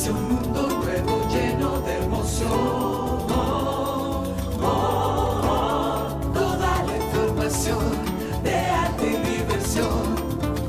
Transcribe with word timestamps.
hacia 0.00 0.12
un 0.12 0.28
mundo 0.32 0.62
nuevo 0.82 1.28
lleno 1.28 1.78
de 1.82 1.98
emoción. 1.98 3.26
Toda 6.32 6.84
la 6.86 6.96
información 6.96 7.84
de 8.42 8.54
arte 8.54 9.06
y 9.06 9.16
diversión, 9.36 10.16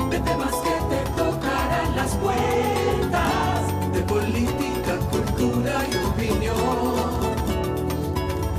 de 0.10 0.20
temas 0.20 0.54
que 0.66 0.76
te 0.92 1.02
tocarán 1.16 1.96
las 1.96 2.12
puertas, 2.18 3.94
de 3.94 4.02
política, 4.02 4.98
cultura 5.10 5.82
y 5.90 5.96
opinión. 6.12 6.56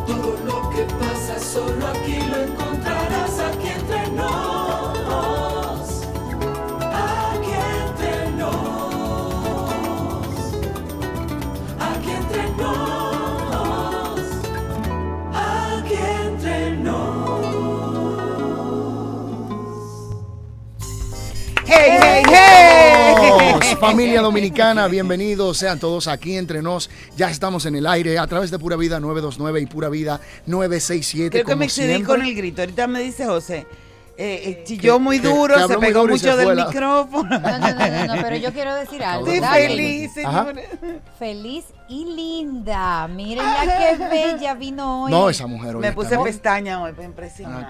Todo 0.07 0.39
lo 0.47 0.71
que 0.71 0.85
pasa 0.85 1.39
solo 1.39 1.87
aquí 1.89 2.17
lo 2.31 2.37
encontrarás 2.37 2.62
familia 23.83 24.21
dominicana, 24.21 24.87
bienvenidos 24.87 25.59
sean 25.59 25.81
todos 25.81 26.07
aquí 26.07 26.37
entre 26.37 26.63
nos. 26.63 26.89
Ya 27.17 27.29
estamos 27.31 27.67
en 27.67 27.75
el 27.75 27.89
aire 27.89 28.17
a 28.17 28.29
través 28.29 28.53
de 28.53 28.59
Pura 28.61 28.77
Vida 28.77 29.01
929 29.01 29.61
y 29.61 29.67
Pura 29.67 29.89
Vida 29.89 30.21
967. 30.47 31.31
Creo 31.31 31.45
que 31.45 31.57
me 31.57 31.65
excedí 31.65 32.01
con 32.05 32.23
el 32.23 32.33
grito. 32.33 32.63
Ahorita 32.63 32.87
me 32.87 33.03
dice 33.03 33.27
José, 33.27 33.67
eh, 34.19 34.43
eh, 34.45 34.63
chilló 34.65 34.99
muy 34.99 35.19
duro, 35.19 35.55
se 35.69 35.79
pegó 35.79 36.01
duro 36.03 36.15
y 36.15 36.19
se 36.19 36.27
mucho 36.29 36.37
del 36.37 36.57
la- 36.57 36.67
micrófono. 36.67 37.29
No, 37.41 37.59
no, 37.59 37.59
no, 37.59 37.89
no, 38.07 38.15
no, 38.17 38.23
pero 38.23 38.37
yo 38.37 38.53
quiero 38.53 38.75
decir 38.75 39.03
algo. 39.05 39.27
Estoy 39.27 39.41
Dale. 39.41 39.69
feliz, 39.69 40.13
Ajá. 40.25 40.39
señores. 40.47 40.69
Feliz 41.19 41.65
y 41.89 42.05
linda. 42.05 43.09
Mírenla 43.09 43.61
qué 43.79 44.05
bella 44.11 44.55
vino 44.55 45.05
hoy. 45.05 45.11
No, 45.13 45.29
esa 45.31 45.47
mujer 45.47 45.77
hoy 45.77 45.83
Me 45.83 45.93
puse 45.93 46.17
muy- 46.17 46.25
pestaña 46.31 46.83
hoy 46.83 46.93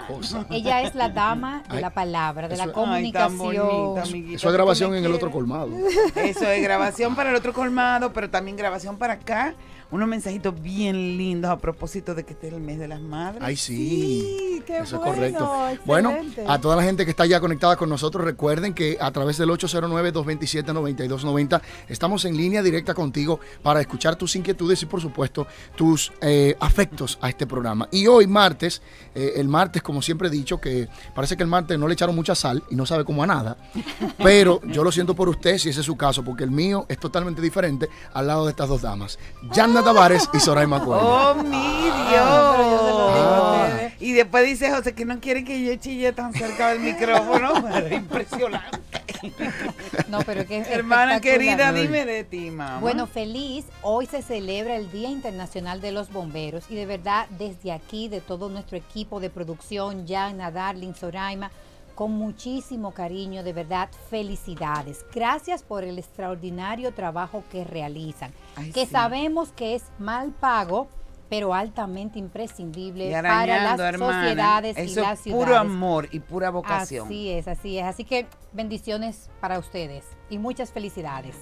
cosa. 0.07 0.45
Ella 0.51 0.81
es 0.81 0.95
la 0.95 1.09
dama 1.09 1.63
de 1.69 1.75
Ay, 1.77 1.81
la 1.81 1.89
palabra, 1.89 2.47
de 2.47 2.57
la 2.57 2.63
eso- 2.65 2.73
Ay, 2.85 3.11
tan 3.11 3.35
comunicación. 3.37 3.67
bonita, 3.67 4.01
amiguita. 4.01 4.35
Eso 4.35 4.47
es 4.47 4.51
¿tú 4.51 4.53
grabación 4.53 4.95
en 4.95 5.05
el 5.05 5.13
otro 5.13 5.31
colmado. 5.31 5.69
Eso 6.15 6.47
es 6.49 6.61
grabación 6.61 7.15
para 7.15 7.29
el 7.29 7.35
otro 7.35 7.53
colmado, 7.53 8.11
pero 8.13 8.29
también 8.29 8.57
grabación 8.57 8.97
para 8.97 9.13
acá. 9.13 9.53
Unos 9.93 10.07
mensajitos 10.07 10.59
bien 10.59 11.19
lindos 11.19 11.51
a 11.51 11.57
propósito 11.59 12.15
de 12.15 12.23
que 12.23 12.33
este 12.33 12.47
es 12.47 12.53
el 12.53 12.61
mes 12.61 12.79
de 12.79 12.87
las 12.87 12.99
madres. 12.99 13.43
Ay, 13.45 13.55
sí. 13.55 13.75
Sí, 13.75 14.63
qué 14.65 14.79
Eso 14.79 14.95
es 14.95 15.01
correcto. 15.03 15.43
excelente. 15.43 15.83
Bueno, 15.85 16.15
a 16.47 16.59
toda 16.59 16.75
la 16.75 16.81
gente 16.81 17.05
que 17.05 17.11
está 17.11 17.27
ya 17.27 17.39
conectada 17.39 17.75
con 17.75 17.89
nosotros, 17.89 18.25
recuerden 18.25 18.73
que 18.73 18.97
a 18.99 19.11
través 19.11 19.37
del 19.37 19.49
809-227-9290 19.49 21.61
estamos 21.89 22.25
en 22.25 22.35
línea 22.35 22.63
directa 22.63 22.95
contigo 22.95 23.39
para 23.61 23.81
escuchar 23.81 24.15
tus 24.15 24.35
inquietudes 24.35 24.81
y, 24.81 24.87
por 24.87 24.99
supuesto, 24.99 25.45
tus 25.75 26.11
eh, 26.21 26.55
afectos 26.59 27.19
a 27.21 27.29
este 27.29 27.45
programa. 27.45 27.87
Y 27.91 28.07
hoy, 28.07 28.25
martes, 28.25 28.81
eh, 29.13 29.33
el 29.35 29.47
martes, 29.47 29.83
como 29.83 30.01
siempre 30.01 30.29
he 30.29 30.31
dicho, 30.31 30.59
que 30.59 30.87
parece 31.13 31.37
que 31.37 31.43
el 31.43 31.49
martes 31.49 31.77
no 31.77 31.87
le 31.87 31.93
echaron 31.93 32.15
mucha 32.15 32.33
sal 32.33 32.63
y 32.71 32.75
no 32.75 32.87
sabe 32.87 33.05
cómo 33.05 33.21
a 33.21 33.27
nada, 33.27 33.57
pero 34.23 34.59
yo 34.63 34.83
lo 34.83 34.91
siento 34.91 35.13
por 35.13 35.29
usted 35.29 35.59
si 35.59 35.69
ese 35.69 35.81
es 35.81 35.85
su 35.85 35.95
caso, 35.95 36.23
porque 36.23 36.43
el 36.43 36.49
mío 36.49 36.87
es 36.89 36.97
totalmente 36.97 37.43
diferente 37.43 37.89
al 38.11 38.25
lado 38.25 38.45
de 38.45 38.49
estas 38.49 38.69
dos 38.69 38.81
damas, 38.81 39.19
Tavares 39.83 40.29
y 40.33 40.39
Soraima 40.39 40.83
Cuello. 40.83 41.01
¡Oh, 41.31 41.35
mi 41.35 41.49
Dios! 41.49 42.21
Ah, 42.21 42.53
pero 42.57 42.69
yo 42.71 42.77
se 42.77 42.89
lo 42.91 43.07
digo 43.07 43.19
Ah. 43.29 43.63
a 43.63 43.67
ustedes. 43.67 43.93
Y 44.01 44.13
después 44.13 44.45
dice 44.45 44.71
José 44.71 44.93
que 44.93 45.05
no 45.05 45.19
quiere 45.19 45.43
que 45.43 45.63
yo 45.63 45.75
chille 45.75 46.11
tan 46.13 46.33
cerca 46.33 46.69
del 46.69 46.79
micrófono. 46.79 47.53
Pero 47.73 47.95
impresionante. 47.95 48.79
No, 50.09 50.19
pero 50.25 50.45
que 50.45 50.57
es 50.59 50.67
Hermana 50.67 51.21
querida, 51.21 51.71
dime 51.71 52.05
de 52.05 52.25
ti, 52.25 52.51
mamá. 52.51 52.79
Bueno, 52.81 53.07
feliz. 53.07 53.63
Hoy 53.81 54.05
se 54.05 54.21
celebra 54.21 54.75
el 54.75 54.91
Día 54.91 55.07
Internacional 55.09 55.79
de 55.79 55.93
los 55.93 56.11
Bomberos 56.11 56.65
y 56.69 56.75
de 56.75 56.85
verdad 56.85 57.27
desde 57.29 57.71
aquí, 57.71 58.09
de 58.09 58.19
todo 58.19 58.49
nuestro 58.49 58.77
equipo 58.77 59.21
de 59.21 59.29
producción, 59.29 60.05
Yana, 60.05 60.51
Darling, 60.51 60.93
Soraima, 60.93 61.51
con 61.95 62.11
muchísimo 62.11 62.91
cariño, 62.91 63.43
de 63.43 63.53
verdad, 63.53 63.89
felicidades. 64.09 65.05
Gracias 65.13 65.63
por 65.63 65.83
el 65.83 65.99
extraordinario 65.99 66.93
trabajo 66.93 67.43
que 67.51 67.63
realizan, 67.63 68.31
Ay, 68.55 68.71
que 68.71 68.85
sí. 68.85 68.91
sabemos 68.91 69.51
que 69.51 69.75
es 69.75 69.83
mal 69.99 70.31
pago, 70.31 70.87
pero 71.29 71.53
altamente 71.53 72.19
imprescindible 72.19 73.11
para 73.11 73.63
las 73.63 73.79
hermana. 73.79 74.21
sociedades 74.21 74.77
y 74.77 74.95
las 74.95 75.19
es 75.25 75.33
puro 75.33 75.45
ciudades. 75.45 75.61
amor 75.61 76.07
y 76.11 76.19
pura 76.19 76.49
vocación. 76.51 77.07
Así 77.07 77.29
es, 77.31 77.47
así 77.47 77.77
es. 77.79 77.85
Así 77.85 78.03
que 78.03 78.27
bendiciones 78.51 79.29
para 79.39 79.57
ustedes 79.57 80.03
y 80.29 80.37
muchas 80.37 80.71
felicidades. 80.71 81.35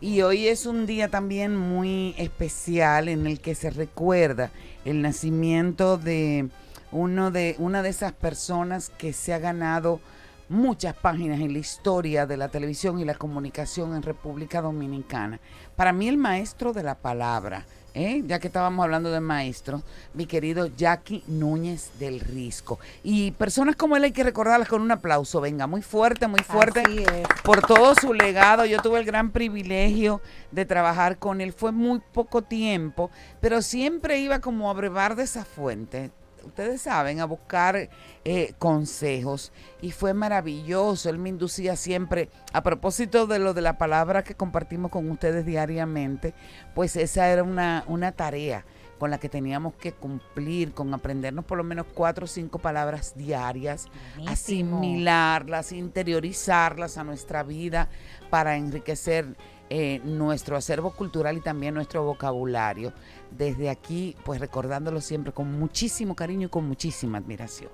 Y 0.00 0.20
hoy 0.22 0.46
es 0.48 0.66
un 0.66 0.86
día 0.86 1.08
también 1.08 1.56
muy 1.56 2.14
especial 2.18 3.08
en 3.08 3.26
el 3.26 3.40
que 3.40 3.54
se 3.54 3.70
recuerda 3.70 4.50
el 4.84 5.00
nacimiento 5.02 5.96
de 5.98 6.48
uno 6.92 7.30
de 7.30 7.56
una 7.58 7.82
de 7.82 7.88
esas 7.88 8.12
personas 8.12 8.90
que 8.90 9.12
se 9.12 9.34
ha 9.34 9.38
ganado 9.38 10.00
muchas 10.48 10.94
páginas 10.94 11.40
en 11.40 11.52
la 11.52 11.58
historia 11.58 12.26
de 12.26 12.36
la 12.36 12.48
televisión 12.48 13.00
y 13.00 13.04
la 13.04 13.14
comunicación 13.14 13.94
en 13.94 14.02
República 14.02 14.62
Dominicana. 14.62 15.40
Para 15.74 15.92
mí 15.92 16.08
el 16.08 16.16
maestro 16.16 16.72
de 16.72 16.84
la 16.84 16.94
palabra, 16.94 17.66
¿eh? 17.94 18.22
ya 18.26 18.38
que 18.38 18.46
estábamos 18.46 18.84
hablando 18.84 19.10
de 19.10 19.20
maestro, 19.20 19.82
mi 20.14 20.26
querido 20.26 20.68
Jackie 20.68 21.24
Núñez 21.26 21.90
del 21.98 22.20
Risco. 22.20 22.78
Y 23.02 23.32
personas 23.32 23.74
como 23.74 23.96
él 23.96 24.04
hay 24.04 24.12
que 24.12 24.22
recordarlas 24.22 24.68
con 24.68 24.82
un 24.82 24.90
aplauso, 24.90 25.40
venga, 25.40 25.66
muy 25.66 25.82
fuerte, 25.82 26.28
muy 26.28 26.40
fuerte 26.40 26.80
Así 26.80 26.98
es. 26.98 27.26
por 27.42 27.66
todo 27.66 27.94
su 27.94 28.14
legado. 28.14 28.64
Yo 28.66 28.80
tuve 28.80 29.00
el 29.00 29.04
gran 29.04 29.30
privilegio 29.30 30.20
de 30.52 30.64
trabajar 30.64 31.18
con 31.18 31.40
él. 31.40 31.52
Fue 31.52 31.72
muy 31.72 32.00
poco 32.12 32.42
tiempo, 32.42 33.10
pero 33.40 33.62
siempre 33.62 34.20
iba 34.20 34.40
como 34.40 34.70
a 34.70 34.74
brevar 34.74 35.16
de 35.16 35.24
esa 35.24 35.44
fuente. 35.44 36.12
Ustedes 36.46 36.82
saben, 36.82 37.20
a 37.20 37.24
buscar 37.24 37.90
eh, 38.24 38.54
consejos 38.58 39.52
y 39.80 39.90
fue 39.90 40.14
maravilloso. 40.14 41.10
Él 41.10 41.18
me 41.18 41.28
inducía 41.28 41.76
siempre, 41.76 42.30
a 42.52 42.62
propósito 42.62 43.26
de 43.26 43.38
lo 43.38 43.54
de 43.54 43.62
la 43.62 43.78
palabra 43.78 44.24
que 44.24 44.34
compartimos 44.34 44.90
con 44.90 45.10
ustedes 45.10 45.44
diariamente, 45.44 46.34
pues 46.74 46.96
esa 46.96 47.28
era 47.28 47.42
una, 47.42 47.84
una 47.88 48.12
tarea 48.12 48.64
con 48.98 49.10
la 49.10 49.18
que 49.18 49.28
teníamos 49.28 49.74
que 49.74 49.92
cumplir, 49.92 50.72
con 50.72 50.92
aprendernos 50.94 51.44
por 51.44 51.58
lo 51.58 51.64
menos 51.64 51.86
cuatro 51.92 52.24
o 52.24 52.28
cinco 52.28 52.58
palabras 52.58 53.14
diarias, 53.16 53.88
Buenísimo. 54.16 54.78
asimilarlas, 54.78 55.72
interiorizarlas 55.72 56.96
a 56.96 57.04
nuestra 57.04 57.42
vida 57.42 57.88
para 58.30 58.56
enriquecer 58.56 59.36
eh, 59.68 60.00
nuestro 60.04 60.56
acervo 60.56 60.92
cultural 60.92 61.36
y 61.36 61.40
también 61.40 61.74
nuestro 61.74 62.04
vocabulario. 62.04 62.92
Desde 63.30 63.68
aquí, 63.68 64.16
pues 64.24 64.40
recordándolo 64.40 65.00
siempre 65.00 65.32
con 65.32 65.58
muchísimo 65.58 66.14
cariño 66.14 66.46
y 66.46 66.50
con 66.50 66.66
muchísima 66.66 67.18
admiración. 67.18 67.70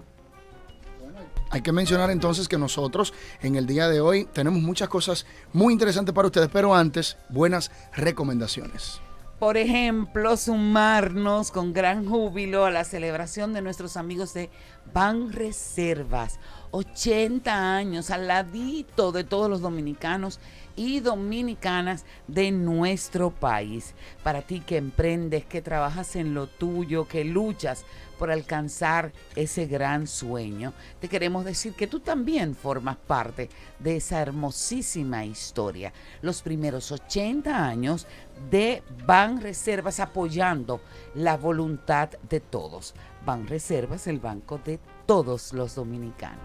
Hay 1.50 1.60
que 1.60 1.72
mencionar 1.72 2.10
entonces 2.10 2.48
que 2.48 2.56
nosotros 2.56 3.12
en 3.42 3.56
el 3.56 3.66
día 3.66 3.88
de 3.88 4.00
hoy 4.00 4.24
tenemos 4.24 4.62
muchas 4.62 4.88
cosas 4.88 5.26
muy 5.52 5.74
interesantes 5.74 6.14
para 6.14 6.28
ustedes, 6.28 6.48
pero 6.50 6.74
antes, 6.74 7.18
buenas 7.28 7.70
recomendaciones. 7.94 9.02
Por 9.38 9.56
ejemplo, 9.56 10.36
sumarnos 10.36 11.50
con 11.50 11.72
gran 11.72 12.08
júbilo 12.08 12.64
a 12.64 12.70
la 12.70 12.84
celebración 12.84 13.52
de 13.52 13.60
nuestros 13.60 13.96
amigos 13.96 14.32
de 14.34 14.50
Ban 14.94 15.32
Reservas. 15.32 16.38
80 16.70 17.74
años 17.74 18.10
al 18.10 18.28
ladito 18.28 19.10
de 19.10 19.24
todos 19.24 19.50
los 19.50 19.60
dominicanos 19.60 20.38
y 20.76 21.00
dominicanas 21.00 22.04
de 22.26 22.50
nuestro 22.50 23.30
país. 23.30 23.94
Para 24.22 24.42
ti 24.42 24.60
que 24.60 24.76
emprendes, 24.76 25.44
que 25.44 25.62
trabajas 25.62 26.16
en 26.16 26.34
lo 26.34 26.46
tuyo, 26.46 27.06
que 27.06 27.24
luchas 27.24 27.84
por 28.18 28.30
alcanzar 28.30 29.12
ese 29.34 29.66
gran 29.66 30.06
sueño, 30.06 30.72
te 31.00 31.08
queremos 31.08 31.44
decir 31.44 31.74
que 31.74 31.88
tú 31.88 31.98
también 31.98 32.54
formas 32.54 32.96
parte 32.96 33.50
de 33.80 33.96
esa 33.96 34.20
hermosísima 34.20 35.24
historia. 35.24 35.92
Los 36.20 36.40
primeros 36.42 36.92
80 36.92 37.66
años 37.66 38.06
de 38.48 38.82
Ban 39.06 39.40
Reservas 39.40 39.98
apoyando 39.98 40.80
la 41.16 41.36
voluntad 41.36 42.10
de 42.28 42.38
todos. 42.38 42.94
Ban 43.26 43.46
Reservas, 43.46 44.06
el 44.06 44.20
banco 44.20 44.60
de 44.64 44.78
todos 45.06 45.52
los 45.52 45.74
dominicanos. 45.74 46.38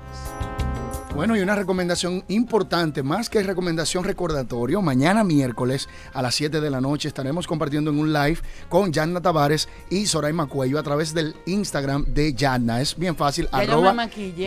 Bueno, 1.18 1.36
y 1.36 1.40
una 1.42 1.56
recomendación 1.56 2.24
importante, 2.28 3.02
más 3.02 3.28
que 3.28 3.42
recomendación 3.42 4.04
recordatorio, 4.04 4.84
mañana 4.84 5.24
miércoles 5.24 5.90
a 6.14 6.22
las 6.22 6.36
7 6.36 6.62
de 6.62 6.70
la 6.70 6.80
noche 6.80 7.08
estaremos 7.08 7.48
compartiendo 7.48 7.90
en 7.90 7.98
un 7.98 8.14
live 8.14 8.38
con 8.70 8.94
Yanna 8.94 9.20
Tavares 9.20 9.68
y 9.90 10.06
Soraima 10.06 10.46
Cuello 10.46 10.78
a 10.78 10.84
través 10.84 11.16
del 11.16 11.36
Instagram 11.48 12.06
de 12.14 12.36
Yanna. 12.36 12.82
Es 12.82 12.96
bien 12.96 13.16
fácil, 13.16 13.50
Ya 13.52 13.58
arroba. 13.58 13.96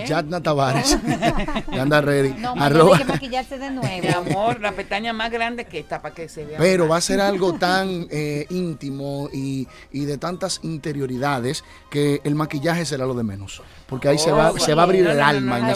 Yanna 0.07 0.41
Tavares. 0.41 0.97
ya 1.73 1.83
anda 1.83 2.01
ready. 2.03 2.35
No, 2.39 2.55
arroba- 2.55 2.99
hay 2.99 3.03
que 3.05 3.13
maquillarse 3.13 3.59
de 3.59 3.71
Mi 3.71 3.77
nuevo. 3.77 4.19
amor, 4.21 4.61
la 4.61 4.71
pestaña 4.71 5.13
más 5.13 5.33
grande 5.33 5.65
que 5.65 5.81
esta 5.81 6.01
para 6.01 6.15
que 6.15 6.29
se 6.29 6.45
vea. 6.45 6.59
Pero 6.59 6.87
va 6.87 6.99
a 6.99 7.01
ser 7.01 7.21
algo 7.21 7.55
tan 7.55 8.07
eh, 8.13 8.47
íntimo 8.49 9.29
y, 9.33 9.67
y 9.91 10.05
de 10.05 10.19
tantas 10.19 10.61
interioridades 10.63 11.65
que 11.91 12.21
el 12.23 12.37
maquillaje 12.37 12.85
será 12.87 13.07
lo 13.07 13.15
de 13.15 13.25
menos. 13.25 13.61
Porque 13.89 14.07
ahí 14.07 14.19
se, 14.19 14.31
va, 14.31 14.53
Oh, 14.53 14.59
se 14.59 14.73
va 14.73 14.83
a 14.83 14.85
abrir 14.85 15.03
no, 15.03 15.11
el 15.11 15.17
no, 15.17 15.23
no, 15.25 15.29
alma 15.29 15.59
no, 15.59 15.65
en 15.67 15.71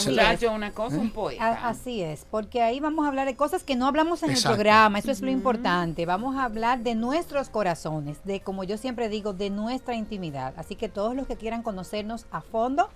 un 0.92 1.10
poeta. 1.10 1.44
A- 1.46 1.68
Así 1.70 2.02
es, 2.02 2.26
porque 2.30 2.60
ahí 2.62 2.78
vamos 2.80 3.04
a 3.04 3.08
hablar 3.08 3.26
de 3.26 3.34
cosas 3.36 3.64
que 3.64 3.76
no 3.76 3.86
hablamos 3.86 4.22
en 4.22 4.30
Exacto. 4.30 4.50
el 4.50 4.54
programa, 4.56 4.98
eso 4.98 5.10
es 5.10 5.22
lo 5.22 5.30
importante. 5.30 6.04
Vamos 6.06 6.36
a 6.36 6.44
hablar 6.44 6.80
de 6.80 6.94
nuestros 6.94 7.48
corazones, 7.48 8.18
de 8.24 8.40
como 8.40 8.64
yo 8.64 8.76
siempre 8.76 9.08
digo, 9.08 9.32
de 9.32 9.50
nuestra 9.50 9.94
intimidad. 9.94 10.52
Así 10.56 10.74
que 10.76 10.88
todos 10.88 11.14
los 11.16 11.26
que 11.26 11.36
quieran 11.36 11.62
conocernos 11.62 12.26
a 12.30 12.40
fondo, 12.42 12.88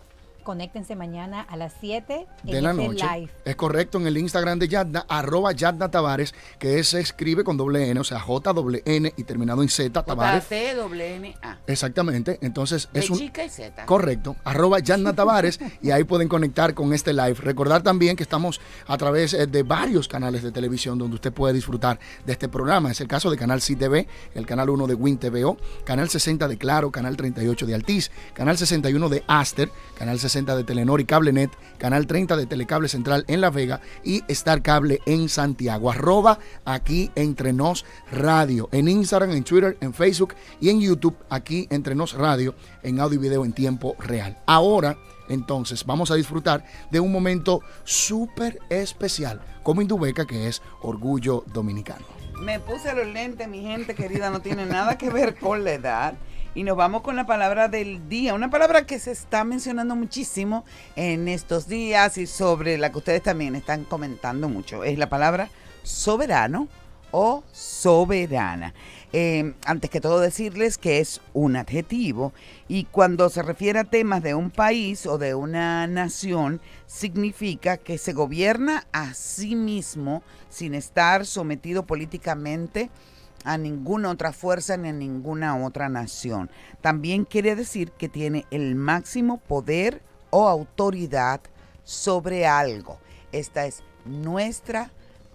conéctense 0.42 0.96
mañana 0.96 1.42
a 1.42 1.56
las 1.56 1.74
7 1.80 2.26
de 2.42 2.56
en 2.56 2.64
la 2.64 2.70
este 2.70 2.86
noche. 2.86 3.06
live. 3.14 3.30
Es 3.44 3.56
correcto, 3.56 3.98
en 3.98 4.06
el 4.06 4.16
Instagram 4.16 4.58
de 4.58 4.68
Yadna, 4.68 5.04
arroba 5.08 5.52
Yadna 5.52 5.90
Tavares, 5.90 6.34
que 6.58 6.82
se 6.84 7.00
escribe 7.00 7.44
con 7.44 7.56
doble 7.56 7.90
N, 7.90 8.00
o 8.00 8.04
sea, 8.04 8.20
J 8.20 8.52
doble 8.52 8.82
N 8.86 9.12
y 9.16 9.24
terminado 9.24 9.62
en 9.62 9.68
Z, 9.68 10.02
Tavares. 10.04 10.44
J-T-W-N-A. 10.44 11.58
Exactamente, 11.66 12.38
entonces 12.40 12.88
De 12.92 13.00
es 13.00 13.10
un... 13.10 13.18
chica 13.18 13.44
y 13.44 13.50
Z. 13.50 13.84
Correcto, 13.84 14.36
arroba 14.44 14.78
Yadna 14.78 15.14
Tavares 15.14 15.58
y 15.82 15.90
ahí 15.90 16.04
pueden 16.04 16.28
conectar 16.28 16.72
con 16.74 16.94
este 16.94 17.12
live. 17.12 17.34
Recordar 17.34 17.82
también 17.82 18.16
que 18.16 18.22
estamos 18.22 18.60
a 18.86 18.96
través 18.96 19.34
eh, 19.34 19.46
de 19.46 19.62
varios 19.64 20.08
canales 20.08 20.42
de 20.42 20.52
televisión 20.52 20.98
donde 20.98 21.16
usted 21.16 21.32
puede 21.32 21.52
disfrutar 21.52 21.98
de 22.24 22.32
este 22.32 22.48
programa. 22.48 22.90
Es 22.90 23.00
el 23.00 23.08
caso 23.08 23.30
de 23.30 23.36
Canal 23.36 23.60
CTV, 23.60 24.06
el 24.34 24.46
canal 24.46 24.70
1 24.70 24.86
de 24.86 24.94
Win 24.94 25.18
TVO, 25.18 25.58
Canal 25.84 26.08
60 26.08 26.48
de 26.48 26.56
Claro, 26.56 26.90
Canal 26.90 27.16
38 27.16 27.66
de 27.66 27.74
Altiz, 27.74 28.10
Canal 28.32 28.56
61 28.56 29.08
de 29.08 29.24
Aster, 29.26 29.70
Canal 29.98 30.18
60 30.18 30.27
de 30.28 30.64
Telenor 30.64 31.00
y 31.00 31.06
CableNet, 31.06 31.50
Canal 31.78 32.06
30 32.06 32.36
de 32.36 32.44
Telecable 32.44 32.88
Central 32.88 33.24
en 33.28 33.40
La 33.40 33.48
Vega 33.48 33.80
y 34.04 34.22
Star 34.28 34.60
Cable 34.60 35.00
en 35.06 35.30
Santiago. 35.30 35.90
Arroba 35.90 36.38
aquí 36.66 37.10
Entre 37.14 37.54
Nos 37.54 37.86
Radio, 38.12 38.68
en 38.70 38.88
Instagram, 38.88 39.30
en 39.30 39.42
Twitter, 39.42 39.78
en 39.80 39.94
Facebook 39.94 40.34
y 40.60 40.68
en 40.68 40.82
YouTube, 40.82 41.16
aquí 41.30 41.66
Entre 41.70 41.94
Nos 41.94 42.12
Radio, 42.12 42.54
en 42.82 43.00
audio 43.00 43.18
y 43.18 43.22
video 43.22 43.44
en 43.46 43.54
tiempo 43.54 43.96
real. 43.98 44.36
Ahora, 44.46 44.98
entonces, 45.30 45.84
vamos 45.86 46.10
a 46.10 46.14
disfrutar 46.14 46.62
de 46.90 47.00
un 47.00 47.10
momento 47.10 47.62
súper 47.84 48.58
especial, 48.68 49.40
como 49.62 49.80
Indubeca, 49.80 50.26
que 50.26 50.46
es 50.46 50.60
Orgullo 50.82 51.42
Dominicano. 51.54 52.04
Me 52.38 52.60
puse 52.60 52.94
los 52.94 53.06
lentes, 53.06 53.48
mi 53.48 53.62
gente 53.62 53.94
querida, 53.94 54.30
no 54.30 54.40
tiene 54.40 54.66
nada 54.66 54.98
que 54.98 55.10
ver 55.10 55.36
con 55.36 55.64
la 55.64 55.72
edad. 55.72 56.14
Y 56.54 56.64
nos 56.64 56.76
vamos 56.76 57.02
con 57.02 57.14
la 57.14 57.26
palabra 57.26 57.68
del 57.68 58.08
día, 58.08 58.34
una 58.34 58.50
palabra 58.50 58.86
que 58.86 58.98
se 58.98 59.12
está 59.12 59.44
mencionando 59.44 59.94
muchísimo 59.94 60.64
en 60.96 61.28
estos 61.28 61.68
días 61.68 62.18
y 62.18 62.26
sobre 62.26 62.78
la 62.78 62.90
que 62.90 62.98
ustedes 62.98 63.22
también 63.22 63.54
están 63.54 63.84
comentando 63.84 64.48
mucho. 64.48 64.82
Es 64.82 64.98
la 64.98 65.08
palabra 65.08 65.50
soberano 65.82 66.68
o 67.10 67.44
soberana. 67.52 68.74
Eh, 69.12 69.54
antes 69.64 69.90
que 69.90 70.00
todo 70.00 70.20
decirles 70.20 70.76
que 70.76 70.98
es 70.98 71.20
un 71.32 71.56
adjetivo 71.56 72.32
y 72.66 72.84
cuando 72.84 73.30
se 73.30 73.42
refiere 73.42 73.78
a 73.78 73.84
temas 73.84 74.22
de 74.22 74.34
un 74.34 74.50
país 74.50 75.06
o 75.06 75.16
de 75.16 75.34
una 75.34 75.86
nación 75.86 76.60
significa 76.86 77.78
que 77.78 77.96
se 77.96 78.12
gobierna 78.12 78.86
a 78.92 79.14
sí 79.14 79.54
mismo 79.54 80.22
sin 80.50 80.74
estar 80.74 81.24
sometido 81.24 81.86
políticamente 81.86 82.90
a 82.90 83.17
ninguna 83.56 84.10
otra 84.10 84.32
fuerza 84.32 84.76
ni 84.76 84.88
a 84.88 84.92
ninguna 84.92 85.56
otra 85.64 85.88
nación. 85.88 86.50
También 86.82 87.24
quiere 87.24 87.56
decir 87.56 87.92
que 87.92 88.08
tiene 88.08 88.44
el 88.50 88.74
máximo 88.74 89.38
poder 89.38 90.02
o 90.30 90.48
autoridad 90.48 91.40
sobre 91.84 92.46
algo. 92.46 92.98
Esta 93.32 93.64
es 93.66 93.82
nuestra 94.04 94.90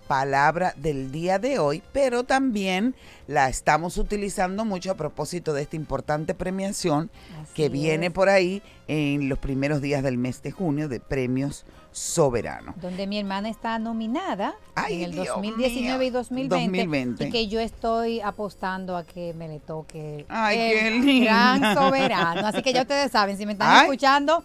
palabra 0.08 0.74
del 0.78 1.12
día 1.12 1.40
de 1.40 1.60
hoy, 1.60 1.82
pero 1.92 2.24
también 2.24 2.96
la 3.28 3.50
estamos 3.50 3.98
utilizando 3.98 4.66
mucho 4.66 4.92
a 4.92 4.96
propósito 4.96 5.54
de 5.54 5.64
esta 5.64 5.76
importante 5.76 6.34
premiación 6.34 7.10
Así 7.42 7.54
que 7.56 7.70
viene 7.70 8.08
es. 8.08 8.12
por 8.12 8.30
ahí 8.30 8.62
en 8.88 9.30
los 9.30 9.40
primeros 9.40 9.82
días 9.82 10.04
del 10.04 10.18
mes 10.18 10.44
de 10.44 10.52
junio 10.52 10.90
de 10.90 11.00
premios 11.00 11.66
soberanos. 11.94 12.76
donde 12.82 13.08
mi 13.08 13.18
hermana 13.20 13.50
está 13.50 13.80
nominada 13.80 14.56
Ay, 14.76 14.96
en 14.96 15.02
el 15.04 15.12
Dios 15.14 15.28
2019 15.28 15.98
mío. 16.00 16.08
y 16.08 16.10
2020, 16.10 16.56
2020. 16.68 17.28
y 17.28 17.32
que 17.32 17.48
yo 17.48 17.60
estoy 17.60 18.20
apostando 18.22 18.98
a 18.98 19.06
que 19.06 19.34
me 19.34 19.48
le 19.48 19.60
toque 19.60 20.26
Ay, 20.28 20.60
el 20.60 21.06
qué 21.06 21.20
gran 21.26 21.76
soberano. 21.76 22.48
Así 22.48 22.62
que 22.62 22.74
ya 22.74 22.82
ustedes 22.82 23.12
saben, 23.12 23.38
si 23.38 23.46
me 23.46 23.54
están 23.54 23.70
Ay. 23.72 23.82
escuchando, 23.84 24.44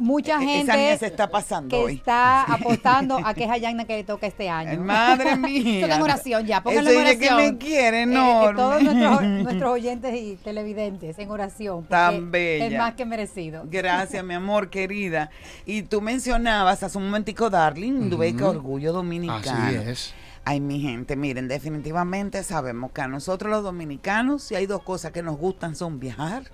mucha 0.00 0.36
E- 0.42 0.46
gente 0.46 0.62
Esa 0.72 0.76
niña 0.76 0.96
se 0.98 1.06
está 1.06 1.30
pasando 1.30 1.68
que 1.76 1.82
hoy. 1.84 1.94
está 1.94 2.42
apostando 2.44 3.18
a 3.24 3.34
que 3.34 3.44
es 3.44 3.50
a 3.50 3.56
Yagna 3.58 3.84
que 3.84 3.96
le 3.96 4.04
toca 4.04 4.26
este 4.26 4.48
año. 4.48 4.80
Madre 4.84 5.36
mía. 5.36 5.94
En 5.94 6.02
oración 6.02 6.46
ya, 6.46 6.62
pónganlo 6.62 6.90
en 6.90 6.96
que 7.18 7.28
oración. 7.30 7.36
me 7.36 7.58
quiere, 7.58 7.96
Eh, 7.98 8.00
eh, 8.00 8.02
enorme. 8.04 8.56
todos 8.60 8.82
nuestros, 8.82 9.22
nuestros 9.44 9.70
oyentes 9.72 10.14
y 10.14 10.36
televidentes 10.42 11.18
en 11.18 11.30
oración. 11.30 11.84
Tan 11.84 12.30
bella. 12.30 12.66
Es 12.66 12.76
más 12.78 12.94
que 12.94 13.04
merecido. 13.06 13.64
Gracias, 13.70 14.24
mi 14.24 14.34
amor, 14.34 14.70
querida. 14.70 15.30
Y 15.66 15.82
tú 15.82 16.00
mencionabas 16.00 16.82
hace 16.82 16.98
un 16.98 17.04
momentico, 17.04 17.50
Darling, 17.50 18.08
Dubeca 18.10 18.48
Orgullo 18.48 18.92
Dominicano. 18.92 19.66
Así 19.80 19.90
es. 19.90 20.14
Ay, 20.44 20.58
mi 20.58 20.80
gente, 20.80 21.16
miren, 21.16 21.48
definitivamente 21.48 22.42
sabemos 22.42 22.92
que 22.92 23.02
a 23.02 23.08
nosotros 23.08 23.50
los 23.50 23.62
dominicanos, 23.62 24.42
si 24.42 24.54
hay 24.54 24.64
dos 24.66 24.82
cosas 24.82 25.12
que 25.12 25.22
nos 25.22 25.36
gustan 25.36 25.76
son 25.76 26.00
viajar, 26.00 26.44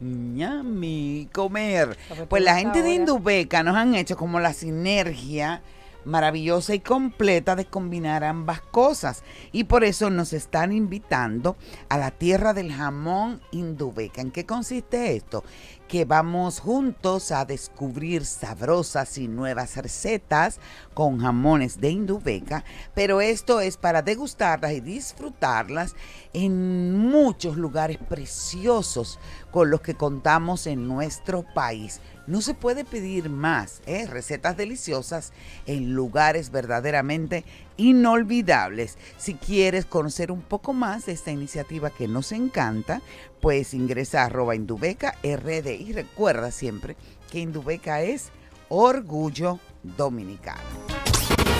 ñami, 0.00 1.28
comer. 1.32 1.96
Pues 2.28 2.42
la 2.42 2.56
gente 2.56 2.82
de. 2.82 2.94
Indubeca 2.94 3.62
nos 3.62 3.76
han 3.76 3.94
hecho 3.94 4.16
como 4.16 4.40
la 4.40 4.52
sinergia 4.52 5.62
maravillosa 6.04 6.74
y 6.74 6.80
completa 6.80 7.56
de 7.56 7.64
combinar 7.64 8.24
ambas 8.24 8.60
cosas. 8.60 9.22
Y 9.52 9.64
por 9.64 9.84
eso 9.84 10.10
nos 10.10 10.32
están 10.32 10.72
invitando 10.72 11.56
a 11.88 11.98
la 11.98 12.10
tierra 12.10 12.54
del 12.54 12.72
jamón 12.72 13.40
Indubeca. 13.52 14.20
¿En 14.20 14.30
qué 14.30 14.46
consiste 14.46 15.16
esto? 15.16 15.44
Que 15.88 16.04
vamos 16.04 16.60
juntos 16.60 17.30
a 17.30 17.44
descubrir 17.44 18.24
sabrosas 18.24 19.18
y 19.18 19.28
nuevas 19.28 19.76
recetas 19.76 20.58
con 20.94 21.20
jamones 21.20 21.80
de 21.80 21.90
Indubeca, 21.90 22.64
pero 22.94 23.20
esto 23.20 23.60
es 23.60 23.76
para 23.76 24.02
degustarlas 24.02 24.72
y 24.72 24.80
disfrutarlas 24.80 25.94
en 26.32 26.98
muchos 26.98 27.56
lugares 27.56 27.98
preciosos 27.98 29.18
con 29.50 29.70
los 29.70 29.82
que 29.82 29.94
contamos 29.94 30.66
en 30.66 30.88
nuestro 30.88 31.44
país. 31.54 32.00
No 32.26 32.40
se 32.40 32.54
puede 32.54 32.84
pedir 32.86 33.28
más, 33.28 33.82
¿eh? 33.86 34.06
recetas 34.06 34.56
deliciosas 34.56 35.32
en 35.66 35.94
lugares 35.94 36.50
verdaderamente 36.50 37.44
inolvidables. 37.76 38.96
Si 39.18 39.34
quieres 39.34 39.84
conocer 39.84 40.32
un 40.32 40.40
poco 40.40 40.72
más 40.72 41.04
de 41.04 41.12
esta 41.12 41.32
iniciativa 41.32 41.90
que 41.90 42.08
nos 42.08 42.32
encanta, 42.32 43.02
pues 43.42 43.74
ingresa 43.74 44.22
a 44.22 44.26
arroba 44.26 44.56
Indubeca 44.56 45.16
RD 45.22 45.80
y 45.80 45.92
recuerda 45.92 46.50
siempre 46.50 46.96
que 47.30 47.40
Indubeca 47.40 48.00
es 48.00 48.30
orgullo 48.70 49.58
dominicano. 49.82 50.62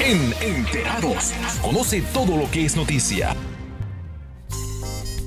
En 0.01 0.33
Enterados, 0.43 1.33
conoce 1.63 2.03
todo 2.13 2.37
lo 2.39 2.51
que 2.51 2.65
es 2.65 2.75
noticia. 2.75 3.37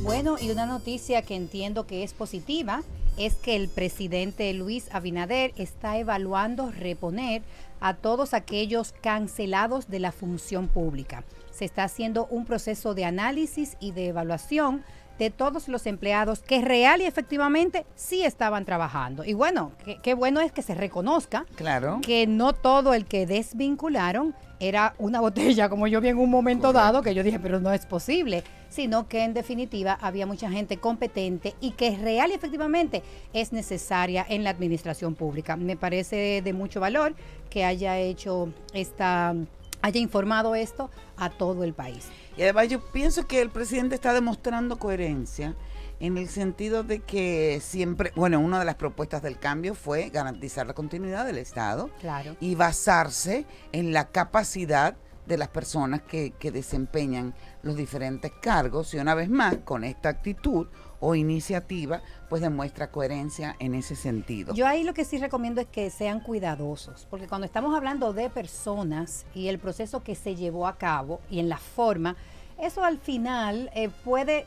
Bueno, 0.01 0.37
y 0.39 0.49
una 0.51 0.65
noticia 0.65 1.21
que 1.21 1.35
entiendo 1.35 1.85
que 1.85 2.03
es 2.03 2.13
positiva 2.13 2.81
es 3.17 3.35
que 3.35 3.55
el 3.55 3.67
presidente 3.67 4.53
Luis 4.53 4.87
Abinader 4.91 5.53
está 5.57 5.97
evaluando 5.97 6.71
reponer 6.71 7.41
a 7.79 7.93
todos 7.95 8.33
aquellos 8.33 8.93
cancelados 9.01 9.87
de 9.89 9.99
la 9.99 10.11
función 10.11 10.67
pública. 10.67 11.23
Se 11.51 11.65
está 11.65 11.83
haciendo 11.83 12.27
un 12.27 12.45
proceso 12.45 12.93
de 12.93 13.05
análisis 13.05 13.75
y 13.79 13.91
de 13.91 14.07
evaluación 14.07 14.83
de 15.17 15.31
todos 15.31 15.67
los 15.67 15.87
empleados 15.87 16.41
que 16.41 16.61
real 16.61 17.01
y 17.01 17.05
efectivamente 17.05 17.87
sí 17.95 18.23
estaban 18.23 18.65
trabajando. 18.65 19.23
Y 19.25 19.33
bueno, 19.33 19.71
qué, 20.03 20.13
bueno 20.13 20.41
es 20.41 20.51
que 20.51 20.61
se 20.61 20.75
reconozca 20.75 21.45
Claro. 21.55 21.99
que 22.03 22.27
no 22.27 22.53
todo 22.53 22.93
el 22.93 23.05
que 23.05 23.25
desvincularon 23.25 24.35
era 24.59 24.93
una 24.99 25.19
botella, 25.19 25.69
como 25.69 25.87
yo 25.87 26.01
vi 26.01 26.09
en 26.09 26.19
un 26.19 26.29
momento 26.29 26.71
dado, 26.71 27.01
que 27.01 27.15
yo 27.15 27.23
dije, 27.23 27.39
pero 27.39 27.59
no 27.59 27.73
es 27.73 27.87
posible, 27.87 28.43
sino 28.69 29.07
que 29.07 29.23
en 29.23 29.33
definitiva 29.33 29.97
había 30.01 30.25
mucha 30.25 30.49
gente 30.49 30.77
competente 30.77 31.55
y 31.61 31.71
que 31.71 31.95
real 31.97 32.31
y 32.31 32.33
efectivamente 32.33 33.03
es 33.33 33.53
necesaria 33.53 34.25
en 34.27 34.43
la 34.43 34.49
administración 34.49 35.15
pública. 35.15 35.55
Me 35.55 35.77
parece 35.77 36.41
de 36.43 36.53
mucho 36.53 36.79
valor 36.79 37.15
que 37.49 37.63
haya 37.65 37.97
hecho 37.97 38.53
esta, 38.73 39.33
haya 39.81 39.99
informado 39.99 40.55
esto 40.55 40.89
a 41.17 41.29
todo 41.29 41.63
el 41.63 41.73
país. 41.73 42.05
Y 42.35 42.43
además 42.43 42.67
yo 42.69 42.79
pienso 42.91 43.25
que 43.27 43.41
el 43.41 43.49
presidente 43.49 43.95
está 43.95 44.13
demostrando 44.13 44.77
coherencia 44.77 45.55
en 45.99 46.17
el 46.19 46.29
sentido 46.29 46.83
de 46.83 46.99
que 46.99 47.59
siempre, 47.59 48.11
bueno, 48.15 48.39
una 48.39 48.59
de 48.59 48.65
las 48.65 48.75
propuestas 48.75 49.23
del 49.23 49.39
cambio 49.39 49.73
fue 49.73 50.09
garantizar 50.09 50.67
la 50.67 50.73
continuidad 50.73 51.25
del 51.25 51.39
Estado 51.39 51.89
Claro. 51.99 52.35
y 52.39 52.53
basarse 52.53 53.45
en 53.71 53.93
la 53.93 54.09
capacidad 54.09 54.95
de 55.27 55.37
las 55.37 55.49
personas 55.49 56.01
que, 56.01 56.31
que 56.39 56.51
desempeñan 56.51 57.33
los 57.61 57.75
diferentes 57.75 58.31
cargos 58.41 58.93
y 58.93 58.97
una 58.97 59.13
vez 59.13 59.29
más 59.29 59.57
con 59.65 59.83
esta 59.83 60.09
actitud 60.09 60.67
o 60.99 61.15
iniciativa 61.15 62.01
pues 62.29 62.41
demuestra 62.41 62.89
coherencia 62.91 63.55
en 63.59 63.75
ese 63.75 63.95
sentido. 63.95 64.53
Yo 64.53 64.65
ahí 64.65 64.83
lo 64.83 64.93
que 64.93 65.05
sí 65.05 65.17
recomiendo 65.17 65.61
es 65.61 65.67
que 65.67 65.89
sean 65.89 66.21
cuidadosos, 66.21 67.05
porque 67.09 67.27
cuando 67.27 67.45
estamos 67.45 67.75
hablando 67.75 68.13
de 68.13 68.29
personas 68.29 69.25
y 69.35 69.47
el 69.49 69.59
proceso 69.59 70.01
que 70.01 70.15
se 70.15 70.35
llevó 70.35 70.65
a 70.67 70.77
cabo 70.77 71.19
y 71.29 71.39
en 71.39 71.49
la 71.49 71.57
forma, 71.57 72.15
eso 72.59 72.83
al 72.83 72.97
final 72.97 73.69
eh, 73.75 73.89
puede 74.03 74.45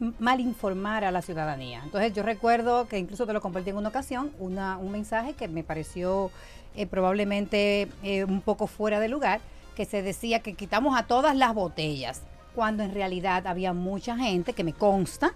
m- 0.00 0.14
malinformar 0.18 1.04
a 1.04 1.10
la 1.10 1.22
ciudadanía. 1.22 1.82
Entonces 1.84 2.12
yo 2.14 2.22
recuerdo 2.22 2.86
que 2.88 2.98
incluso 2.98 3.26
te 3.26 3.32
lo 3.32 3.40
compartí 3.40 3.70
en 3.70 3.76
una 3.76 3.88
ocasión, 3.90 4.30
una, 4.38 4.78
un 4.78 4.92
mensaje 4.92 5.34
que 5.34 5.48
me 5.48 5.64
pareció 5.64 6.30
eh, 6.76 6.86
probablemente 6.86 7.88
eh, 8.02 8.24
un 8.24 8.40
poco 8.40 8.66
fuera 8.68 9.00
de 9.00 9.08
lugar, 9.08 9.40
que 9.74 9.84
se 9.84 10.02
decía 10.02 10.40
que 10.40 10.54
quitamos 10.54 10.98
a 10.98 11.04
todas 11.04 11.36
las 11.36 11.54
botellas, 11.54 12.22
cuando 12.54 12.82
en 12.82 12.92
realidad 12.92 13.46
había 13.46 13.72
mucha 13.72 14.16
gente, 14.16 14.52
que 14.52 14.64
me 14.64 14.72
consta, 14.72 15.32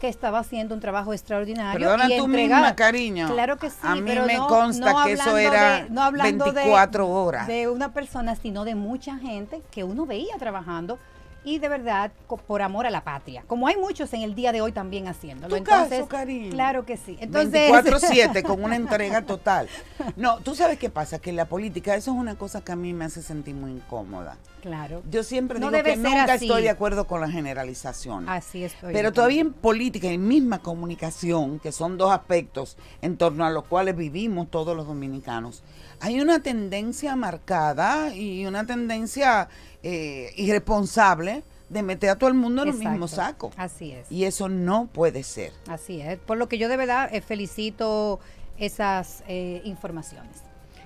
que 0.00 0.08
estaba 0.08 0.40
haciendo 0.40 0.74
un 0.74 0.80
trabajo 0.80 1.12
extraordinario. 1.12 1.78
Perdona 1.80 2.12
y 2.12 2.18
tú 2.18 2.26
misma, 2.28 2.74
cariño. 2.74 3.28
Claro 3.32 3.56
que 3.56 3.70
sí, 3.70 3.76
A 3.82 3.94
mí 3.94 4.02
pero 4.04 4.26
me 4.26 4.34
no- 4.34 4.48
consta 4.48 4.92
no 4.92 5.04
que 5.04 5.12
eso 5.12 5.36
era 5.38 5.82
de- 5.84 5.90
no 5.90 6.02
hablando 6.02 6.46
de- 6.46 6.52
24 6.52 7.08
horas. 7.08 7.46
De 7.46 7.68
una 7.68 7.92
persona, 7.92 8.34
sino 8.36 8.64
de 8.64 8.74
mucha 8.74 9.16
gente 9.18 9.62
que 9.70 9.84
uno 9.84 10.04
veía 10.04 10.36
trabajando 10.38 10.98
y 11.44 11.58
de 11.58 11.68
verdad 11.68 12.10
por 12.46 12.62
amor 12.62 12.86
a 12.86 12.90
la 12.90 13.04
patria. 13.04 13.44
Como 13.46 13.66
hay 13.68 13.76
muchos 13.76 14.12
en 14.14 14.22
el 14.22 14.34
día 14.34 14.50
de 14.52 14.60
hoy 14.60 14.72
también 14.72 15.06
haciéndolo. 15.08 15.48
Tu 15.50 15.56
Entonces, 15.56 15.98
caso, 15.98 16.08
cariño. 16.08 16.50
claro 16.50 16.84
que 16.86 16.96
sí. 16.96 17.16
Entonces, 17.20 17.70
24-7 17.70 18.42
con 18.42 18.62
una 18.64 18.76
entrega 18.76 19.22
total. 19.22 19.68
No, 20.16 20.38
tú 20.38 20.54
sabes 20.54 20.78
qué 20.78 20.90
pasa, 20.90 21.18
que 21.18 21.32
la 21.32 21.44
política, 21.46 21.94
eso 21.94 22.10
es 22.12 22.16
una 22.16 22.34
cosa 22.36 22.62
que 22.64 22.72
a 22.72 22.76
mí 22.76 22.92
me 22.92 23.04
hace 23.04 23.22
sentir 23.22 23.54
muy 23.54 23.72
incómoda. 23.72 24.36
claro. 24.62 25.02
Yo 25.10 25.22
siempre 25.22 25.58
No 25.60 25.70
digo 25.70 25.82
que 25.84 25.96
nunca 25.96 26.24
así. 26.34 26.46
estoy 26.46 26.62
de 26.62 26.70
acuerdo 26.70 27.06
con 27.06 27.20
la 27.20 27.28
generalización. 27.28 28.28
Así 28.28 28.64
estoy. 28.64 28.92
Pero 28.92 29.12
todavía 29.12 29.40
en 29.42 29.52
política 29.52 30.10
y 30.10 30.18
misma 30.18 30.58
comunicación, 30.60 31.58
que 31.60 31.72
son 31.72 31.98
dos 31.98 32.10
aspectos 32.12 32.76
en 33.02 33.16
torno 33.16 33.44
a 33.44 33.50
los 33.50 33.64
cuales 33.64 33.96
vivimos 33.96 34.50
todos 34.50 34.76
los 34.76 34.86
dominicanos, 34.86 35.62
hay 36.04 36.20
una 36.20 36.42
tendencia 36.42 37.16
marcada 37.16 38.14
y 38.14 38.44
una 38.44 38.66
tendencia 38.66 39.48
eh, 39.82 40.34
irresponsable 40.36 41.44
de 41.70 41.82
meter 41.82 42.10
a 42.10 42.16
todo 42.16 42.28
el 42.28 42.34
mundo 42.34 42.62
en 42.62 42.68
el 42.68 42.74
mismo 42.74 43.06
Exacto. 43.06 43.48
saco. 43.48 43.52
Así 43.56 43.92
es. 43.92 44.12
Y 44.12 44.24
eso 44.24 44.50
no 44.50 44.86
puede 44.86 45.22
ser. 45.22 45.54
Así 45.66 46.02
es. 46.02 46.18
Por 46.18 46.36
lo 46.36 46.46
que 46.46 46.58
yo 46.58 46.68
de 46.68 46.76
verdad 46.76 47.08
eh, 47.10 47.22
felicito 47.22 48.20
esas 48.58 49.24
eh, 49.28 49.62
informaciones. 49.64 50.42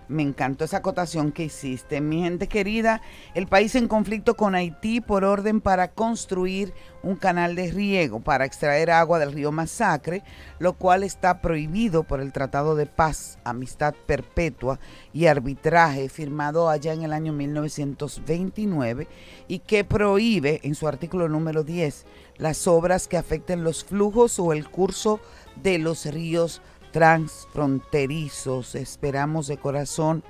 Me 0.09 0.23
encantó 0.23 0.65
esa 0.65 0.79
acotación 0.79 1.33
que 1.33 1.45
hiciste. 1.45 2.01
Mi 2.01 2.23
gente 2.23 2.49
querida, 2.49 3.03
el 3.35 3.47
país 3.47 3.75
en 3.75 3.89
conflicto 3.89 4.37
con 4.37 4.55
Haití 4.55 5.03
por 5.03 5.23
orden 5.23 5.61
para 5.61 5.89
construir 5.89 6.73
un 7.03 7.17
canal 7.17 7.55
de 7.55 7.71
riego 7.71 8.21
para 8.21 8.45
extraer 8.45 8.91
agua 8.91 9.19
del 9.19 9.33
río 9.33 9.53
Masacre, 9.53 10.23
lo 10.59 10.73
cual 10.73 11.05
está 11.05 11.41
prohibido 11.41 12.03
por 12.05 12.21
el 12.21 12.33
Tratado 12.33 12.75
de 12.75 12.87
Paz, 12.87 13.39
Amistad 13.45 13.95
Perpetua 14.07 14.81
y 15.13 15.27
Arbitraje 15.27 16.09
firmado 16.09 16.69
allá 16.69 16.93
en 16.93 17.03
el 17.03 17.13
año 17.13 17.33
1929 17.33 19.09
y 19.47 19.59
que 19.61 19.85
prohíbe 19.85 20.61
en 20.63 20.75
su 20.75 20.89
artículo 20.89 21.29
número 21.29 21.65
10 21.65 22.07
las 22.39 22.67
obras 22.67 23.09
que 23.09 23.17
afecten 23.17 23.63
los 23.65 23.85
flujos 23.85 24.39
o 24.39 24.53
el 24.53 24.69
curso 24.69 25.21
de 25.63 25.79
los 25.79 26.07
ríos 26.07 26.63
transfronterizos. 26.91 28.75
Esperamos 28.75 29.47
de 29.47 29.57
corazón 29.57 30.23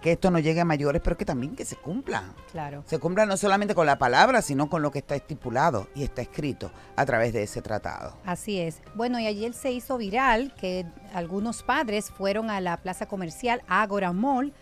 que 0.00 0.12
esto 0.12 0.30
no 0.30 0.38
llegue 0.38 0.60
a 0.60 0.64
mayores, 0.64 1.02
pero 1.02 1.16
que 1.16 1.24
también 1.24 1.56
que 1.56 1.64
se 1.64 1.76
cumpla. 1.76 2.34
Claro. 2.52 2.84
Se 2.86 2.98
cumpla 2.98 3.26
no 3.26 3.36
solamente 3.36 3.74
con 3.74 3.86
la 3.86 3.98
palabra, 3.98 4.42
sino 4.42 4.68
con 4.68 4.82
lo 4.82 4.90
que 4.90 4.98
está 4.98 5.16
estipulado 5.16 5.88
y 5.94 6.04
está 6.04 6.22
escrito 6.22 6.70
a 6.94 7.04
través 7.06 7.32
de 7.32 7.42
ese 7.42 7.62
tratado. 7.62 8.16
Así 8.24 8.60
es. 8.60 8.80
Bueno, 8.94 9.18
y 9.18 9.26
ayer 9.26 9.52
se 9.52 9.72
hizo 9.72 9.98
viral 9.98 10.54
que 10.54 10.86
algunos 11.12 11.62
padres 11.62 12.10
fueron 12.10 12.50
a 12.50 12.60
la 12.60 12.76
plaza 12.76 13.06
comercial 13.06 13.62
Agora 13.68 14.12
Mall 14.12 14.52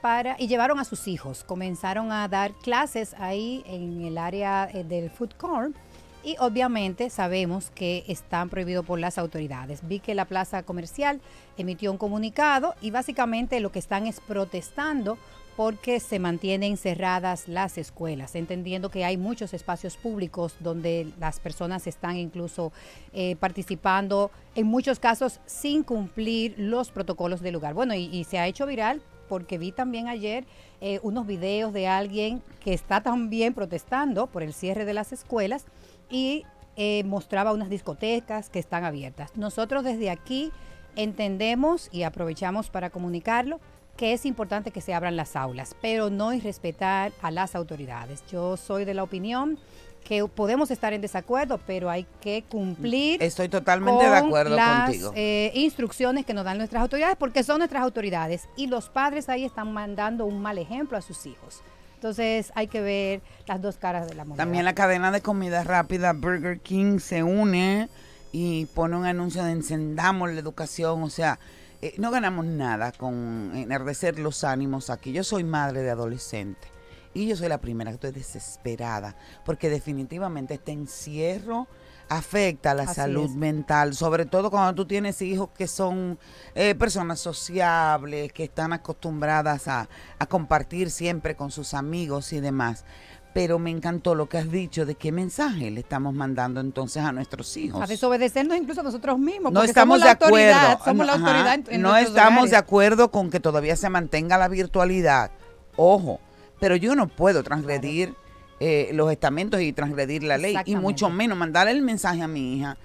para 0.00 0.36
y 0.38 0.48
llevaron 0.48 0.78
a 0.78 0.84
sus 0.84 1.08
hijos. 1.08 1.44
Comenzaron 1.44 2.12
a 2.12 2.28
dar 2.28 2.52
clases 2.54 3.14
ahí 3.18 3.64
en 3.66 4.02
el 4.04 4.18
área 4.18 4.68
eh, 4.72 4.84
del 4.84 5.10
food 5.10 5.34
court 5.36 5.76
y 6.24 6.36
obviamente 6.40 7.10
sabemos 7.10 7.70
que 7.74 8.04
están 8.08 8.48
prohibidos 8.48 8.86
por 8.86 8.98
las 8.98 9.18
autoridades. 9.18 9.86
Vi 9.86 10.00
que 10.00 10.14
la 10.14 10.24
plaza 10.24 10.62
comercial 10.62 11.20
emitió 11.58 11.92
un 11.92 11.98
comunicado 11.98 12.74
y 12.80 12.90
básicamente 12.90 13.60
lo 13.60 13.70
que 13.70 13.78
están 13.78 14.06
es 14.06 14.20
protestando 14.20 15.18
porque 15.56 16.00
se 16.00 16.18
mantienen 16.18 16.76
cerradas 16.76 17.46
las 17.46 17.78
escuelas, 17.78 18.34
entendiendo 18.34 18.90
que 18.90 19.04
hay 19.04 19.16
muchos 19.16 19.54
espacios 19.54 19.96
públicos 19.96 20.56
donde 20.58 21.12
las 21.20 21.38
personas 21.38 21.86
están 21.86 22.16
incluso 22.16 22.72
eh, 23.12 23.36
participando, 23.36 24.32
en 24.56 24.66
muchos 24.66 24.98
casos 24.98 25.40
sin 25.46 25.84
cumplir 25.84 26.54
los 26.56 26.90
protocolos 26.90 27.40
del 27.40 27.54
lugar. 27.54 27.74
Bueno, 27.74 27.94
y, 27.94 28.24
se 28.24 28.38
ha 28.38 28.48
hecho 28.48 28.66
viral 28.66 29.00
porque 29.28 29.58
vi 29.58 29.70
también 29.70 30.08
ayer 30.08 30.44
eh, 30.80 30.98
unos 31.02 31.26
videos 31.26 31.72
de 31.72 31.86
alguien 31.86 32.42
que 32.60 32.74
está 32.74 33.00
también 33.02 33.54
protestando 33.54 34.26
por 34.26 34.42
el 34.42 34.52
cierre 34.52 34.84
de 34.84 34.94
las 34.94 35.12
escuelas 35.12 35.66
y 36.14 36.46
eh, 36.76 37.02
mostraba 37.02 37.52
unas 37.52 37.68
discotecas 37.68 38.48
que 38.48 38.60
están 38.60 38.84
abiertas. 38.84 39.32
Nosotros 39.34 39.82
desde 39.82 40.10
aquí 40.10 40.52
entendemos 40.94 41.88
y 41.90 42.04
aprovechamos 42.04 42.70
para 42.70 42.90
comunicarlo 42.90 43.58
que 43.96 44.12
es 44.12 44.24
importante 44.24 44.70
que 44.70 44.80
se 44.80 44.94
abran 44.94 45.16
las 45.16 45.34
aulas, 45.34 45.74
pero 45.82 46.10
no 46.10 46.32
irrespetar 46.32 47.12
a 47.20 47.32
las 47.32 47.56
autoridades. 47.56 48.22
Yo 48.30 48.56
soy 48.56 48.84
de 48.84 48.94
la 48.94 49.02
opinión 49.02 49.58
que 50.04 50.24
podemos 50.26 50.70
estar 50.70 50.92
en 50.92 51.00
desacuerdo, 51.00 51.58
pero 51.66 51.90
hay 51.90 52.06
que 52.20 52.44
cumplir 52.48 53.20
Estoy 53.20 53.48
totalmente 53.48 54.04
de 54.04 54.16
acuerdo 54.16 54.54
las 54.54 54.84
contigo. 54.90 55.12
eh, 55.16 55.50
instrucciones 55.54 56.24
que 56.24 56.34
nos 56.34 56.44
dan 56.44 56.58
nuestras 56.58 56.82
autoridades, 56.82 57.16
porque 57.16 57.42
son 57.42 57.58
nuestras 57.58 57.82
autoridades 57.82 58.48
y 58.56 58.68
los 58.68 58.88
padres 58.88 59.28
ahí 59.28 59.44
están 59.44 59.72
mandando 59.72 60.26
un 60.26 60.40
mal 60.40 60.58
ejemplo 60.58 60.96
a 60.96 61.02
sus 61.02 61.26
hijos. 61.26 61.62
Entonces 62.04 62.52
hay 62.54 62.66
que 62.66 62.82
ver 62.82 63.22
las 63.46 63.62
dos 63.62 63.78
caras 63.78 64.06
de 64.06 64.14
la 64.14 64.26
moneda. 64.26 64.44
También 64.44 64.66
la 64.66 64.74
cadena 64.74 65.10
de 65.10 65.22
comida 65.22 65.64
rápida 65.64 66.12
Burger 66.12 66.60
King 66.60 66.98
se 66.98 67.22
une 67.22 67.88
y 68.30 68.66
pone 68.66 68.94
un 68.94 69.06
anuncio 69.06 69.42
de 69.42 69.52
encendamos 69.52 70.30
la 70.30 70.38
educación, 70.38 71.02
o 71.02 71.08
sea, 71.08 71.38
eh, 71.80 71.94
no 71.96 72.10
ganamos 72.10 72.44
nada 72.44 72.92
con 72.92 73.52
enardecer 73.54 74.18
los 74.18 74.44
ánimos 74.44 74.90
aquí. 74.90 75.12
Yo 75.12 75.24
soy 75.24 75.44
madre 75.44 75.80
de 75.80 75.88
adolescente 75.88 76.68
y 77.14 77.26
yo 77.26 77.36
soy 77.36 77.48
la 77.48 77.56
primera 77.56 77.90
que 77.90 77.94
estoy 77.94 78.12
desesperada 78.12 79.16
porque 79.46 79.70
definitivamente 79.70 80.52
este 80.52 80.72
encierro 80.72 81.68
afecta 82.08 82.72
a 82.72 82.74
la 82.74 82.82
Así 82.84 82.94
salud 82.94 83.30
es. 83.30 83.36
mental, 83.36 83.94
sobre 83.94 84.26
todo 84.26 84.50
cuando 84.50 84.74
tú 84.74 84.86
tienes 84.86 85.20
hijos 85.22 85.48
que 85.56 85.66
son 85.66 86.18
eh, 86.54 86.74
personas 86.74 87.20
sociables, 87.20 88.32
que 88.32 88.44
están 88.44 88.72
acostumbradas 88.72 89.68
a, 89.68 89.88
a 90.18 90.26
compartir 90.26 90.90
siempre 90.90 91.34
con 91.36 91.50
sus 91.50 91.74
amigos 91.74 92.32
y 92.32 92.40
demás. 92.40 92.84
Pero 93.32 93.58
me 93.58 93.70
encantó 93.70 94.14
lo 94.14 94.28
que 94.28 94.38
has 94.38 94.48
dicho 94.48 94.86
de 94.86 94.94
qué 94.94 95.10
mensaje 95.10 95.68
le 95.72 95.80
estamos 95.80 96.14
mandando 96.14 96.60
entonces 96.60 97.02
a 97.02 97.10
nuestros 97.10 97.56
hijos. 97.56 97.82
a 97.82 97.86
desobedecernos 97.86 98.56
incluso 98.56 98.80
a 98.82 98.84
nosotros 98.84 99.18
mismos. 99.18 99.52
No 99.52 99.58
porque 99.60 99.70
estamos 99.70 99.98
somos 99.98 100.00
de 100.00 100.04
la 100.04 100.12
autoridad, 100.12 100.70
acuerdo. 100.72 100.84
Somos 100.84 101.06
la 101.06 101.12
Ajá. 101.14 101.22
autoridad 101.26 101.54
en- 101.54 101.74
en 101.74 101.82
no 101.82 101.96
estamos 101.96 102.32
hogares. 102.34 102.50
de 102.52 102.56
acuerdo 102.58 103.10
con 103.10 103.30
que 103.30 103.40
todavía 103.40 103.74
se 103.74 103.90
mantenga 103.90 104.38
la 104.38 104.46
virtualidad. 104.46 105.32
Ojo, 105.74 106.20
pero 106.60 106.76
yo 106.76 106.94
no 106.94 107.08
puedo 107.08 107.42
transgredir 107.42 108.14
eh, 108.60 108.90
los 108.92 109.10
estamentos 109.10 109.60
y 109.60 109.72
transgredir 109.72 110.22
la 110.22 110.38
ley 110.38 110.56
y 110.64 110.76
mucho 110.76 111.10
menos 111.10 111.36
mandarle 111.36 111.72
el 111.72 111.82
mensaje 111.82 112.22
a 112.22 112.28
mi 112.28 112.56
hija 112.56 112.76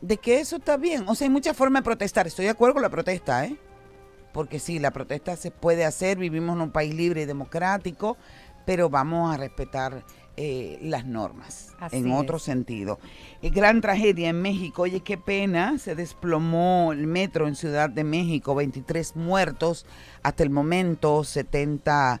de 0.00 0.16
que 0.16 0.40
eso 0.40 0.56
está 0.56 0.76
bien. 0.76 1.04
O 1.08 1.14
sea, 1.14 1.26
hay 1.26 1.30
muchas 1.30 1.56
formas 1.56 1.82
de 1.82 1.84
protestar. 1.84 2.26
Estoy 2.26 2.44
de 2.46 2.52
acuerdo 2.52 2.74
con 2.74 2.82
la 2.82 2.90
protesta, 2.90 3.44
¿eh? 3.44 3.56
Porque 4.32 4.58
sí, 4.58 4.78
la 4.78 4.90
protesta 4.90 5.36
se 5.36 5.50
puede 5.50 5.84
hacer, 5.84 6.18
vivimos 6.18 6.56
en 6.56 6.62
un 6.62 6.70
país 6.70 6.94
libre 6.94 7.22
y 7.22 7.24
democrático, 7.24 8.16
pero 8.66 8.90
vamos 8.90 9.34
a 9.34 9.38
respetar 9.38 10.04
eh, 10.36 10.78
las 10.82 11.04
normas 11.04 11.74
Así 11.80 11.96
en 11.96 12.12
otro 12.12 12.36
es. 12.36 12.42
sentido. 12.44 13.00
Eh, 13.42 13.50
gran 13.50 13.80
tragedia 13.80 14.28
en 14.28 14.40
México, 14.40 14.82
oye, 14.82 15.00
qué 15.00 15.18
pena, 15.18 15.78
se 15.78 15.96
desplomó 15.96 16.92
el 16.92 17.06
metro 17.08 17.48
en 17.48 17.56
Ciudad 17.56 17.90
de 17.90 18.04
México, 18.04 18.54
23 18.54 19.16
muertos, 19.16 19.86
hasta 20.22 20.44
el 20.44 20.50
momento 20.50 21.24
70 21.24 22.20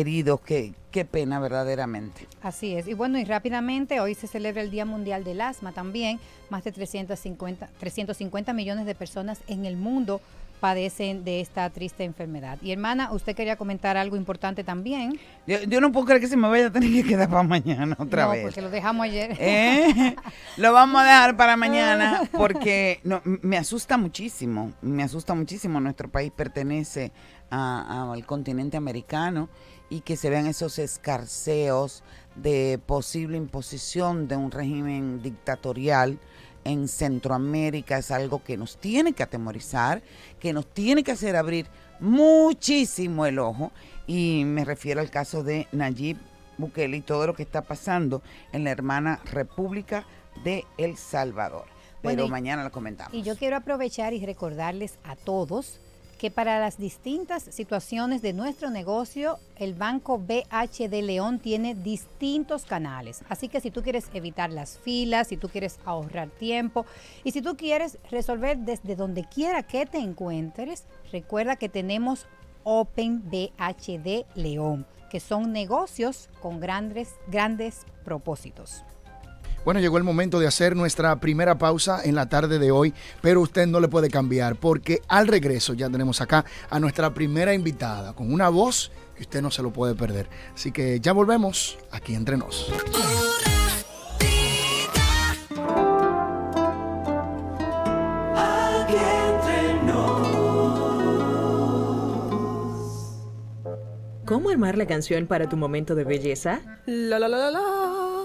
heridos, 0.00 0.40
qué, 0.40 0.74
qué 0.90 1.04
pena 1.04 1.38
verdaderamente. 1.40 2.26
Así 2.42 2.74
es. 2.74 2.86
Y 2.88 2.94
bueno, 2.94 3.18
y 3.18 3.24
rápidamente, 3.24 4.00
hoy 4.00 4.14
se 4.14 4.26
celebra 4.26 4.62
el 4.62 4.70
Día 4.70 4.84
Mundial 4.84 5.24
del 5.24 5.40
Asma 5.40 5.72
también. 5.72 6.18
Más 6.50 6.64
de 6.64 6.72
350, 6.72 7.68
350 7.78 8.52
millones 8.52 8.86
de 8.86 8.94
personas 8.94 9.40
en 9.48 9.64
el 9.66 9.76
mundo 9.76 10.20
padecen 10.60 11.22
de 11.22 11.40
esta 11.40 11.70
triste 11.70 12.02
enfermedad. 12.02 12.58
Y 12.62 12.72
hermana, 12.72 13.12
usted 13.12 13.36
quería 13.36 13.54
comentar 13.54 13.96
algo 13.96 14.16
importante 14.16 14.64
también. 14.64 15.16
Yo, 15.46 15.62
yo 15.62 15.80
no 15.80 15.92
puedo 15.92 16.06
creer 16.06 16.20
que 16.20 16.26
se 16.26 16.36
me 16.36 16.48
vaya 16.48 16.66
a 16.66 16.72
tener 16.72 16.90
que 16.90 17.04
quedar 17.04 17.28
para 17.30 17.44
mañana 17.44 17.94
otra 18.00 18.24
no, 18.24 18.30
vez. 18.32 18.42
porque 18.42 18.60
lo 18.62 18.68
dejamos 18.70 19.04
ayer. 19.04 19.36
¿Eh? 19.38 20.16
Lo 20.56 20.72
vamos 20.72 21.00
a 21.00 21.04
dejar 21.04 21.36
para 21.36 21.56
mañana 21.64 22.22
porque 22.32 22.98
no, 23.04 23.20
me 23.24 23.56
asusta 23.56 23.96
muchísimo, 23.98 24.72
me 24.82 25.04
asusta 25.04 25.32
muchísimo. 25.32 25.78
Nuestro 25.78 26.08
país 26.08 26.32
pertenece 26.34 27.12
a- 27.50 28.06
a- 28.08 28.12
al 28.12 28.26
continente 28.26 28.76
americano 28.76 29.48
y 29.90 30.00
que 30.00 30.16
se 30.16 30.30
vean 30.30 30.46
esos 30.46 30.78
escarceos 30.78 32.02
de 32.34 32.78
posible 32.86 33.36
imposición 33.36 34.28
de 34.28 34.36
un 34.36 34.50
régimen 34.50 35.22
dictatorial 35.22 36.18
en 36.64 36.88
Centroamérica 36.88 37.98
es 37.98 38.10
algo 38.10 38.42
que 38.44 38.56
nos 38.56 38.76
tiene 38.76 39.12
que 39.14 39.22
atemorizar, 39.22 40.02
que 40.38 40.52
nos 40.52 40.66
tiene 40.66 41.02
que 41.02 41.12
hacer 41.12 41.34
abrir 41.36 41.66
muchísimo 42.00 43.26
el 43.26 43.38
ojo 43.38 43.72
y 44.06 44.42
me 44.44 44.64
refiero 44.64 45.00
al 45.00 45.10
caso 45.10 45.42
de 45.42 45.66
Nayib 45.72 46.18
Bukele 46.58 46.96
y 46.98 47.00
todo 47.00 47.26
lo 47.26 47.34
que 47.34 47.42
está 47.42 47.62
pasando 47.62 48.22
en 48.52 48.64
la 48.64 48.70
hermana 48.70 49.20
República 49.24 50.04
de 50.44 50.64
El 50.76 50.96
Salvador. 50.96 51.64
Pero 52.02 52.14
Bueno, 52.14 52.24
y- 52.26 52.30
mañana 52.30 52.62
lo 52.64 52.70
comentamos. 52.70 53.14
Y 53.14 53.22
yo 53.22 53.36
quiero 53.36 53.56
aprovechar 53.56 54.12
y 54.12 54.24
recordarles 54.24 54.98
a 55.04 55.16
todos 55.16 55.80
que 56.18 56.30
para 56.32 56.58
las 56.58 56.78
distintas 56.78 57.44
situaciones 57.44 58.22
de 58.22 58.32
nuestro 58.32 58.70
negocio, 58.70 59.38
el 59.56 59.74
Banco 59.74 60.18
BHD 60.18 61.02
León 61.02 61.38
tiene 61.38 61.76
distintos 61.76 62.64
canales. 62.64 63.22
Así 63.28 63.48
que 63.48 63.60
si 63.60 63.70
tú 63.70 63.82
quieres 63.82 64.10
evitar 64.12 64.50
las 64.50 64.78
filas, 64.78 65.28
si 65.28 65.36
tú 65.36 65.48
quieres 65.48 65.78
ahorrar 65.84 66.28
tiempo 66.28 66.84
y 67.22 67.30
si 67.30 67.40
tú 67.40 67.56
quieres 67.56 67.98
resolver 68.10 68.58
desde 68.58 68.96
donde 68.96 69.24
quiera 69.24 69.62
que 69.62 69.86
te 69.86 69.98
encuentres, 69.98 70.84
recuerda 71.12 71.56
que 71.56 71.68
tenemos 71.68 72.26
Open 72.64 73.22
BHD 73.30 74.26
León, 74.34 74.86
que 75.10 75.20
son 75.20 75.52
negocios 75.52 76.28
con 76.42 76.58
grandes, 76.58 77.14
grandes 77.28 77.86
propósitos. 78.04 78.84
Bueno, 79.68 79.82
llegó 79.82 79.98
el 79.98 80.02
momento 80.02 80.40
de 80.40 80.46
hacer 80.46 80.74
nuestra 80.74 81.20
primera 81.20 81.58
pausa 81.58 82.00
en 82.02 82.14
la 82.14 82.26
tarde 82.30 82.58
de 82.58 82.70
hoy, 82.70 82.94
pero 83.20 83.42
usted 83.42 83.66
no 83.66 83.80
le 83.80 83.88
puede 83.88 84.08
cambiar 84.08 84.56
porque 84.56 85.02
al 85.08 85.26
regreso 85.26 85.74
ya 85.74 85.90
tenemos 85.90 86.22
acá 86.22 86.46
a 86.70 86.80
nuestra 86.80 87.12
primera 87.12 87.52
invitada 87.52 88.14
con 88.14 88.32
una 88.32 88.48
voz 88.48 88.90
que 89.14 89.24
usted 89.24 89.42
no 89.42 89.50
se 89.50 89.62
lo 89.62 89.70
puede 89.70 89.94
perder. 89.94 90.26
Así 90.54 90.72
que 90.72 91.00
ya 91.00 91.12
volvemos 91.12 91.76
aquí 91.90 92.14
entre 92.14 92.38
nos. 92.38 92.72
¿Cómo 104.24 104.48
armar 104.48 104.78
la 104.78 104.86
canción 104.86 105.26
para 105.26 105.46
tu 105.46 105.58
momento 105.58 105.94
de 105.94 106.04
belleza? 106.04 106.62
La 106.86 107.18
la 107.18 107.28
la 107.28 107.36
la 107.36 107.50
la. 107.50 108.17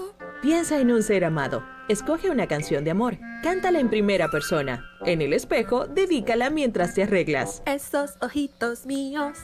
Piensa 0.44 0.78
en 0.78 0.90
un 0.90 1.02
ser 1.02 1.24
amado. 1.24 1.64
Escoge 1.88 2.28
una 2.28 2.46
canción 2.46 2.84
de 2.84 2.90
amor. 2.90 3.16
Cántala 3.42 3.80
en 3.80 3.88
primera 3.88 4.28
persona. 4.28 4.84
En 5.06 5.22
el 5.22 5.32
espejo, 5.32 5.86
dedícala 5.86 6.50
mientras 6.50 6.92
te 6.92 7.04
arreglas. 7.04 7.62
Esos 7.64 8.18
ojitos 8.20 8.84
míos. 8.84 9.38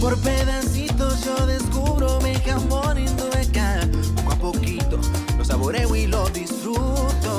Por 0.00 0.18
pedacitos 0.22 1.26
yo 1.26 1.44
descubro 1.44 2.18
mi 2.22 2.36
jamón 2.36 2.96
indueca. 2.96 3.80
Poco 4.24 4.54
a 4.56 5.36
lo 5.36 5.44
saboreo 5.44 5.94
y 5.94 6.06
lo 6.06 6.26
disfruto. 6.30 7.29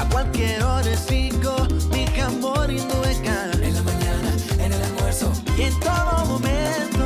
A 0.00 0.08
cualquier 0.08 0.62
hora 0.62 0.96
sigo 0.96 1.54
mi 1.92 2.06
jamón 2.06 2.70
indueca. 2.70 3.50
En 3.52 3.74
la 3.74 3.82
mañana, 3.82 4.32
en 4.58 4.72
el 4.72 4.82
almuerzo 4.82 5.30
y 5.58 5.62
en 5.64 5.78
todo 5.78 6.24
momento. 6.24 7.04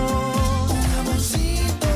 Un 0.71 0.83
jamoncito. 0.95 1.89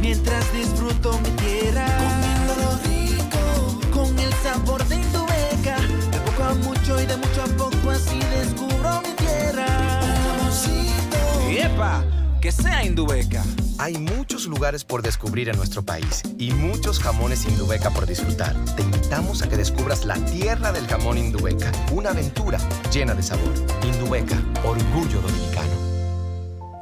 Mientras 0.00 0.52
disfruto 0.52 1.18
mi 1.18 1.30
tierra. 1.30 1.86
Comiendo 1.98 2.54
lo 2.62 2.70
rico. 2.88 3.80
Con 3.92 4.16
el 4.16 4.32
sabor 4.44 4.86
de 4.86 4.94
indueca. 4.94 5.76
De 6.12 6.18
poco 6.24 6.44
a 6.44 6.54
mucho 6.54 7.00
y 7.02 7.06
de 7.06 7.16
mucho 7.16 7.42
a 7.42 7.46
poco 7.56 7.90
así 7.90 8.20
descubro 8.30 9.02
mi 9.02 9.12
tierra. 9.14 9.66
Un 10.02 10.38
jamoncito. 10.38 11.50
¡Epa! 11.50 12.04
Que 12.40 12.52
sea 12.52 12.84
Indubeca. 12.84 13.42
Hay 13.78 13.98
muchos 13.98 14.46
lugares 14.46 14.84
por 14.84 15.02
descubrir 15.02 15.48
en 15.48 15.56
nuestro 15.56 15.82
país 15.82 16.22
y 16.38 16.52
muchos 16.52 17.00
jamones 17.00 17.44
Indubeca 17.44 17.90
por 17.90 18.06
disfrutar. 18.06 18.54
Te 18.76 18.82
invitamos 18.82 19.42
a 19.42 19.48
que 19.48 19.56
descubras 19.56 20.04
la 20.04 20.14
tierra 20.26 20.70
del 20.70 20.86
jamón 20.86 21.18
Indubeca, 21.18 21.72
una 21.92 22.10
aventura 22.10 22.58
llena 22.92 23.14
de 23.14 23.22
sabor. 23.22 23.52
Indubeca, 23.84 24.36
orgullo 24.64 25.20
dominicano. 25.20 25.72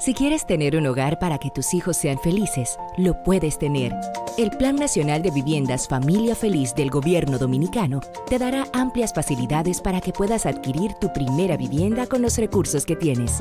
Si 0.01 0.15
quieres 0.15 0.47
tener 0.47 0.77
un 0.77 0.87
hogar 0.87 1.19
para 1.19 1.39
que 1.39 1.51
tus 1.51 1.73
hijos 1.75 1.97
sean 1.97 2.19
felices, 2.19 2.77
lo 2.99 3.23
puedes 3.23 3.59
tener. 3.59 3.95
El 4.37 4.51
Plan 4.51 4.77
Nacional 4.77 5.23
de 5.23 5.31
Viviendas 5.31 5.89
Familia 5.89 6.35
Feliz 6.35 6.75
del 6.75 6.91
Gobierno 6.91 7.39
Dominicano 7.39 8.01
te 8.29 8.39
dará 8.39 8.67
amplias 8.73 9.15
facilidades 9.15 9.81
para 9.81 10.01
que 10.01 10.13
puedas 10.13 10.45
adquirir 10.45 10.93
tu 11.01 11.13
primera 11.13 11.57
vivienda 11.57 12.07
con 12.07 12.21
los 12.21 12.37
recursos 12.37 12.85
que 12.85 12.97
tienes. 12.97 13.41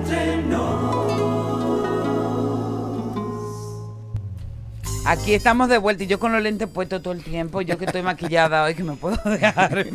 Aquí 5.03 5.33
estamos 5.33 5.67
de 5.67 5.79
vuelta 5.79 6.03
y 6.03 6.07
yo 6.07 6.19
con 6.19 6.31
los 6.31 6.43
lentes 6.43 6.67
puestos 6.67 7.01
todo 7.01 7.13
el 7.13 7.23
tiempo, 7.23 7.61
yo 7.61 7.75
que 7.77 7.85
estoy 7.85 8.03
maquillada 8.03 8.63
hoy 8.63 8.75
que 8.75 8.83
me 8.83 8.95
puedo 8.95 9.17
dejar. 9.29 9.87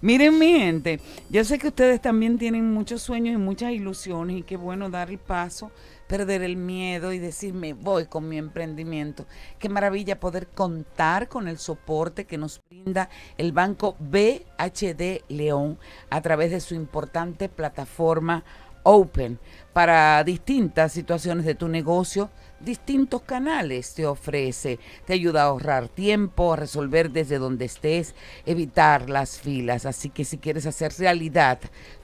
Miren 0.00 0.38
mi 0.38 0.58
gente, 0.58 1.00
yo 1.28 1.44
sé 1.44 1.58
que 1.58 1.68
ustedes 1.68 2.00
también 2.00 2.38
tienen 2.38 2.72
muchos 2.72 3.02
sueños 3.02 3.34
y 3.34 3.36
muchas 3.36 3.72
ilusiones 3.72 4.38
y 4.38 4.42
qué 4.42 4.56
bueno 4.56 4.88
dar 4.88 5.10
el 5.10 5.18
paso, 5.18 5.70
perder 6.06 6.42
el 6.42 6.56
miedo 6.56 7.12
y 7.12 7.18
decir 7.18 7.52
me 7.52 7.74
voy 7.74 8.06
con 8.06 8.26
mi 8.26 8.38
emprendimiento. 8.38 9.26
Qué 9.58 9.68
maravilla 9.68 10.18
poder 10.18 10.48
contar 10.48 11.28
con 11.28 11.46
el 11.46 11.58
soporte 11.58 12.24
que 12.24 12.38
nos 12.38 12.62
brinda 12.70 13.10
el 13.36 13.52
Banco 13.52 13.96
BHD 14.00 15.24
León 15.28 15.78
a 16.08 16.22
través 16.22 16.52
de 16.52 16.60
su 16.60 16.74
importante 16.74 17.50
plataforma 17.50 18.44
Open 18.90 19.38
para 19.74 20.24
distintas 20.24 20.92
situaciones 20.92 21.44
de 21.44 21.54
tu 21.54 21.68
negocio 21.68 22.30
distintos 22.60 23.22
canales 23.22 23.94
te 23.94 24.06
ofrece. 24.06 24.78
Te 25.04 25.12
ayuda 25.12 25.42
a 25.42 25.46
ahorrar 25.46 25.88
tiempo, 25.88 26.52
a 26.52 26.56
resolver 26.56 27.10
desde 27.10 27.38
donde 27.38 27.66
estés, 27.66 28.14
evitar 28.46 29.10
las 29.10 29.38
filas. 29.38 29.86
Así 29.86 30.10
que 30.10 30.24
si 30.24 30.38
quieres 30.38 30.66
hacer 30.66 30.92
realidad 30.98 31.58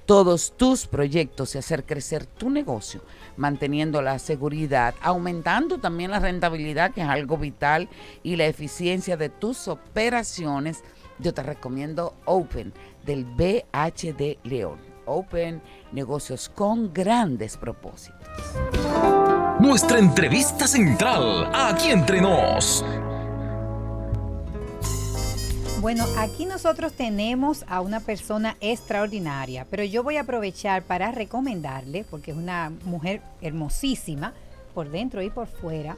todos 0.06 0.56
tus 0.56 0.86
proyectos 0.86 1.54
y 1.54 1.58
hacer 1.58 1.84
crecer 1.84 2.26
tu 2.26 2.50
negocio, 2.50 3.02
manteniendo 3.36 4.02
la 4.02 4.18
seguridad, 4.18 4.94
aumentando 5.00 5.78
también 5.78 6.10
la 6.10 6.20
rentabilidad, 6.20 6.92
que 6.92 7.00
es 7.00 7.08
algo 7.08 7.38
vital, 7.38 7.88
y 8.22 8.36
la 8.36 8.46
eficiencia 8.46 9.16
de 9.16 9.30
tus 9.30 9.68
operaciones, 9.68 10.84
yo 11.18 11.32
te 11.32 11.42
recomiendo 11.42 12.14
Open 12.26 12.74
del 13.06 13.24
BHD 13.24 14.38
León. 14.44 14.93
Open, 15.06 15.62
negocios 15.92 16.48
con 16.48 16.92
grandes 16.92 17.56
propósitos. 17.56 18.28
Nuestra 19.60 19.98
entrevista 19.98 20.66
central, 20.66 21.50
aquí 21.54 21.90
entre 21.90 22.20
nos. 22.20 22.84
Bueno, 25.80 26.06
aquí 26.16 26.46
nosotros 26.46 26.94
tenemos 26.94 27.64
a 27.68 27.82
una 27.82 28.00
persona 28.00 28.56
extraordinaria, 28.60 29.66
pero 29.68 29.84
yo 29.84 30.02
voy 30.02 30.16
a 30.16 30.22
aprovechar 30.22 30.82
para 30.82 31.12
recomendarle, 31.12 32.04
porque 32.08 32.30
es 32.30 32.36
una 32.36 32.72
mujer 32.84 33.20
hermosísima, 33.42 34.32
por 34.72 34.90
dentro 34.90 35.20
y 35.20 35.28
por 35.28 35.46
fuera, 35.46 35.96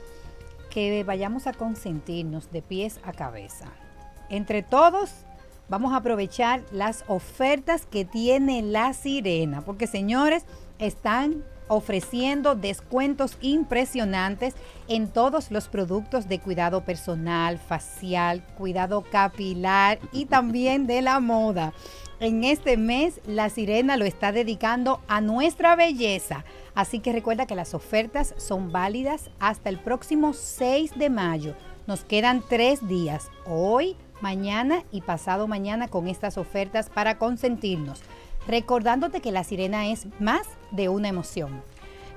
que 0.71 1.05
vayamos 1.05 1.47
a 1.47 1.53
consentirnos 1.53 2.51
de 2.51 2.63
pies 2.63 2.99
a 3.05 3.13
cabeza. 3.13 3.67
Entre 4.29 4.63
todos, 4.63 5.11
vamos 5.69 5.93
a 5.93 5.97
aprovechar 5.97 6.63
las 6.73 7.05
ofertas 7.09 7.87
que 7.87 8.05
tiene 8.05 8.63
la 8.63 8.93
sirena, 8.93 9.63
porque 9.63 9.87
señores, 9.87 10.45
están 10.79 11.45
ofreciendo 11.69 12.55
descuentos 12.55 13.39
impresionantes 13.41 14.55
en 14.89 15.09
todos 15.09 15.51
los 15.51 15.69
productos 15.69 16.29
de 16.29 16.39
cuidado 16.39 16.85
personal, 16.85 17.59
facial, 17.59 18.45
cuidado 18.57 19.03
capilar 19.03 19.99
y 20.13 20.27
también 20.27 20.87
de 20.87 21.03
la 21.03 21.21
moda. 21.21 21.73
En 22.19 22.45
este 22.45 22.79
mes, 22.79 23.21
La 23.27 23.51
Sirena 23.51 23.99
lo 23.99 24.07
está 24.07 24.33
dedicando 24.33 25.03
a 25.07 25.21
nuestra 25.21 25.77
belleza. 25.77 26.45
Así 26.75 27.01
que 27.01 27.13
recuerda 27.13 27.47
que 27.47 27.55
las 27.55 27.75
ofertas 27.75 28.35
son 28.39 28.73
válidas 28.73 29.31
hasta 29.39 29.69
el 29.69 29.79
próximo 29.79 30.33
6 30.33 30.93
de 30.97 31.11
mayo. 31.11 31.55
Nos 31.87 32.05
quedan 32.05 32.43
tres 32.49 32.89
días, 32.89 33.31
hoy, 33.45 33.97
mañana 34.21 34.83
y 34.93 35.01
pasado 35.01 35.47
mañana 35.49 35.89
con 35.89 36.09
estas 36.09 36.39
ofertas 36.39 36.89
para 36.91 37.19
consentirnos. 37.19 38.01
Recordándote 38.47 39.21
que 39.21 39.33
La 39.33 39.45
Sirena 39.45 39.89
es 39.89 40.07
más 40.21 40.47
de 40.71 40.89
una 40.89 41.09
emoción. 41.09 41.63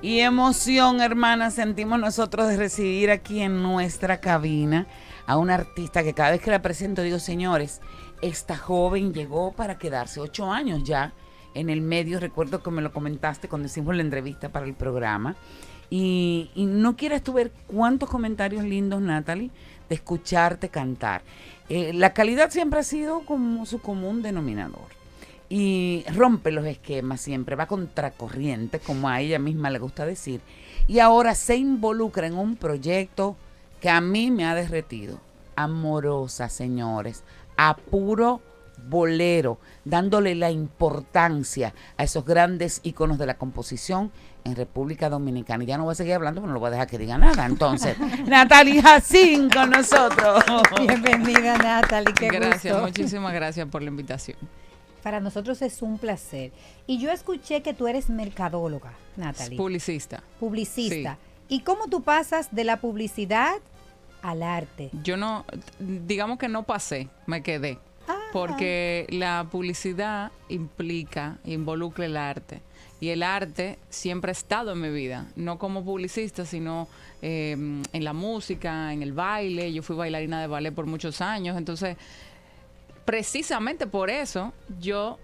Y 0.02 0.20
emoción, 0.20 1.02
hermana, 1.02 1.52
sentimos 1.52 2.00
nosotros 2.00 2.48
de 2.48 2.58
recibir 2.58 3.12
aquí 3.12 3.42
en 3.42 3.62
nuestra 3.62 4.22
cabina 4.22 4.88
a 5.26 5.38
una 5.38 5.56
artista 5.56 6.04
que 6.04 6.14
cada 6.14 6.32
vez 6.32 6.42
que 6.42 6.52
la 6.52 6.62
presento 6.62 7.02
digo, 7.02 7.20
señores, 7.20 7.82
esta 8.22 8.58
joven 8.58 9.14
llegó 9.14 9.52
para 9.52 9.78
quedarse 9.78 10.20
ocho 10.20 10.52
años 10.52 10.84
ya 10.84 11.14
en 11.54 11.70
el 11.70 11.82
medio. 11.82 12.20
Recuerdo 12.20 12.64
que 12.64 12.72
me 12.72 12.82
lo 12.82 12.94
comentaste 12.94 13.50
cuando 13.50 13.68
hicimos 13.68 13.96
la 13.96 14.02
entrevista 14.02 14.50
para 14.50 14.66
el 14.66 14.74
programa. 14.74 15.36
Y, 15.90 16.50
no 16.56 16.96
quieras 16.96 17.24
tú 17.24 17.34
ver 17.34 17.52
cuántos 17.68 18.10
comentarios 18.10 18.64
lindos, 18.64 19.02
Natalie, 19.02 19.50
de 19.90 19.96
escucharte 19.96 20.70
cantar. 20.70 21.24
Eh, 21.70 21.94
la 21.94 22.14
calidad 22.14 22.50
siempre 22.50 22.80
ha 22.80 22.84
sido 22.84 23.22
como 23.22 23.66
su 23.66 23.80
común 23.80 24.22
denominador. 24.22 25.00
Y 25.50 26.04
rompe 26.14 26.52
los 26.52 26.66
esquemas 26.66 27.22
siempre, 27.22 27.56
va 27.56 27.66
contracorriente, 27.66 28.80
como 28.80 29.10
a 29.10 29.22
ella 29.22 29.40
misma 29.40 29.72
le 29.72 29.80
gusta 29.80 30.06
decir, 30.06 30.42
y 30.88 31.00
ahora 31.00 31.34
se 31.34 31.56
involucra 31.56 32.28
en 32.28 32.36
un 32.36 32.56
proyecto 32.56 33.36
que 33.82 33.90
a 33.90 34.02
mí 34.02 34.30
me 34.30 34.46
ha 34.46 34.54
derretido. 34.54 35.20
Amorosa, 35.56 36.50
señores, 36.50 37.24
a 37.58 37.76
puro 37.76 38.42
bolero, 38.88 39.60
dándole 39.86 40.36
la 40.36 40.52
importancia 40.52 41.74
a 41.98 42.04
esos 42.04 42.26
grandes 42.26 42.80
íconos 42.84 43.18
de 43.18 43.26
la 43.26 43.38
composición 43.38 44.12
en 44.44 44.56
República 44.56 45.10
Dominicana. 45.10 45.64
Y 45.64 45.68
ya 45.68 45.78
no 45.78 45.86
voy 45.86 45.94
a 45.94 45.96
seguir 45.96 46.14
hablando, 46.14 46.42
pero 46.42 46.48
no 46.48 46.54
lo 46.54 46.60
voy 46.60 46.68
a 46.68 46.72
dejar 46.72 46.88
que 46.88 46.98
diga 46.98 47.18
nada. 47.18 47.46
Entonces, 47.46 47.98
Natalie 48.28 48.82
Jacín 48.82 49.50
con 49.50 49.70
nosotros. 49.70 50.44
Bienvenida, 50.80 51.58
Natalie. 51.58 52.14
Qué 52.14 52.28
gracias, 52.28 52.74
gusto. 52.74 52.88
muchísimas 52.88 53.34
gracias 53.34 53.68
por 53.68 53.82
la 53.82 53.90
invitación. 53.90 54.38
Para 55.04 55.20
nosotros 55.20 55.62
es 55.62 55.82
un 55.82 55.98
placer. 55.98 56.52
Y 56.86 57.00
yo 57.00 57.12
escuché 57.12 57.62
que 57.62 57.74
tú 57.74 57.88
eres 57.88 58.10
mercadóloga, 58.10 58.94
Natalie. 59.16 59.58
Publicista. 59.58 60.24
Publicista. 60.40 61.18
¿Y 61.48 61.62
cómo 61.62 61.88
tú 61.88 62.04
pasas 62.04 62.54
de 62.54 62.64
la 62.64 62.78
publicidad 62.78 63.56
al 64.22 64.44
arte? 64.44 64.92
Yo 65.04 65.18
no, 65.18 65.46
digamos 65.80 66.38
que 66.38 66.48
no 66.48 66.64
pasé, 66.64 67.10
me 67.26 67.42
quedé. 67.42 67.80
Porque 68.32 69.08
la 69.10 69.48
publicidad 69.52 70.32
implica, 70.48 71.38
involucra 71.46 72.06
el 72.06 72.18
arte. 72.18 72.62
Y 73.02 73.10
el 73.10 73.24
arte 73.24 73.80
siempre 73.90 74.32
ha 74.32 74.34
estado 74.34 74.74
en 74.74 74.82
mi 74.82 74.90
vida, 74.90 75.28
no 75.38 75.58
como 75.58 75.86
publicista, 75.86 76.46
sino 76.46 76.88
eh, 77.22 77.52
en 77.54 78.04
la 78.04 78.12
música, 78.14 78.92
en 78.92 79.02
el 79.04 79.14
baile. 79.14 79.72
Yo 79.72 79.82
fui 79.84 79.96
bailarina 79.96 80.42
de 80.42 80.48
ballet 80.48 80.74
por 80.74 80.86
muchos 80.86 81.22
años, 81.22 81.58
entonces 81.58 81.96
precisamente 83.06 83.88
por 83.88 84.10
eso 84.10 84.54
yo 84.80 85.18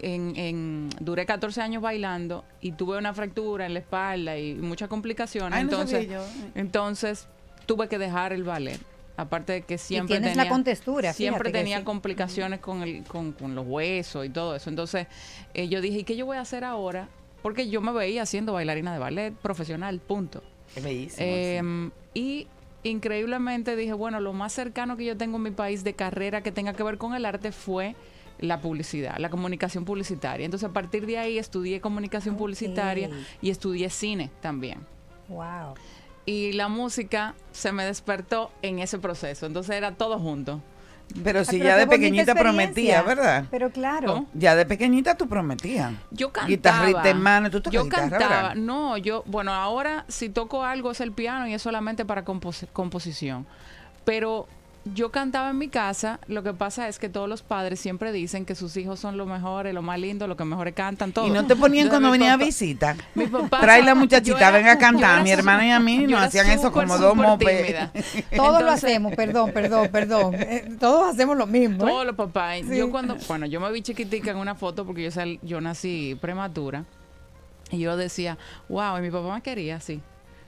en, 0.00 0.34
en- 0.36 0.88
duré 1.00 1.26
14 1.26 1.60
años 1.60 1.82
bailando 1.82 2.44
y 2.60 2.72
tuve 2.72 2.98
una 2.98 3.12
fractura 3.14 3.66
en 3.66 3.74
la 3.74 3.80
espalda 3.80 4.38
y 4.38 4.54
muchas 4.54 4.88
complicaciones. 4.88 5.54
Ay, 5.56 5.62
entonces, 5.62 6.08
entonces 6.54 7.28
tuve 7.66 7.88
que 7.88 7.98
dejar 7.98 8.32
el 8.32 8.44
ballet. 8.44 8.80
Aparte 9.16 9.52
de 9.52 9.62
que 9.62 9.76
siempre 9.76 10.18
tienes 10.18 10.36
la 10.36 10.48
contextura, 10.48 11.12
siempre 11.12 11.50
tenía 11.50 11.78
sí. 11.78 11.84
complicaciones 11.84 12.60
con, 12.60 12.82
el, 12.82 13.04
con, 13.04 13.32
con 13.32 13.54
los 13.54 13.66
huesos 13.66 14.24
y 14.24 14.30
todo 14.30 14.56
eso. 14.56 14.70
Entonces 14.70 15.06
eh, 15.52 15.68
yo 15.68 15.80
dije, 15.80 15.98
¿y 15.98 16.04
qué 16.04 16.16
yo 16.16 16.24
voy 16.24 16.38
a 16.38 16.40
hacer 16.40 16.64
ahora? 16.64 17.08
Porque 17.42 17.68
yo 17.68 17.80
me 17.80 17.92
veía 17.92 18.24
siendo 18.24 18.54
bailarina 18.54 18.92
de 18.92 18.98
ballet 18.98 19.34
profesional, 19.34 20.00
punto. 20.00 20.42
Bellísimo. 20.82 21.26
Eh, 21.28 21.90
y 22.14 22.46
increíblemente 22.84 23.76
dije, 23.76 23.92
bueno, 23.92 24.20
lo 24.20 24.32
más 24.32 24.52
cercano 24.52 24.96
que 24.96 25.04
yo 25.04 25.16
tengo 25.16 25.36
en 25.36 25.42
mi 25.42 25.50
país 25.50 25.84
de 25.84 25.94
carrera 25.94 26.42
que 26.42 26.52
tenga 26.52 26.72
que 26.72 26.82
ver 26.82 26.98
con 26.98 27.14
el 27.14 27.26
arte 27.26 27.52
fue 27.52 27.94
la 28.38 28.60
publicidad, 28.60 29.18
la 29.18 29.30
comunicación 29.30 29.84
publicitaria. 29.84 30.44
Entonces 30.44 30.68
a 30.68 30.72
partir 30.72 31.06
de 31.06 31.18
ahí 31.18 31.38
estudié 31.38 31.80
comunicación 31.80 32.36
publicitaria 32.36 33.10
y 33.40 33.50
estudié 33.50 33.88
cine 33.90 34.30
también. 34.40 34.80
Wow. 35.28 35.74
Y 36.24 36.52
la 36.52 36.68
música 36.68 37.34
se 37.52 37.72
me 37.72 37.84
despertó 37.84 38.50
en 38.62 38.78
ese 38.78 38.98
proceso. 38.98 39.46
Entonces 39.46 39.74
era 39.76 39.92
todo 39.92 40.18
junto. 40.18 40.60
Pero 41.24 41.44
si 41.44 41.58
pero 41.58 41.64
ya 41.64 41.76
de 41.76 41.86
pequeñita 41.86 42.34
prometía, 42.34 43.02
¿verdad? 43.02 43.44
Pero 43.50 43.70
claro. 43.70 44.24
Ya 44.32 44.54
de 44.54 44.64
pequeñita 44.64 45.14
tú 45.16 45.28
prometías. 45.28 45.92
Yo 46.10 46.32
cantaba. 46.32 46.48
Guitarrita 46.86 47.10
en 47.10 47.20
mano, 47.20 47.50
tú 47.50 47.60
tocas 47.60 47.72
Yo 47.74 47.84
guitarra, 47.84 48.08
cantaba. 48.08 48.42
¿verdad? 48.48 48.54
No, 48.54 48.96
yo, 48.96 49.22
bueno, 49.26 49.52
ahora 49.52 50.06
si 50.08 50.30
toco 50.30 50.64
algo 50.64 50.90
es 50.92 51.00
el 51.00 51.12
piano 51.12 51.46
y 51.48 51.54
es 51.54 51.60
solamente 51.60 52.04
para 52.06 52.24
compos- 52.24 52.66
composición. 52.72 53.46
Pero 54.04 54.48
yo 54.84 55.10
cantaba 55.12 55.50
en 55.50 55.58
mi 55.58 55.68
casa. 55.68 56.18
Lo 56.26 56.42
que 56.42 56.52
pasa 56.52 56.88
es 56.88 56.98
que 56.98 57.08
todos 57.08 57.28
los 57.28 57.42
padres 57.42 57.78
siempre 57.80 58.10
dicen 58.12 58.44
que 58.44 58.54
sus 58.54 58.76
hijos 58.76 58.98
son 59.00 59.16
lo 59.16 59.26
mejores, 59.26 59.72
lo 59.74 59.82
más 59.82 59.98
lindo, 59.98 60.26
lo 60.26 60.36
que 60.36 60.44
mejores 60.44 60.74
cantan, 60.74 61.12
todo. 61.12 61.26
Y 61.26 61.30
no 61.30 61.46
te 61.46 61.54
ponían 61.54 61.86
Entonces, 61.86 61.90
cuando 61.90 62.10
venía 62.10 62.32
a 62.32 62.36
visita. 62.36 62.96
Mi 63.14 63.26
papá 63.26 63.60
Trae 63.60 63.82
la 63.82 63.94
muchachita, 63.94 64.38
era- 64.38 64.50
ven 64.50 64.68
a 64.68 64.78
cantar. 64.78 65.22
Mi 65.22 65.30
hermana 65.30 65.66
y 65.66 65.70
a 65.70 65.78
mí 65.80 65.98
nos 66.06 66.22
hacían 66.22 66.50
eso 66.50 66.72
como 66.72 66.98
dos 66.98 67.14
mopes. 67.16 67.76
Todos 68.36 68.62
lo 68.62 68.70
hacemos, 68.70 69.14
perdón, 69.14 69.52
perdón, 69.52 69.88
perdón. 69.92 70.34
Eh, 70.34 70.76
todos 70.80 71.14
hacemos 71.14 71.36
lo 71.36 71.46
mismo. 71.46 71.86
¿eh? 71.86 71.90
Todos 71.90 72.06
los 72.06 72.16
papás. 72.16 72.58
Sí. 72.68 72.76
Yo 72.76 72.90
cuando, 72.90 73.16
bueno, 73.28 73.46
yo 73.46 73.60
me 73.60 73.70
vi 73.72 73.82
chiquitica 73.82 74.30
en 74.32 74.36
una 74.36 74.54
foto 74.54 74.84
porque 74.84 75.02
yo 75.04 75.10
sal- 75.10 75.38
yo 75.42 75.60
nací 75.60 76.16
prematura. 76.20 76.84
Y 77.70 77.78
yo 77.78 77.96
decía, 77.96 78.36
wow, 78.68 78.98
y 78.98 79.00
mi 79.00 79.10
papá 79.10 79.32
me 79.34 79.40
quería 79.42 79.76
así. 79.76 80.00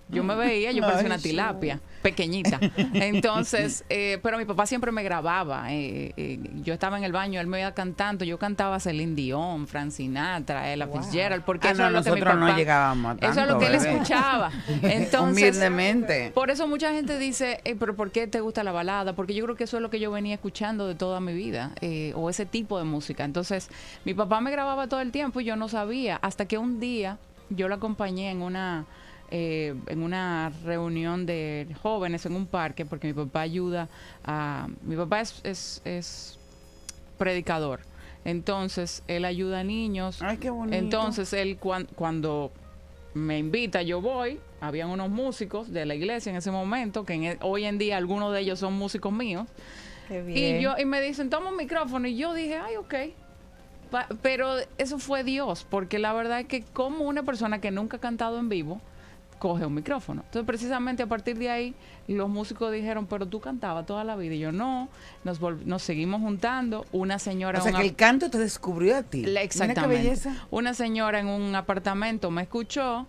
Yo 0.08 0.22
me 0.22 0.34
veía, 0.34 0.70
yo 0.72 0.82
parecía 0.82 1.06
una 1.06 1.18
tilapia, 1.18 1.80
pequeñita. 2.02 2.60
Entonces, 2.92 3.84
eh, 3.88 4.18
pero 4.22 4.38
mi 4.38 4.44
papá 4.44 4.66
siempre 4.66 4.92
me 4.92 5.02
grababa. 5.02 5.72
eh, 5.72 6.12
eh, 6.16 6.38
yo 6.62 6.74
estaba 6.74 6.98
en 6.98 7.04
el 7.04 7.12
baño, 7.12 7.40
él 7.40 7.46
me 7.46 7.60
iba 7.60 7.72
cantando. 7.72 8.24
Yo 8.24 8.38
cantaba 8.38 8.78
Celine 8.80 9.14
Dion, 9.14 9.66
Frank 9.66 9.90
Sinatra, 9.90 10.72
Ella 10.72 10.86
Fitzgerald, 10.88 11.42
porque 11.44 11.68
Ah, 11.68 11.70
eso 11.72 11.82
no, 11.82 11.88
es 11.88 11.92
lo 11.94 12.02
que 12.02 12.10
mi 12.10 12.16
nosotros 12.20 12.40
no 12.40 12.46
papá- 12.46 12.58
llegábamos 12.58 13.16
a 13.22 13.26
Eso 13.26 13.28
es 13.30 13.36
lo 13.36 13.42
tanto, 13.46 13.58
que 13.60 13.66
él 13.66 13.74
escuchaba. 13.74 14.50
Entonces, 14.82 15.42
Humildemente. 15.56 16.30
por 16.34 16.50
eso 16.50 16.68
mucha 16.68 16.92
gente 16.92 17.18
dice, 17.18 17.60
eh, 17.64 17.76
pero 17.78 17.96
¿por 17.96 18.10
qué 18.10 18.26
te 18.26 18.40
gusta 18.40 18.62
la 18.64 18.72
balada? 18.72 19.14
Porque 19.14 19.34
yo 19.34 19.44
creo 19.44 19.56
que 19.56 19.64
eso 19.64 19.76
es 19.78 19.82
lo 19.82 19.90
que 19.90 20.00
yo 20.00 20.10
venía 20.10 20.34
escuchando 20.34 20.86
de 20.86 20.94
toda 20.94 21.20
mi 21.20 21.32
vida, 21.34 21.72
eh, 21.80 22.12
o 22.14 22.30
ese 22.30 22.46
tipo 22.46 22.78
de 22.78 22.84
música. 22.84 23.24
Entonces, 23.24 23.68
mi 24.04 24.14
papá 24.14 24.40
me 24.40 24.50
grababa 24.50 24.86
todo 24.88 25.00
el 25.00 25.10
tiempo 25.12 25.40
y 25.40 25.44
yo 25.44 25.56
no 25.56 25.68
sabía, 25.68 26.16
hasta 26.22 26.46
que 26.46 26.58
un 26.58 26.78
día 26.80 27.18
yo 27.50 27.68
lo 27.68 27.74
acompañé 27.74 28.30
en 28.30 28.42
una, 28.42 28.84
eh, 29.36 29.74
en 29.88 30.02
una 30.04 30.52
reunión 30.64 31.26
de 31.26 31.66
jóvenes 31.82 32.24
en 32.24 32.36
un 32.36 32.46
parque, 32.46 32.86
porque 32.86 33.08
mi 33.08 33.14
papá 33.14 33.40
ayuda 33.40 33.88
a... 34.24 34.68
Mi 34.82 34.94
papá 34.94 35.20
es, 35.22 35.40
es, 35.42 35.82
es 35.84 36.38
predicador. 37.18 37.80
Entonces, 38.24 39.02
él 39.08 39.24
ayuda 39.24 39.60
a 39.60 39.64
niños. 39.64 40.22
Ay, 40.22 40.36
qué 40.38 40.50
bonito. 40.50 40.76
Entonces, 40.76 41.32
él 41.32 41.58
cuan- 41.58 41.88
cuando 41.96 42.52
me 43.12 43.38
invita, 43.38 43.82
yo 43.82 44.00
voy. 44.00 44.38
Habían 44.60 44.88
unos 44.88 45.10
músicos 45.10 45.72
de 45.72 45.84
la 45.84 45.94
iglesia 45.94 46.30
en 46.30 46.36
ese 46.36 46.50
momento, 46.50 47.04
que 47.04 47.14
en 47.14 47.24
e- 47.24 47.38
hoy 47.42 47.64
en 47.64 47.76
día 47.76 47.96
algunos 47.96 48.32
de 48.32 48.40
ellos 48.40 48.60
son 48.60 48.74
músicos 48.74 49.12
míos. 49.12 49.46
Qué 50.08 50.22
bien. 50.22 50.56
Y, 50.58 50.62
yo, 50.62 50.74
y 50.78 50.84
me 50.84 51.00
dicen, 51.00 51.28
toma 51.28 51.50
un 51.50 51.56
micrófono. 51.56 52.06
Y 52.06 52.16
yo 52.16 52.32
dije, 52.34 52.56
ay, 52.56 52.76
ok. 52.76 52.94
Pa- 53.90 54.08
pero 54.22 54.56
eso 54.78 54.98
fue 54.98 55.22
Dios, 55.24 55.66
porque 55.68 55.98
la 55.98 56.12
verdad 56.12 56.40
es 56.40 56.46
que 56.46 56.62
como 56.62 57.04
una 57.04 57.24
persona 57.24 57.60
que 57.60 57.70
nunca 57.70 57.98
ha 57.98 58.00
cantado 58.00 58.38
en 58.38 58.48
vivo, 58.48 58.80
coge 59.38 59.66
un 59.66 59.74
micrófono. 59.74 60.22
Entonces, 60.24 60.46
precisamente 60.46 61.02
a 61.02 61.06
partir 61.06 61.38
de 61.38 61.50
ahí, 61.50 61.74
los 62.08 62.28
músicos 62.28 62.72
dijeron, 62.72 63.06
pero 63.06 63.26
tú 63.26 63.40
cantabas 63.40 63.86
toda 63.86 64.04
la 64.04 64.16
vida. 64.16 64.34
Y 64.34 64.38
yo, 64.38 64.52
no, 64.52 64.88
nos, 65.24 65.40
nos 65.40 65.82
seguimos 65.82 66.20
juntando. 66.20 66.86
Una 66.92 67.18
señora... 67.18 67.58
O 67.58 67.62
sea, 67.62 67.72
en 67.72 67.76
que 67.76 67.82
el 67.82 67.94
canto 67.94 68.30
te 68.30 68.38
descubrió 68.38 68.96
a 68.96 69.02
ti. 69.02 69.24
la- 69.24 69.42
Exactamente. 69.42 69.96
qué 69.96 70.02
belleza. 70.02 70.46
Una 70.50 70.74
señora 70.74 71.20
en 71.20 71.28
un 71.28 71.54
apartamento 71.54 72.30
me 72.30 72.42
escuchó 72.42 73.06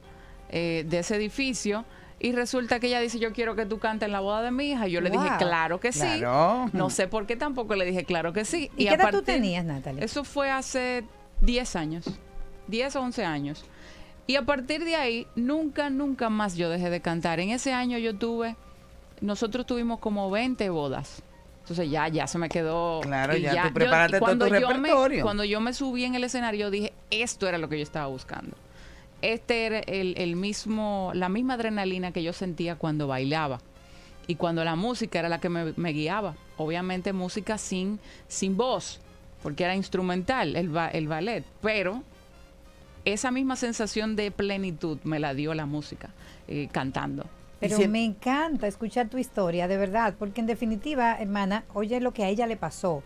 eh, 0.50 0.86
de 0.88 1.00
ese 1.00 1.16
edificio 1.16 1.86
y 2.20 2.32
resulta 2.32 2.80
que 2.80 2.88
ella 2.88 3.00
dice, 3.00 3.20
yo 3.20 3.34
quiero 3.34 3.56
que 3.56 3.66
tú 3.66 3.80
cantes 3.80 4.08
en 4.08 4.14
la 4.14 4.20
boda 4.20 4.42
de 4.42 4.52
mi 4.52 4.72
hija. 4.72 4.88
Yo 4.88 5.02
le 5.02 5.10
dije, 5.10 5.30
claro 5.38 5.80
que 5.80 5.92
sí. 5.92 6.00
Claro. 6.00 6.70
No 6.74 6.90
sé 6.90 7.08
por 7.08 7.26
qué 7.26 7.36
tampoco 7.36 7.76
le 7.76 7.86
dije, 7.86 8.06
claro 8.06 8.34
que 8.34 8.46
sí. 8.46 8.72
¿Y, 8.78 8.88
qué 8.88 8.96
edad 8.96 9.12
tú 9.12 9.22
tenías, 9.22 9.66
Natalie? 9.66 10.04
Eso 10.04 10.24
fue 10.24 10.50
hace 10.50 11.04
10 11.42 11.76
años, 11.76 12.06
10 12.68 12.96
o 12.96 13.02
11 13.02 13.26
años. 13.26 13.66
Y 14.28 14.36
a 14.38 14.42
partir 14.44 14.84
de 14.84 14.96
ahí, 14.96 15.28
nunca, 15.36 15.90
nunca 15.90 16.30
más 16.30 16.56
yo 16.56 16.70
dejé 16.70 16.90
de 16.90 17.00
cantar. 17.02 17.40
En 17.40 17.50
ese 17.52 17.74
año 17.74 17.98
yo 17.98 18.16
tuve, 18.16 18.56
nosotros 19.22 19.66
tuvimos 19.66 20.00
como 20.00 20.30
20 20.32 20.70
bodas. 20.70 21.22
Entonces 21.62 21.90
ya, 21.90 22.08
ya 22.08 22.28
se 22.28 22.38
me 22.38 22.50
quedó. 22.50 23.02
Claro, 23.02 23.36
ya 23.38 23.52
tú 23.64 23.68
yo- 23.70 23.74
preparaste 23.74 24.18
todo 24.20 24.26
cuando 24.26 24.48
tu 24.48 24.54
yo 24.56 24.68
me- 24.70 24.74
repertorio. 24.76 25.24
cuando 25.24 25.44
yo 25.44 25.60
me 25.62 25.74
subí 25.74 26.06
en 26.06 26.16
el 26.16 26.24
escenario, 26.24 26.70
dije, 26.72 26.94
esto 27.12 27.48
era 27.48 27.58
lo 27.58 27.70
que 27.70 27.78
yo 27.78 27.84
estaba 27.84 28.08
buscando. 28.08 28.56
este 29.22 29.66
era 29.66 29.80
el, 29.80 30.14
el 30.18 30.36
mismo, 30.36 31.10
la 31.16 31.30
misma 31.30 31.56
adrenalina 31.56 32.12
que 32.12 32.22
yo 32.22 32.34
sentía 32.34 32.76
cuando 32.76 33.08
bailaba 33.08 33.60
y 34.28 34.36
cuando 34.36 34.64
la 34.64 34.76
música 34.76 35.18
era 35.20 35.30
la 35.30 35.40
que 35.40 35.50
me, 35.50 35.74
me 35.78 35.92
guiaba. 35.94 36.36
Obviamente 36.58 37.14
música 37.14 37.58
sin, 37.58 38.00
sin 38.28 38.56
voz, 38.58 39.00
porque 39.42 39.64
era 39.64 39.76
instrumental 39.76 40.56
el, 40.56 40.70
ba- 40.70 40.90
el 40.90 41.08
ballet, 41.08 41.44
pero 41.62 42.04
esa 43.06 43.32
misma 43.32 43.56
sensación 43.56 44.16
de 44.16 44.32
plenitud 44.32 44.98
me 45.04 45.20
la 45.20 45.34
dio 45.34 45.54
la 45.54 45.66
música 45.66 46.10
eh, 46.48 46.68
cantando. 46.72 47.26
Pero 47.60 47.78
me 47.90 48.04
encanta 48.04 48.68
escuchar 48.68 49.08
tu 49.10 49.18
historia, 49.18 49.68
de 49.68 49.78
verdad, 49.78 50.14
porque 50.20 50.42
en 50.42 50.48
definitiva, 50.48 51.16
hermana, 51.20 51.64
oye 51.74 52.00
lo 52.00 52.14
que 52.14 52.24
a 52.24 52.28
ella 52.30 52.46
le 52.46 52.58
pasó. 52.58 53.02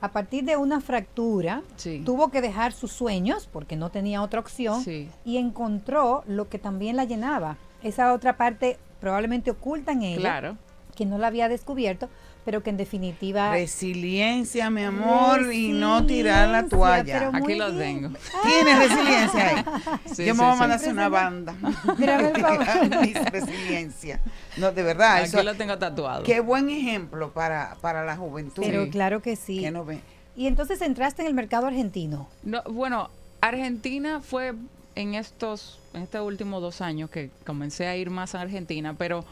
A 0.00 0.12
partir 0.12 0.44
de 0.44 0.56
una 0.56 0.80
fractura, 0.80 1.62
Sí. 1.76 2.02
tuvo 2.04 2.30
que 2.30 2.42
dejar 2.42 2.72
sus 2.72 2.92
sueños 2.92 3.48
porque 3.50 3.74
no 3.76 3.90
tenía 3.90 4.22
otra 4.22 4.40
opción 4.40 4.84
Sí. 4.84 5.08
y 5.24 5.38
encontró 5.38 6.22
lo 6.28 6.48
que 6.48 6.58
también 6.58 6.96
la 6.96 7.04
llenaba. 7.04 7.56
Esa 7.82 8.12
otra 8.12 8.36
parte 8.36 8.76
probablemente 9.00 9.50
oculta 9.50 9.92
en 9.92 10.02
ella, 10.02 10.20
Claro. 10.20 10.56
que 10.94 11.06
no 11.06 11.18
la 11.18 11.28
había 11.28 11.48
descubierto, 11.48 12.08
pero 12.46 12.62
que 12.62 12.70
en 12.70 12.76
definitiva... 12.76 13.50
Resiliencia, 13.50 14.70
mi 14.70 14.84
amor, 14.84 15.52
y 15.52 15.72
no 15.72 16.06
tirar 16.06 16.48
la 16.48 16.64
toalla. 16.68 17.32
Aquí 17.34 17.56
lo 17.56 17.72
bien. 17.72 18.02
tengo. 18.02 18.18
Tienes 18.44 18.78
resiliencia 18.78 19.48
ahí. 19.48 19.64
Sí, 20.14 20.24
Yo 20.24 20.34
me 20.36 20.42
voy 20.44 20.50
a 20.50 20.54
sí. 20.54 20.58
mandar 20.60 20.70
a 20.70 20.74
hacer 20.76 20.92
una 20.92 21.08
banda. 21.08 21.56
Resiliencia. 23.32 24.20
No, 24.58 24.70
de 24.70 24.82
verdad. 24.84 25.16
Aquí 25.16 25.24
eso- 25.26 25.42
lo 25.42 25.56
tengo 25.56 25.76
tatuado. 25.76 26.22
Qué 26.22 26.38
buen 26.38 26.70
ejemplo 26.70 27.32
para, 27.32 27.76
para 27.80 28.04
la 28.04 28.16
juventud. 28.16 28.62
Pero 28.64 28.88
claro 28.90 29.20
que 29.20 29.34
sí. 29.34 29.62
Que 29.62 29.72
no 29.72 29.84
ve. 29.84 29.98
Y 30.36 30.46
entonces 30.46 30.80
entraste 30.82 31.22
en 31.22 31.28
el 31.28 31.34
mercado 31.34 31.66
argentino. 31.66 32.28
No, 32.44 32.62
bueno, 32.70 33.10
Argentina 33.40 34.20
fue 34.20 34.54
en 34.94 35.16
estos, 35.16 35.80
en 35.94 36.02
estos 36.02 36.24
últimos 36.24 36.62
dos 36.62 36.80
años 36.80 37.10
que 37.10 37.30
comencé 37.44 37.88
a 37.88 37.96
ir 37.96 38.10
más 38.10 38.36
a 38.36 38.42
Argentina, 38.42 38.94
pero 38.96 39.24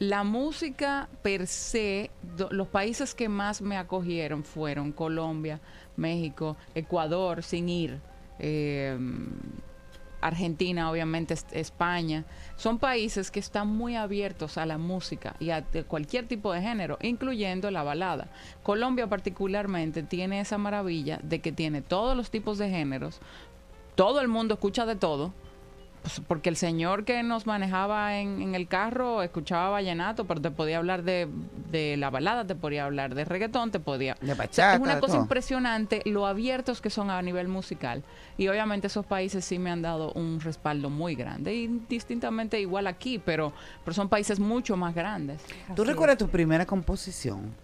la 0.00 0.24
música 0.24 1.08
per 1.22 1.46
se, 1.46 2.10
los 2.50 2.66
países 2.68 3.14
que 3.14 3.28
más 3.28 3.60
me 3.60 3.76
acogieron 3.76 4.42
fueron 4.44 4.92
Colombia, 4.92 5.60
México, 5.96 6.56
Ecuador, 6.74 7.42
sin 7.42 7.68
ir, 7.68 8.00
eh, 8.38 8.98
Argentina, 10.22 10.90
obviamente, 10.90 11.34
es- 11.34 11.46
España. 11.52 12.24
Son 12.56 12.78
países 12.78 13.30
que 13.30 13.40
están 13.40 13.68
muy 13.68 13.94
abiertos 13.94 14.56
a 14.56 14.64
la 14.66 14.78
música 14.78 15.34
y 15.38 15.50
a 15.50 15.64
cualquier 15.86 16.26
tipo 16.26 16.52
de 16.52 16.62
género, 16.62 16.98
incluyendo 17.02 17.70
la 17.70 17.82
balada. 17.82 18.28
Colombia 18.62 19.06
particularmente 19.06 20.02
tiene 20.02 20.40
esa 20.40 20.56
maravilla 20.58 21.20
de 21.22 21.40
que 21.40 21.52
tiene 21.52 21.82
todos 21.82 22.16
los 22.16 22.30
tipos 22.30 22.56
de 22.58 22.70
géneros, 22.70 23.20
todo 23.94 24.20
el 24.22 24.28
mundo 24.28 24.54
escucha 24.54 24.86
de 24.86 24.96
todo, 24.96 25.32
pues, 26.02 26.20
porque 26.26 26.48
el 26.48 26.56
señor 26.56 27.04
que 27.04 27.22
nos 27.22 27.46
manejaba 27.46 28.16
en, 28.18 28.40
en 28.40 28.54
el 28.54 28.68
carro 28.68 29.22
escuchaba 29.22 29.68
vallenato, 29.70 30.26
pero 30.26 30.40
te 30.40 30.50
podía 30.50 30.78
hablar 30.78 31.02
de, 31.02 31.28
de 31.70 31.96
la 31.96 32.10
balada, 32.10 32.46
te 32.46 32.54
podía 32.54 32.86
hablar 32.86 33.14
de 33.14 33.24
reggaetón, 33.24 33.70
te 33.70 33.80
podía... 33.80 34.16
De 34.20 34.32
O 34.32 34.34
sea, 34.34 34.34
bachata, 34.34 34.74
es 34.74 34.80
una 34.80 34.98
cosa 35.00 35.14
todo. 35.14 35.22
impresionante 35.22 36.02
lo 36.06 36.26
abiertos 36.26 36.80
que 36.80 36.88
son 36.90 37.10
a 37.10 37.20
nivel 37.20 37.48
musical. 37.48 38.02
Y 38.38 38.48
obviamente 38.48 38.86
esos 38.86 39.04
países 39.04 39.44
sí 39.44 39.58
me 39.58 39.70
han 39.70 39.82
dado 39.82 40.12
un 40.12 40.40
respaldo 40.40 40.88
muy 40.88 41.14
grande. 41.14 41.54
Y 41.54 41.82
distintamente 41.88 42.58
igual 42.60 42.86
aquí, 42.86 43.18
pero, 43.18 43.52
pero 43.84 43.94
son 43.94 44.08
países 44.08 44.40
mucho 44.40 44.76
más 44.76 44.94
grandes. 44.94 45.42
¿Tú 45.76 45.84
recuerdas 45.84 46.16
tu 46.16 46.28
primera 46.28 46.64
composición? 46.64 47.54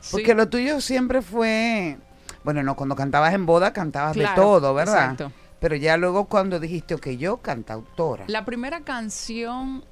Sí. 0.00 0.10
Porque 0.12 0.34
lo 0.34 0.48
tuyo 0.48 0.80
siempre 0.80 1.22
fue. 1.22 1.96
Bueno, 2.44 2.62
no, 2.62 2.76
cuando 2.76 2.94
cantabas 2.94 3.34
en 3.34 3.46
boda 3.46 3.72
cantabas 3.72 4.14
de 4.14 4.28
todo, 4.34 4.74
¿verdad? 4.74 5.12
exacto. 5.12 5.32
Pero 5.60 5.76
ya 5.76 5.96
luego 5.96 6.26
cuando 6.26 6.60
dijiste, 6.60 6.94
ok, 6.94 7.08
yo 7.10 7.38
cantautora. 7.38 8.24
La 8.28 8.44
primera 8.44 8.80
canción, 8.80 9.84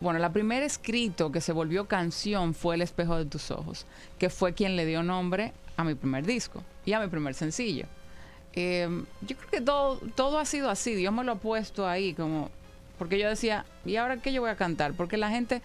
bueno, 0.00 0.18
la 0.18 0.32
primera 0.32 0.66
escrito 0.66 1.32
que 1.32 1.40
se 1.40 1.52
volvió 1.52 1.86
canción 1.86 2.54
fue 2.54 2.74
El 2.74 2.82
espejo 2.82 3.16
de 3.16 3.24
tus 3.24 3.50
ojos, 3.50 3.86
que 4.18 4.28
fue 4.30 4.54
quien 4.54 4.76
le 4.76 4.84
dio 4.84 5.02
nombre 5.02 5.52
a 5.76 5.84
mi 5.84 5.94
primer 5.94 6.26
disco 6.26 6.62
y 6.84 6.92
a 6.92 7.00
mi 7.00 7.08
primer 7.08 7.34
sencillo. 7.34 7.86
Eh, 8.52 8.88
yo 9.22 9.36
creo 9.36 9.50
que 9.50 9.60
todo, 9.60 9.98
todo 10.14 10.38
ha 10.38 10.44
sido 10.44 10.70
así, 10.70 10.94
Dios 10.94 11.12
me 11.12 11.24
lo 11.24 11.32
ha 11.32 11.36
puesto 11.36 11.88
ahí, 11.88 12.14
como, 12.14 12.50
porque 12.98 13.18
yo 13.18 13.28
decía, 13.28 13.64
¿y 13.84 13.96
ahora 13.96 14.18
qué 14.18 14.32
yo 14.32 14.42
voy 14.42 14.50
a 14.50 14.56
cantar? 14.56 14.94
Porque 14.94 15.16
la 15.16 15.30
gente, 15.30 15.60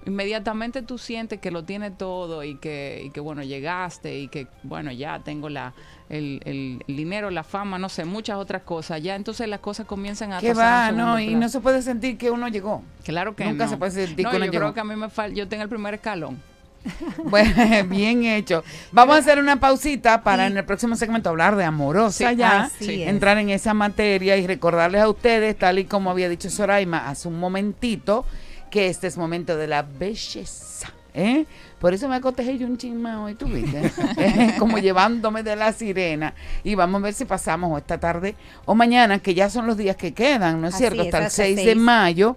Inmediatamente 0.08 0.82
tú 0.82 0.98
sientes 0.98 1.38
que 1.38 1.50
lo 1.50 1.64
tienes 1.64 1.96
todo 1.96 2.42
y 2.44 2.56
que, 2.56 3.02
y 3.04 3.10
que 3.10 3.20
bueno, 3.20 3.42
llegaste 3.42 4.18
y 4.18 4.28
que, 4.28 4.46
bueno, 4.62 4.90
ya 4.90 5.20
tengo 5.20 5.48
la, 5.48 5.74
el, 6.08 6.40
el- 6.44 6.82
dinero, 6.96 7.30
la 7.30 7.44
fama, 7.44 7.78
no 7.78 7.88
sé, 7.88 8.04
muchas 8.04 8.36
otras 8.38 8.62
cosas. 8.62 9.02
Ya 9.02 9.14
entonces 9.16 9.48
las 9.48 9.60
cosas 9.60 9.86
comienzan 9.86 10.32
a 10.32 10.40
¿Qué 10.40 10.48
pasar 10.48 10.64
a 10.64 10.90
va? 10.90 10.92
No, 10.92 11.20
y 11.20 11.34
no 11.34 11.48
se 11.48 11.60
puede 11.60 11.82
sentir 11.82 12.16
que 12.18 12.30
uno 12.30 12.48
llegó. 12.48 12.82
Claro 13.04 13.36
que 13.36 13.44
Nunca 13.44 13.64
no. 13.64 13.70
se 13.70 13.76
puede 13.76 13.92
sentir 13.92 14.24
no, 14.24 14.30
que 14.30 14.36
uno 14.36 14.46
yo 14.46 14.52
llegó. 14.52 14.62
creo 14.64 14.74
que 14.74 14.80
a 14.80 14.84
mí 14.84 14.96
me 14.96 15.08
falta, 15.10 15.34
yo 15.36 15.46
tengo 15.48 15.62
el 15.62 15.68
primer 15.68 15.94
escalón. 15.94 16.40
Bueno, 17.24 17.52
bien 17.88 18.24
hecho. 18.24 18.62
Vamos 18.92 19.16
a 19.16 19.18
hacer 19.18 19.38
una 19.38 19.58
pausita 19.60 20.22
para 20.22 20.46
en 20.46 20.56
el 20.56 20.64
próximo 20.64 20.94
segmento 20.96 21.28
hablar 21.28 21.56
de 21.56 21.64
amorosa 21.64 22.30
Sí, 22.30 22.36
ya, 22.36 22.70
entrar 22.80 23.36
en 23.38 23.50
esa 23.50 23.74
materia 23.74 24.36
y 24.36 24.46
recordarles 24.46 25.02
a 25.02 25.08
ustedes, 25.08 25.58
tal 25.58 25.78
y 25.80 25.84
como 25.84 26.10
había 26.10 26.28
dicho 26.28 26.48
Soraima 26.48 27.08
hace 27.08 27.28
un 27.28 27.38
momentito, 27.38 28.24
que 28.70 28.88
este 28.88 29.06
es 29.06 29.16
momento 29.16 29.56
de 29.56 29.66
la 29.66 29.82
belleza. 29.82 30.92
¿eh? 31.14 31.46
Por 31.80 31.94
eso 31.94 32.08
me 32.08 32.16
acotejé 32.16 32.58
yo 32.58 32.66
un 32.66 32.76
chisme 32.78 33.14
hoy, 33.16 33.34
tú 33.34 33.46
viste, 33.46 33.90
Eh, 34.16 34.54
como 34.58 34.78
llevándome 34.78 35.42
de 35.42 35.56
la 35.56 35.72
sirena. 35.72 36.34
Y 36.64 36.74
vamos 36.74 37.00
a 37.00 37.04
ver 37.04 37.14
si 37.14 37.24
pasamos 37.24 37.78
esta 37.78 37.98
tarde 37.98 38.34
o 38.64 38.74
mañana, 38.74 39.18
que 39.18 39.34
ya 39.34 39.50
son 39.50 39.66
los 39.66 39.76
días 39.76 39.96
que 39.96 40.14
quedan, 40.14 40.60
¿no 40.60 40.68
es 40.68 40.74
Así 40.74 40.84
cierto? 40.84 41.02
es, 41.02 41.06
Hasta 41.06 41.18
el 41.18 41.24
hasta 41.24 41.42
6 41.44 41.56
de 41.56 41.74
mayo 41.74 42.36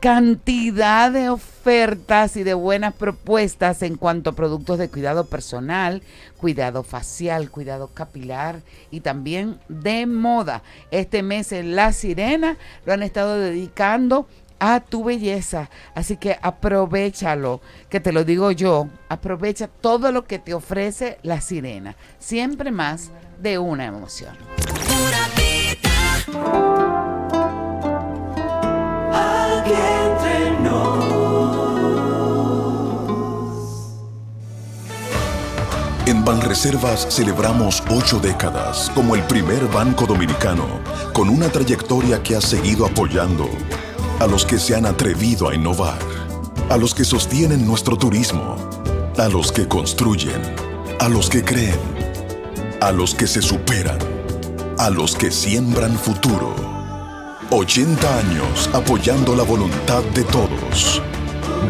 cantidad 0.00 1.10
de 1.10 1.30
ofertas 1.30 2.36
y 2.36 2.42
de 2.42 2.54
buenas 2.54 2.94
propuestas 2.94 3.82
en 3.82 3.96
cuanto 3.96 4.30
a 4.30 4.32
productos 4.34 4.78
de 4.78 4.90
cuidado 4.90 5.26
personal, 5.26 6.02
cuidado 6.36 6.82
facial, 6.82 7.50
cuidado 7.50 7.88
capilar 7.88 8.60
y 8.90 9.00
también 9.00 9.58
de 9.68 10.06
moda. 10.06 10.62
Este 10.90 11.22
mes 11.22 11.50
en 11.52 11.76
La 11.76 11.92
Sirena 11.92 12.58
lo 12.84 12.92
han 12.92 13.02
estado 13.02 13.38
dedicando 13.38 14.28
a 14.58 14.80
tu 14.80 15.04
belleza. 15.04 15.70
Así 15.94 16.16
que 16.16 16.38
aprovechalo, 16.40 17.60
que 17.88 18.00
te 18.00 18.12
lo 18.12 18.24
digo 18.24 18.50
yo, 18.50 18.88
aprovecha 19.08 19.68
todo 19.68 20.12
lo 20.12 20.24
que 20.24 20.38
te 20.38 20.54
ofrece 20.54 21.18
la 21.22 21.40
sirena. 21.40 21.96
Siempre 22.18 22.70
más 22.70 23.10
de 23.40 23.58
una 23.58 23.86
emoción. 23.86 24.36
En 36.06 36.24
Banreservas 36.24 37.06
celebramos 37.10 37.82
ocho 37.90 38.20
décadas 38.20 38.92
como 38.94 39.16
el 39.16 39.22
primer 39.24 39.66
banco 39.66 40.06
dominicano 40.06 40.80
con 41.12 41.28
una 41.28 41.48
trayectoria 41.48 42.22
que 42.22 42.36
ha 42.36 42.40
seguido 42.40 42.86
apoyando 42.86 43.48
a 44.20 44.26
los 44.26 44.46
que 44.46 44.58
se 44.58 44.74
han 44.74 44.86
atrevido 44.86 45.48
a 45.48 45.54
innovar, 45.54 45.98
a 46.70 46.76
los 46.76 46.94
que 46.94 47.04
sostienen 47.04 47.66
nuestro 47.66 47.96
turismo, 47.96 48.56
a 49.18 49.28
los 49.28 49.52
que 49.52 49.68
construyen, 49.68 50.40
a 50.98 51.08
los 51.08 51.28
que 51.28 51.44
creen, 51.44 51.78
a 52.80 52.92
los 52.92 53.14
que 53.14 53.26
se 53.26 53.42
superan, 53.42 53.98
a 54.78 54.88
los 54.88 55.14
que 55.14 55.30
siembran 55.30 55.92
futuro. 55.98 56.54
80 57.50 58.18
años 58.18 58.70
apoyando 58.72 59.36
la 59.36 59.42
voluntad 59.42 60.02
de 60.14 60.24
todos. 60.24 61.02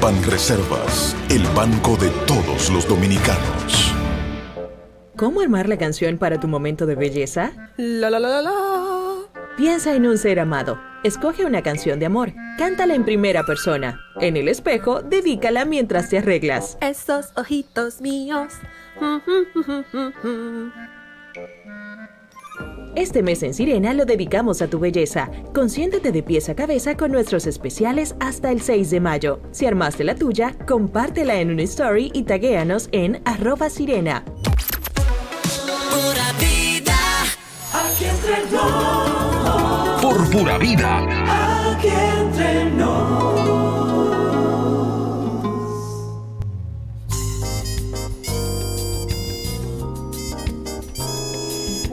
Banreservas, 0.01 1.17
el 1.31 1.43
banco 1.49 1.97
de 1.97 2.11
todos 2.27 2.71
los 2.71 2.89
dominicanos. 2.89 3.93
¿Cómo 5.17 5.41
armar 5.41 5.69
la 5.69 5.79
canción 5.79 6.19
para 6.19 6.39
tu 6.39 6.47
momento 6.47 6.87
de 6.87 6.95
belleza? 6.95 7.73
La 7.77 8.09
la 8.09 8.21
la 8.21 8.29
la 8.29 8.43
la. 8.43 8.53
Piensa 9.57 9.95
en 9.95 10.07
un 10.07 10.19
ser 10.19 10.39
amado. 10.39 10.79
Escoge 11.07 11.45
una 11.45 11.63
canción 11.63 12.01
de 12.01 12.07
amor. 12.07 12.33
Cántala 12.59 12.97
en 12.97 13.05
primera 13.05 13.45
persona. 13.45 14.01
En 14.21 14.37
el 14.37 14.49
espejo, 14.49 15.03
dedícala 15.03 15.65
mientras 15.65 16.09
te 16.09 16.19
arreglas. 16.19 16.77
Esos 16.81 17.27
ojitos 17.37 18.01
míos. 18.01 18.53
Este 22.97 23.23
mes 23.23 23.45
en 23.45 23.55
Sirena 23.55 23.95
lo 23.95 24.05
dedicamos 24.05 24.61
a 24.63 24.67
tu 24.67 24.81
belleza. 24.81 25.31
Consiéntete 25.55 26.11
de 26.11 26.25
pies 26.25 26.49
a 26.49 26.57
cabeza 26.57 26.97
con 26.97 27.13
nuestros 27.13 27.47
especiales 27.47 28.17
hasta 28.19 28.51
el 28.51 28.61
6 28.61 28.91
de 28.91 28.99
mayo. 28.99 29.39
Si 29.53 29.65
armaste 29.65 30.03
la 30.03 30.17
tuya, 30.17 30.57
compártela 30.67 31.37
en 31.37 31.53
una 31.53 31.63
story 31.63 32.11
y 32.15 32.25
taguéanos 32.25 32.89
en 32.91 33.23
arroba 33.25 33.71
sirena. 33.71 34.25
Pura 35.93 36.33
vida. 36.41 36.99
Aquí 37.73 38.07
entre. 38.07 39.36
Por 40.07 40.31
pura 40.31 40.57
vida. 40.57 40.99
Aquí 41.75 41.89
entre 41.89 42.71
nos. 42.71 43.27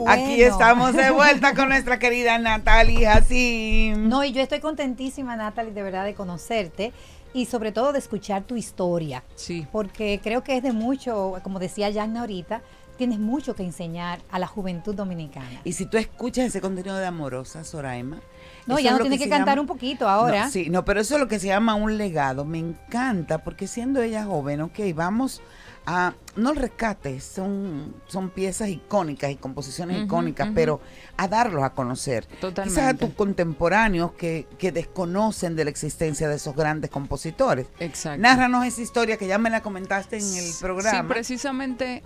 Aquí 0.06 0.36
Bueno. 0.36 0.52
estamos 0.52 0.92
de 0.92 1.10
vuelta 1.10 1.54
con 1.56 1.70
nuestra 1.70 1.98
querida 1.98 2.38
Natalie 2.38 3.08
Hassim. 3.08 4.08
No, 4.08 4.22
y 4.22 4.30
yo 4.30 4.42
estoy 4.42 4.60
contentísima, 4.60 5.34
Natalie, 5.34 5.72
de 5.72 5.82
verdad, 5.82 6.04
de 6.04 6.14
conocerte 6.14 6.92
y 7.32 7.46
sobre 7.46 7.72
todo 7.72 7.92
de 7.92 7.98
escuchar 7.98 8.44
tu 8.44 8.54
historia. 8.54 9.24
Sí. 9.34 9.66
Porque 9.72 10.20
creo 10.22 10.44
que 10.44 10.56
es 10.58 10.62
de 10.62 10.72
mucho, 10.72 11.40
como 11.42 11.58
decía 11.58 11.92
Jan 11.92 12.16
ahorita, 12.16 12.62
tienes 12.96 13.18
mucho 13.18 13.54
que 13.54 13.62
enseñar 13.62 14.20
a 14.30 14.38
la 14.38 14.46
juventud 14.46 14.94
dominicana. 14.94 15.60
Y 15.64 15.72
si 15.72 15.86
tú 15.86 15.96
escuchas 15.98 16.46
ese 16.46 16.60
contenido 16.60 16.96
de 16.96 17.06
Amorosa, 17.06 17.64
Soraima. 17.64 18.20
No, 18.66 18.78
ya 18.78 18.92
no 18.92 19.00
tiene 19.00 19.18
que 19.18 19.28
cantar 19.28 19.56
llama- 19.56 19.60
un 19.62 19.66
poquito 19.66 20.08
ahora. 20.08 20.44
No, 20.46 20.50
sí, 20.50 20.70
no, 20.70 20.84
pero 20.84 21.00
eso 21.00 21.14
es 21.14 21.20
lo 21.20 21.28
que 21.28 21.38
se 21.38 21.48
llama 21.48 21.74
un 21.74 21.98
legado. 21.98 22.44
Me 22.44 22.58
encanta 22.58 23.38
porque 23.44 23.66
siendo 23.66 24.00
ella 24.02 24.24
joven, 24.24 24.62
ok, 24.62 24.78
vamos 24.94 25.42
a, 25.86 26.14
no 26.36 26.50
el 26.50 26.56
rescate, 26.56 27.20
son, 27.20 27.94
son 28.06 28.30
piezas 28.30 28.70
icónicas 28.70 29.30
y 29.30 29.36
composiciones 29.36 30.02
icónicas, 30.04 30.48
pero 30.54 30.80
a 31.18 31.28
darlos 31.28 31.62
a 31.62 31.70
conocer. 31.74 32.24
Totalmente. 32.40 32.62
Quizás 32.80 32.94
a 32.94 32.96
tus 32.96 33.10
contemporáneos 33.14 34.12
que, 34.12 34.46
que 34.58 34.72
desconocen 34.72 35.56
de 35.56 35.64
la 35.64 35.70
existencia 35.70 36.26
de 36.28 36.36
esos 36.36 36.56
grandes 36.56 36.90
compositores. 36.90 37.66
Exacto. 37.80 38.22
Nárranos 38.22 38.64
esa 38.64 38.80
historia 38.80 39.18
que 39.18 39.26
ya 39.26 39.36
me 39.36 39.50
la 39.50 39.62
comentaste 39.62 40.16
en 40.18 40.24
el 40.38 40.50
programa. 40.58 41.00
Sí, 41.02 41.06
precisamente 41.06 42.02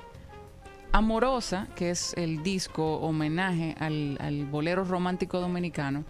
Amorosa, 0.93 1.69
que 1.77 1.91
es 1.91 2.15
el 2.17 2.43
disco 2.43 2.97
homenaje 3.01 3.75
al, 3.79 4.17
al 4.21 4.47
bolero 4.47 4.85
romántico 4.85 5.41
dominicano, 5.41 6.05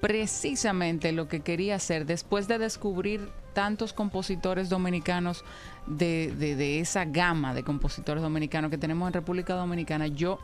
precisamente 0.00 1.12
lo 1.12 1.28
que 1.28 1.40
quería 1.40 1.76
hacer 1.76 2.06
después 2.06 2.48
de 2.48 2.58
descubrir 2.58 3.30
tantos 3.54 3.92
compositores 3.92 4.68
dominicanos 4.68 5.44
de, 5.86 6.32
de- 6.36 6.80
esa 6.80 7.04
gama 7.04 7.54
de 7.54 7.62
compositores 7.62 8.22
dominicanos 8.22 8.70
que 8.70 8.78
tenemos 8.78 9.06
en 9.06 9.12
República 9.12 9.54
Dominicana, 9.54 10.06
yo, 10.08 10.38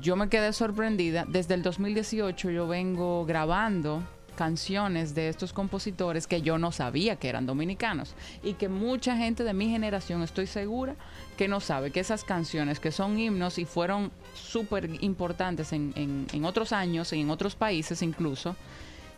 yo 0.00 0.16
me 0.16 0.28
quedé 0.28 0.52
sorprendida. 0.52 1.24
Desde 1.28 1.54
el 1.54 1.62
2018 1.62 2.50
yo 2.50 2.66
vengo 2.66 3.24
grabando 3.26 4.02
canciones 4.34 5.14
de 5.14 5.28
estos 5.28 5.52
compositores 5.52 6.26
que 6.26 6.42
yo 6.42 6.58
no 6.58 6.72
sabía 6.72 7.16
que 7.16 7.28
eran 7.28 7.46
dominicanos 7.46 8.14
y 8.42 8.54
que 8.54 8.68
mucha 8.68 9.16
gente 9.16 9.44
de 9.44 9.54
mi 9.54 9.68
generación 9.70 10.22
estoy 10.22 10.46
segura 10.46 10.94
que 11.36 11.48
no 11.48 11.60
sabe 11.60 11.90
que 11.90 12.00
esas 12.00 12.24
canciones 12.24 12.80
que 12.80 12.92
son 12.92 13.18
himnos 13.18 13.58
y 13.58 13.64
fueron 13.64 14.10
súper 14.34 15.02
importantes 15.02 15.72
en, 15.72 15.92
en- 15.96 16.26
en 16.32 16.44
otros 16.44 16.72
años 16.72 17.12
y 17.12 17.20
en 17.20 17.30
otros 17.30 17.54
países 17.54 18.02
incluso 18.02 18.54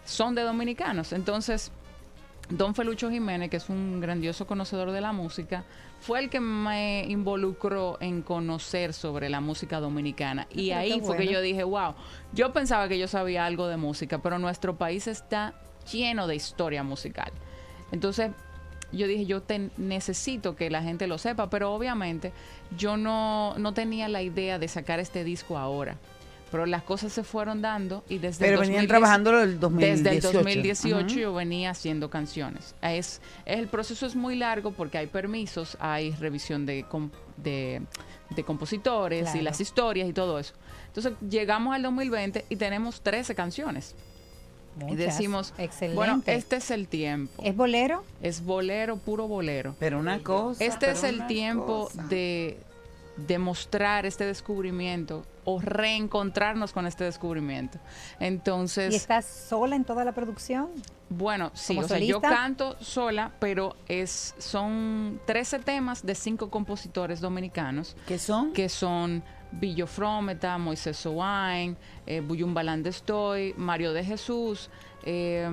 son 0.04 0.34
de 0.34 0.42
dominicanos. 0.42 1.12
Entonces 1.12 1.72
Don 2.48 2.74
Felucho 2.76 3.10
Jiménez, 3.10 3.50
que 3.50 3.56
es 3.56 3.68
un 3.68 4.00
grandioso 4.00 4.46
conocedor 4.46 4.92
de 4.92 5.00
la 5.00 5.12
música, 5.12 5.64
fue 6.00 6.20
el 6.20 6.30
que 6.30 6.38
me 6.38 7.04
involucró 7.08 7.98
en 8.00 8.22
conocer 8.22 8.92
sobre 8.92 9.28
la 9.28 9.40
música 9.40 9.80
dominicana. 9.80 10.46
Y 10.52 10.68
pero 10.68 10.80
ahí 10.80 10.90
fue 11.00 11.16
que 11.16 11.26
yo 11.32 11.40
dije, 11.40 11.64
wow, 11.64 11.94
yo 12.32 12.52
pensaba 12.52 12.86
que 12.88 12.98
yo 12.98 13.08
sabía 13.08 13.46
algo 13.46 13.66
de 13.66 13.76
música, 13.76 14.18
pero 14.18 14.38
nuestro 14.38 14.76
país 14.76 15.08
está 15.08 15.54
lleno 15.92 16.28
de 16.28 16.36
historia 16.36 16.84
musical. 16.84 17.32
Entonces, 17.90 18.30
yo 18.92 19.08
dije, 19.08 19.26
yo 19.26 19.42
te- 19.42 19.70
necesito 19.76 20.54
que 20.54 20.70
la 20.70 20.82
gente 20.82 21.08
lo 21.08 21.18
sepa, 21.18 21.50
pero 21.50 21.72
obviamente 21.74 22.32
yo 22.76 22.96
no, 22.96 23.54
no 23.58 23.74
tenía 23.74 24.06
la 24.08 24.22
idea 24.22 24.60
de 24.60 24.68
sacar 24.68 25.00
este 25.00 25.24
disco 25.24 25.58
ahora. 25.58 25.96
Pero 26.50 26.64
las 26.64 26.84
cosas 26.84 27.12
se 27.12 27.24
fueron 27.24 27.60
dando 27.60 28.04
y 28.08 28.18
desde 28.18 28.38
Pero 28.44 28.54
el 28.54 28.68
venían 28.68 28.82
2010 28.86 28.88
trabajándolo 28.88 29.42
el 29.42 29.58
2018. 29.58 30.12
Desde 30.14 30.28
el 30.28 30.44
2018 30.44 31.06
Ujú. 31.06 31.14
yo 31.18 31.34
venía 31.34 31.70
haciendo 31.70 32.08
canciones. 32.08 32.74
Es, 32.82 33.20
es- 33.44 33.58
el 33.58 33.66
proceso 33.66 34.06
es 34.06 34.14
muy 34.14 34.36
largo 34.36 34.70
porque 34.70 34.96
hay 34.98 35.08
permisos, 35.08 35.76
hay 35.80 36.12
revisión 36.12 36.64
de, 36.64 36.84
de, 37.36 37.82
de 38.30 38.44
compositores 38.44 39.22
Claro. 39.24 39.38
y 39.38 39.42
las 39.42 39.60
historias 39.60 40.08
y 40.08 40.12
todo 40.12 40.38
eso. 40.38 40.54
Entonces 40.86 41.14
llegamos 41.28 41.74
al 41.74 41.82
2020 41.82 42.44
y 42.48 42.56
tenemos 42.56 43.00
13 43.00 43.34
canciones. 43.34 43.94
Y 44.88 44.94
decimos, 44.94 45.52
Excelente. 45.58 45.96
bueno, 45.96 46.22
este 46.26 46.56
es 46.56 46.70
el 46.70 46.86
tiempo. 46.86 47.42
¿Es 47.42 47.56
bolero? 47.56 48.04
Es 48.22 48.44
bolero, 48.44 48.98
puro 48.98 49.26
bolero. 49.26 49.74
Pero 49.80 49.98
una 49.98 50.18
cosa. 50.20 50.62
Este 50.62 50.90
es 50.90 51.02
el 51.02 51.26
tiempo 51.26 51.84
cosa. 51.86 52.02
de, 52.04 52.58
de 53.16 53.38
mostrar 53.38 54.04
este 54.06 54.24
descubrimiento 54.26 55.24
o 55.46 55.60
reencontrarnos 55.60 56.72
con 56.74 56.86
este 56.86 57.04
descubrimiento. 57.04 57.78
Entonces, 58.20 58.92
¿Y 58.92 58.96
estás 58.96 59.24
sola 59.24 59.76
en 59.76 59.84
toda 59.84 60.04
la 60.04 60.12
producción? 60.12 60.68
bueno, 61.08 61.52
sí, 61.54 61.74
¿Como 61.74 61.86
o 61.86 61.88
sea, 61.88 61.98
yo 61.98 62.16
solista? 62.16 62.28
canto 62.28 62.76
sola, 62.80 63.32
pero 63.38 63.76
es 63.88 64.34
son 64.38 65.20
13 65.24 65.60
temas 65.60 66.04
de 66.04 66.14
cinco 66.16 66.50
compositores 66.50 67.20
dominicanos. 67.20 67.96
¿Qué 68.06 68.18
son? 68.18 68.52
Que 68.52 68.68
son 68.68 69.22
Billo 69.52 69.86
Frometa, 69.86 70.58
Moisés 70.58 70.96
Soain, 70.96 71.76
eh, 72.06 72.20
Buyumba 72.20 72.64
Landestoy, 72.64 73.54
Mario 73.56 73.92
de 73.92 74.04
Jesús, 74.04 74.68
eh, 75.04 75.48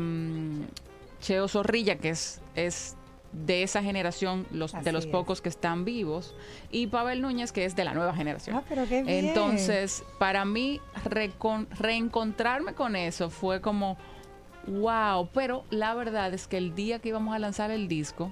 Cheo 1.21 1.47
Zorrilla, 1.47 1.97
que 1.99 2.09
es, 2.09 2.41
es 2.55 2.97
de 3.33 3.63
esa 3.63 3.81
generación, 3.81 4.45
los, 4.51 4.73
Así 4.75 4.85
de 4.85 4.91
los 4.91 5.05
es. 5.05 5.11
pocos 5.11 5.41
que 5.41 5.49
están 5.49 5.85
vivos, 5.85 6.35
y 6.71 6.87
Pavel 6.87 7.21
Núñez, 7.21 7.51
que 7.51 7.65
es 7.65 7.75
de 7.75 7.83
la 7.83 7.93
nueva 7.93 8.13
generación. 8.15 8.55
Ah, 8.57 8.63
pero 8.69 8.83
qué 8.87 9.03
bien. 9.03 9.25
Entonces, 9.27 10.03
para 10.19 10.45
mí, 10.45 10.79
recon- 11.05 11.67
reencontrarme 11.71 12.73
con 12.75 12.95
eso 12.95 13.29
fue 13.29 13.59
como, 13.61 13.97
wow, 14.67 15.27
pero 15.33 15.65
la 15.71 15.93
verdad 15.93 16.33
es 16.33 16.47
que 16.47 16.57
el 16.57 16.75
día 16.75 16.99
que 16.99 17.09
íbamos 17.09 17.35
a 17.35 17.39
lanzar 17.39 17.71
el 17.71 17.87
disco, 17.87 18.31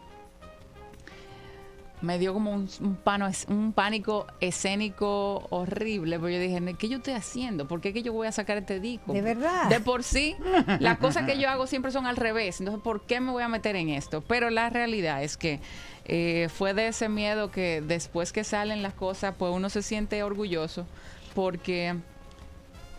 me 2.02 2.18
dio 2.18 2.34
como 2.34 2.52
un, 2.52 2.68
un 2.82 2.96
pano- 2.96 3.30
un 3.48 3.74
pánico 3.74 4.26
escénico 4.40 5.46
horrible, 5.50 6.18
porque 6.20 6.36
yo 6.36 6.42
dije, 6.42 6.76
¿qué 6.78 6.90
yo 6.90 6.98
estoy 6.98 7.14
haciendo? 7.14 7.68
¿Por 7.68 7.82
qué 7.82 7.94
que 7.94 8.02
yo 8.04 8.14
voy 8.14 8.28
a 8.28 8.32
sacar 8.32 8.58
este 8.58 8.80
disco? 8.80 9.14
¿De 9.14 9.22
verdad? 9.22 9.70
De 9.70 9.80
por 9.80 10.04
sí, 10.04 10.36
las 10.80 10.98
cosas 11.00 11.26
que 11.26 11.38
yo 11.40 11.50
hago 11.50 11.68
siempre 11.68 11.92
son 11.92 12.06
al 12.08 12.16
revés, 12.16 12.60
entonces, 12.60 12.82
¿por 12.84 13.02
qué 13.02 13.20
me 13.20 13.32
voy 13.32 13.44
a 13.44 13.48
meter 13.48 13.76
en 13.76 13.90
esto? 13.90 14.22
Pero 14.22 14.50
la 14.50 14.70
realidad 14.70 15.24
es 15.24 15.38
que 15.38 15.60
eh, 16.06 16.50
fue 16.54 16.74
de 16.74 16.88
ese 16.88 17.08
miedo 17.10 17.52
que 17.52 17.82
después 17.86 18.32
que 18.32 18.44
salen 18.44 18.82
las 18.82 18.94
cosas, 18.94 19.36
pues 19.38 19.54
uno 19.54 19.70
se 19.70 19.84
siente 19.84 20.24
orgulloso, 20.24 20.88
porque 21.36 21.96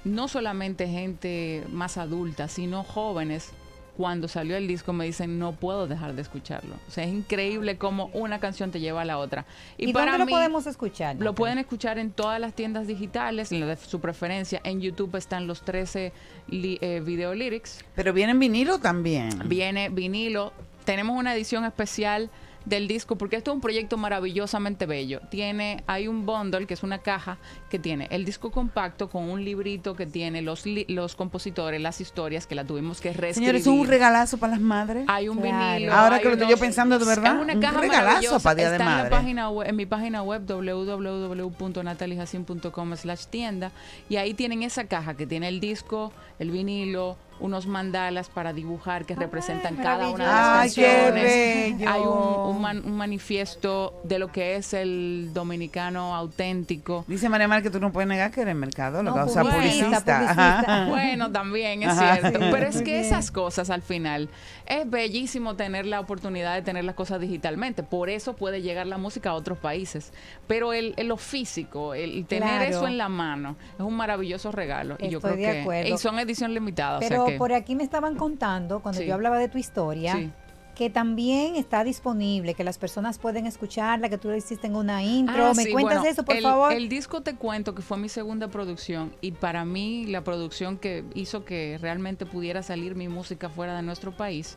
no 0.05 0.29
solamente 0.29 0.89
gente 0.89 1.65
más 1.71 1.97
adulta, 1.97 2.49
sino 2.49 2.83
jóvenes 2.85 3.51
cuando 3.97 4.27
salió 4.27 4.57
el 4.57 4.67
disco 4.67 4.93
me 4.93 5.05
dicen 5.05 5.39
no 5.39 5.53
puedo 5.53 5.87
dejar 5.87 6.15
de 6.15 6.23
escucharlo. 6.23 6.75
O 6.89 6.91
sea, 6.91 7.05
es 7.05 7.13
increíble 7.13 7.77
cómo 7.77 8.11
una 8.15 8.41
canción 8.41 8.71
te 8.71 8.81
lleva 8.81 9.03
a 9.03 9.05
la 9.05 9.19
otra. 9.19 9.45
¿Y, 9.77 9.93
dónde 9.93 10.19
lo 10.19 10.27
podemos 10.27 10.67
escuchar? 10.67 11.17
Lo 11.19 11.35
pueden 11.35 11.59
escuchar 11.59 11.99
en 11.99 12.11
todas 12.11 12.41
las 12.41 12.55
tiendas 12.55 12.87
digitales, 12.87 13.53
en 13.53 13.61
la 13.61 13.67
de 13.67 13.77
su 13.77 14.01
preferencia. 14.01 14.61
En 14.65 14.81
YouTube 14.81 15.15
están 15.17 15.47
los 15.47 15.63
13 15.63 16.13
li- 16.49 16.79
eh, 16.81 17.03
video 17.05 17.35
lyrics. 17.35 17.85
Pero 17.95 18.13
viene 18.13 18.33
en 18.33 18.39
vinilo 18.39 18.79
también. 18.79 19.31
Viene 19.47 19.89
vinilo. 19.91 20.53
Tenemos 20.85 21.17
una 21.19 21.35
edición 21.35 21.65
especial 21.65 22.31
del 22.65 22.89
disco 22.89 23.17
porque 23.17 23.37
esto 23.37 23.51
es 23.51 23.55
un 23.57 23.61
proyecto 23.61 23.97
maravillosamente 23.97 24.87
bello. 24.87 25.21
Tiene, 25.31 25.83
hay 25.87 26.09
un 26.09 26.25
bundle 26.27 26.67
que 26.67 26.75
es 26.75 26.83
una 26.83 26.99
caja 26.99 27.39
que 27.71 27.79
tiene 27.79 28.09
el 28.11 28.25
disco 28.25 28.51
compacto 28.51 29.09
con 29.11 29.29
un 29.31 29.45
librito 29.45 29.95
que 29.97 30.07
tiene 30.07 30.43
los, 30.43 30.67
li- 30.67 30.87
los 30.89 31.17
compositores, 31.17 31.81
las 31.81 32.01
historias 32.01 32.47
que 32.47 32.55
la 32.55 32.65
tuvimos 32.65 33.01
que 33.01 33.13
reescribir. 33.13 33.35
Señores, 33.35 33.63
es 33.63 33.67
un 33.67 33.87
regalazo 33.87 34.39
para 34.39 34.53
las 34.53 34.61
madres. 34.61 35.05
Hay 35.09 35.29
un 35.29 35.39
Claro. 35.39 35.73
vinilo. 35.75 35.93
Ahora 35.93 36.19
que 36.21 36.27
lo 36.27 36.33
estoy 36.35 36.49
yo 36.51 36.57
pensando 36.59 36.99
de 36.99 37.05
verdad, 37.05 37.37
Es 37.37 37.43
una 37.43 37.55
un 37.55 37.63
regalazo 37.81 38.41
para 38.41 38.55
Día 38.55 38.71
de 38.71 38.77
Está 38.77 38.85
en, 38.85 38.91
Madre. 38.91 39.11
la 39.11 39.17
página 39.17 39.51
web, 39.51 39.69
en 39.69 39.77
mi 39.77 39.87
página 39.87 40.23
web 40.23 40.43
www.nataliejacin.com 40.47 42.97
slash 42.97 43.27
tienda 43.27 43.73
y 44.09 44.17
ahí 44.17 44.35
tienen 44.35 44.63
esa 44.63 44.85
caja 44.85 45.15
que 45.15 45.27
tiene 45.27 45.49
el 45.49 45.61
disco, 45.61 46.13
el 46.39 46.51
vinilo, 46.51 47.17
unos 47.43 47.67
mandalas 47.67 48.29
para 48.29 48.53
dibujar 48.53 49.05
que 49.05 49.15
representan 49.15 49.77
cada 49.77 50.09
una 50.11 50.25
de 50.25 50.31
las 50.31 50.61
Ay, 50.63 50.73
qué 50.75 50.83
canciones. 50.87 51.89
Hay 51.89 52.01
un, 52.01 52.57
un 52.57 52.61
man- 52.61 52.83
un 52.85 52.97
manifiesto 52.97 54.01
de 54.05 54.19
lo 54.19 54.29
que 54.33 54.57
es 54.57 54.73
el 54.75 55.31
dominicano 55.35 56.15
auténtico. 56.15 57.05
Dice 57.09 57.29
María 57.29 57.49
Mar 57.49 57.63
que 57.63 57.71
tú 57.71 57.81
no 57.81 57.93
puedes 57.93 58.09
negar 58.09 58.31
que 58.31 58.43
eres 58.43 58.55
mercado, 58.55 59.03
No, 59.03 59.15
o 59.15 59.29
sea, 59.29 59.43
publicista, 59.43 60.01
publicista. 60.05 60.87
Bueno, 60.89 61.31
también 61.33 61.83
es 61.83 61.89
Ajá. 61.91 62.17
cierto. 62.19 62.39
Sí, 62.39 62.47
Pero 62.51 62.67
es 62.69 62.77
que 62.79 62.85
bien. 62.85 63.01
esas 63.05 63.31
cosas 63.31 63.71
al 63.71 63.83
final 63.83 64.29
es 64.67 64.89
bellísimo 64.89 65.55
tener 65.57 65.87
la 65.87 66.01
oportunidad 66.01 66.55
de 66.55 66.63
tener 66.63 66.85
las 66.85 66.95
cosas 66.95 67.21
digitalmente. 67.21 67.83
Por 67.83 68.09
eso 68.09 68.35
puede 68.35 68.63
llegar 68.63 68.87
la 68.87 68.99
música 68.99 69.31
a 69.31 69.35
otros 69.35 69.59
países. 69.59 70.13
Pero 70.47 70.73
el, 70.73 70.95
el 70.97 71.09
lo 71.09 71.17
físico, 71.17 71.95
el 71.95 72.25
tener 72.27 72.43
Claro. 72.49 72.65
eso 72.65 72.87
en 72.87 72.99
la 72.99 73.09
mano, 73.09 73.57
es 73.75 73.81
un 73.81 73.95
maravilloso 73.97 74.53
regalo. 74.53 74.97
y 75.01 75.09
yo 75.09 75.21
creo 75.21 75.37
de 75.37 75.43
que 75.43 75.61
acuerdo. 75.63 75.95
y 75.95 75.99
son 75.99 76.19
edición 76.19 76.55
limitada. 76.55 76.99
Pero 77.01 77.25
o 77.25 77.27
sea 77.29 77.32
por 77.39 77.53
aquí 77.53 77.75
me 77.75 77.85
estaban 77.85 78.17
contando, 78.17 78.81
cuando 78.81 79.01
Sí. 79.01 79.07
yo 79.07 79.15
hablaba 79.15 79.39
de 79.39 79.49
tu 79.49 79.59
historia, 79.59 80.15
Sí. 80.17 80.31
que 80.75 80.89
también 80.89 81.57
está 81.57 81.85
disponible, 81.85 82.55
que 82.55 82.65
las 82.65 82.79
personas 82.79 83.19
pueden 83.19 83.47
escucharla, 83.47 84.09
que 84.09 84.17
tú 84.19 84.31
le 84.31 84.39
hiciste 84.39 84.67
en 84.67 84.75
una 84.77 85.03
intro. 85.03 85.47
Ah, 85.49 85.53
¿Me 85.55 85.65
sí, 85.65 85.71
cuentas 85.73 85.99
bueno, 85.99 86.11
eso, 86.11 86.25
por 86.25 86.37
el, 86.37 86.43
favor? 86.43 86.73
El 86.73 86.89
disco 86.89 87.21
Te 87.21 87.35
Cuento, 87.37 87.75
que 87.75 87.83
fue 87.83 87.99
mi 87.99 88.09
segunda 88.09 88.49
producción, 88.49 89.13
y 89.21 89.33
para 89.33 89.65
mí 89.65 90.07
la 90.07 90.25
producción 90.25 90.79
que 90.79 91.05
hizo 91.15 91.45
que 91.45 91.79
realmente 91.81 92.25
pudiera 92.25 92.63
salir 92.63 92.95
mi 92.95 93.09
música 93.09 93.49
fuera 93.51 93.77
de 93.77 93.83
nuestro 93.83 94.17
país, 94.17 94.57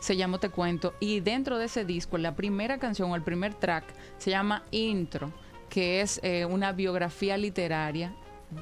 se 0.00 0.16
llamó 0.16 0.38
Te 0.38 0.50
Cuento. 0.50 0.92
Y 1.00 1.20
dentro 1.20 1.56
de 1.56 1.64
ese 1.64 1.86
disco, 1.86 2.18
la 2.18 2.36
primera 2.36 2.76
canción 2.78 3.10
o 3.10 3.16
el 3.16 3.22
primer 3.22 3.54
track 3.54 3.84
se 4.18 4.30
llama 4.30 4.64
Intro, 4.70 5.32
que 5.70 6.02
es 6.02 6.20
eh, 6.22 6.44
una 6.44 6.72
biografía 6.72 7.38
literaria, 7.38 8.14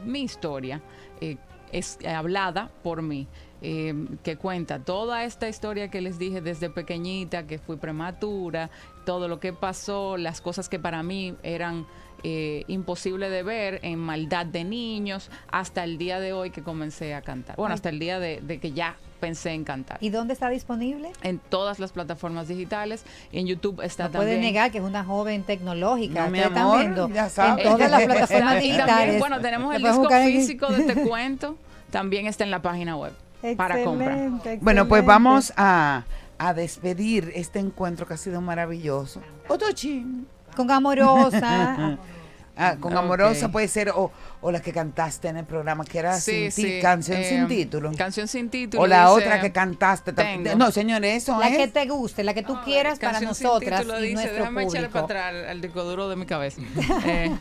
mi 0.04 0.20
historia, 0.22 0.80
eh, 1.20 1.36
es 1.72 1.98
eh, 2.00 2.08
hablada 2.08 2.70
por 2.84 3.02
mí. 3.02 3.26
Eh, 3.62 3.94
que 4.22 4.36
cuenta 4.36 4.80
toda 4.80 5.24
esta 5.24 5.48
historia 5.48 5.88
que 5.88 6.00
les 6.00 6.18
dije 6.18 6.40
desde 6.40 6.68
pequeñita, 6.68 7.46
que 7.46 7.58
fui 7.58 7.76
prematura, 7.76 8.70
todo 9.06 9.28
lo 9.28 9.38
que 9.40 9.52
pasó, 9.52 10.16
las 10.16 10.40
cosas 10.40 10.68
que 10.68 10.78
para 10.78 11.02
mí 11.02 11.34
eran 11.42 11.86
eh, 12.24 12.64
imposibles 12.68 13.30
de 13.30 13.42
ver 13.42 13.80
en 13.82 13.98
maldad 13.98 14.46
de 14.46 14.64
niños, 14.64 15.30
hasta 15.50 15.84
el 15.84 15.98
día 15.98 16.20
de 16.20 16.32
hoy 16.32 16.50
que 16.50 16.62
comencé 16.62 17.14
a 17.14 17.22
cantar. 17.22 17.56
Bueno, 17.56 17.74
hasta 17.74 17.88
el 17.88 17.98
día 17.98 18.18
de, 18.18 18.40
de 18.40 18.58
que 18.58 18.72
ya 18.72 18.96
pensé 19.20 19.50
en 19.52 19.62
cantar. 19.62 19.98
¿Y 20.00 20.10
dónde 20.10 20.32
está 20.34 20.48
disponible? 20.48 21.12
En 21.22 21.38
todas 21.38 21.78
las 21.78 21.92
plataformas 21.92 22.48
digitales, 22.48 23.04
en 23.32 23.46
YouTube 23.46 23.80
está 23.82 24.04
No 24.04 24.10
puede 24.10 24.32
también. 24.32 24.52
negar 24.52 24.72
que 24.72 24.78
es 24.78 24.84
una 24.84 25.04
joven 25.04 25.44
tecnológica. 25.44 26.24
No, 26.24 26.30
mi 26.30 26.40
amor, 26.40 26.78
viendo 26.80 27.08
ya 27.08 27.26
en 27.26 27.62
todas 27.62 27.90
las 27.90 28.02
plataformas 28.06 28.54
digitales. 28.60 28.86
también, 28.96 29.18
bueno, 29.20 29.40
tenemos 29.40 29.74
el 29.74 29.82
disco 29.82 30.08
físico 30.10 30.66
de 30.68 30.82
Te 30.82 30.94
Cuento, 31.02 31.56
también 31.90 32.26
está 32.26 32.42
en 32.42 32.50
la 32.50 32.62
página 32.62 32.96
web 32.96 33.12
para 33.56 33.82
comprar. 33.84 34.12
Excelente, 34.12 34.58
Bueno, 34.62 34.88
pues 34.88 35.04
vamos 35.04 35.52
a, 35.56 36.04
a 36.38 36.54
despedir 36.54 37.32
este 37.34 37.58
encuentro 37.58 38.06
que 38.06 38.14
ha 38.14 38.18
sido 38.18 38.40
maravilloso. 38.40 39.20
Otro 39.48 39.70
chin. 39.72 40.26
Con 40.56 40.70
amorosa. 40.70 41.98
Ah, 42.54 42.76
con. 42.78 42.94
Amorosa 42.94 43.50
puede 43.50 43.66
ser, 43.66 43.88
o, 43.88 44.12
o 44.42 44.52
la 44.52 44.60
que 44.60 44.74
cantaste 44.74 45.28
en 45.28 45.38
el 45.38 45.46
programa, 45.46 45.86
que 45.86 45.98
era 45.98 46.20
Sí, 46.20 46.50
sin 46.50 46.66
sí, 46.66 46.80
canción 46.82 47.18
eh, 47.18 47.24
sin 47.26 47.48
título. 47.48 47.90
Canción 47.96 48.28
sin 48.28 48.50
título. 48.50 48.82
O 48.82 48.86
la 48.86 49.04
dice, 49.06 49.12
otra 49.12 49.40
que 49.40 49.50
cantaste. 49.52 50.12
Tengo. 50.12 50.54
No, 50.56 50.70
señores, 50.70 51.22
eso 51.22 51.40
la 51.40 51.48
es. 51.48 51.56
que 51.56 51.68
te 51.68 51.86
guste, 51.86 52.22
la 52.22 52.34
que 52.34 52.42
tú 52.42 52.58
quieras 52.62 52.98
para 52.98 53.20
nosotras 53.22 53.80
título 53.80 53.98
y 54.00 54.08
dice, 54.08 54.14
nuestro 54.16 54.36
déjame 54.36 54.62
echarle 54.64 54.88
público. 54.90 55.06
para 55.06 55.28
atrás 55.28 55.48
al 55.50 55.60
disco 55.62 55.82
duro 55.82 56.10
de 56.10 56.16
mi 56.16 56.26
cabeza. 56.26 56.60
eh, 57.06 57.34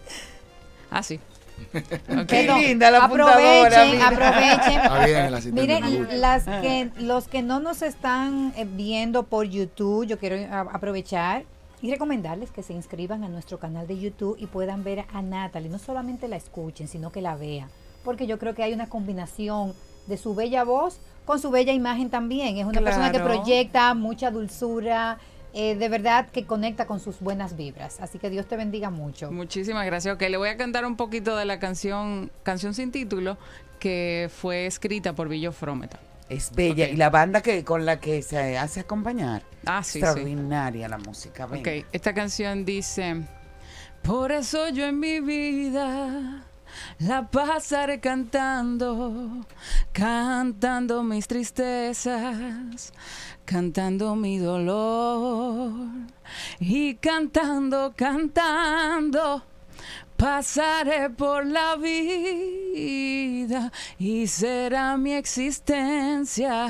así. 0.90 1.18
Qué 2.26 2.42
linda 2.48 2.90
la 2.90 3.04
apuntadora, 3.04 3.82
aprovechen, 4.08 4.80
aprovechen. 4.80 5.54
Bien, 5.54 5.54
Miren, 5.54 6.20
las 6.20 6.44
que, 6.44 6.90
los 6.98 7.28
que 7.28 7.42
no 7.42 7.60
nos 7.60 7.82
están 7.82 8.52
eh, 8.56 8.66
viendo 8.68 9.24
por 9.24 9.46
YouTube, 9.46 10.06
yo 10.06 10.18
quiero 10.18 10.36
a- 10.52 10.60
aprovechar 10.72 11.44
y 11.82 11.90
recomendarles 11.90 12.50
que 12.50 12.62
se 12.62 12.72
inscriban 12.72 13.22
a 13.24 13.28
nuestro 13.28 13.58
canal 13.58 13.86
de 13.86 13.98
YouTube 13.98 14.36
y 14.38 14.46
puedan 14.46 14.82
ver 14.84 15.04
a 15.12 15.22
Natalie. 15.22 15.68
No 15.68 15.78
solamente 15.78 16.26
la 16.28 16.36
escuchen, 16.36 16.88
sino 16.88 17.12
que 17.12 17.22
la 17.22 17.36
vean. 17.36 17.68
Porque 18.04 18.26
yo 18.26 18.38
creo 18.38 18.54
que 18.54 18.62
hay 18.62 18.72
una 18.72 18.88
combinación 18.88 19.74
de 20.06 20.16
su 20.16 20.34
bella 20.34 20.64
voz 20.64 21.00
con 21.26 21.38
su 21.38 21.50
bella 21.50 21.72
imagen 21.72 22.08
también. 22.10 22.56
Es 22.56 22.64
una 22.64 22.80
persona 22.80 23.12
que 23.12 23.18
proyecta 23.20 23.92
mucha 23.94 24.30
dulzura, 24.30 25.18
eh, 25.54 25.74
de 25.76 25.88
verdad 25.88 26.28
que 26.30 26.44
conecta 26.44 26.86
con 26.86 27.00
sus 27.00 27.20
buenas 27.20 27.56
vibras. 27.56 28.00
Así 28.00 28.18
que 28.18 28.30
Dios 28.30 28.46
te 28.46 28.56
bendiga 28.56 28.90
mucho. 28.90 29.30
Muchísimas 29.30 29.86
gracias. 29.86 30.14
Ok, 30.14 30.22
le 30.22 30.36
voy 30.36 30.48
a 30.48 30.56
cantar 30.56 30.84
un 30.84 30.96
poquito 30.96 31.36
de 31.36 31.44
la 31.44 31.58
canción 31.58 32.30
Canción 32.42 32.74
sin 32.74 32.92
título 32.92 33.38
que 33.78 34.30
fue 34.34 34.66
escrita 34.66 35.14
por 35.14 35.28
Billo 35.28 35.52
Frometa. 35.52 35.98
Es 36.28 36.50
bella. 36.52 36.88
Y 36.88 36.96
la 36.96 37.10
banda 37.10 37.40
que 37.40 37.64
con 37.64 37.86
la 37.86 38.00
que 38.00 38.22
se 38.22 38.58
hace 38.58 38.80
acompañar. 38.80 39.42
Ah, 39.64 39.82
sí, 39.82 39.92
sí. 39.92 39.98
Extraordinaria 40.00 40.88
la 40.88 40.98
música. 40.98 41.46
venga. 41.46 41.70
Ok, 41.70 41.86
esta 41.92 42.12
canción 42.12 42.64
dice, 42.64 43.22
por 44.02 44.32
eso 44.32 44.68
yo 44.68 44.84
en 44.86 45.00
mi 45.00 45.20
vida 45.20 46.44
la 46.98 47.28
pasaré 47.30 48.00
cantando, 48.00 49.46
cantando 49.92 51.02
mis 51.02 51.26
tristezas, 51.26 52.92
cantando 53.48 54.14
mi 54.14 54.38
dolor 54.38 55.72
y 56.60 56.94
cantando, 56.96 57.94
cantando. 57.96 59.42
Pasaré 60.18 61.08
por 61.08 61.46
la 61.46 61.76
vida 61.76 63.72
y 63.98 64.26
será 64.26 64.98
mi 64.98 65.14
existencia 65.14 66.68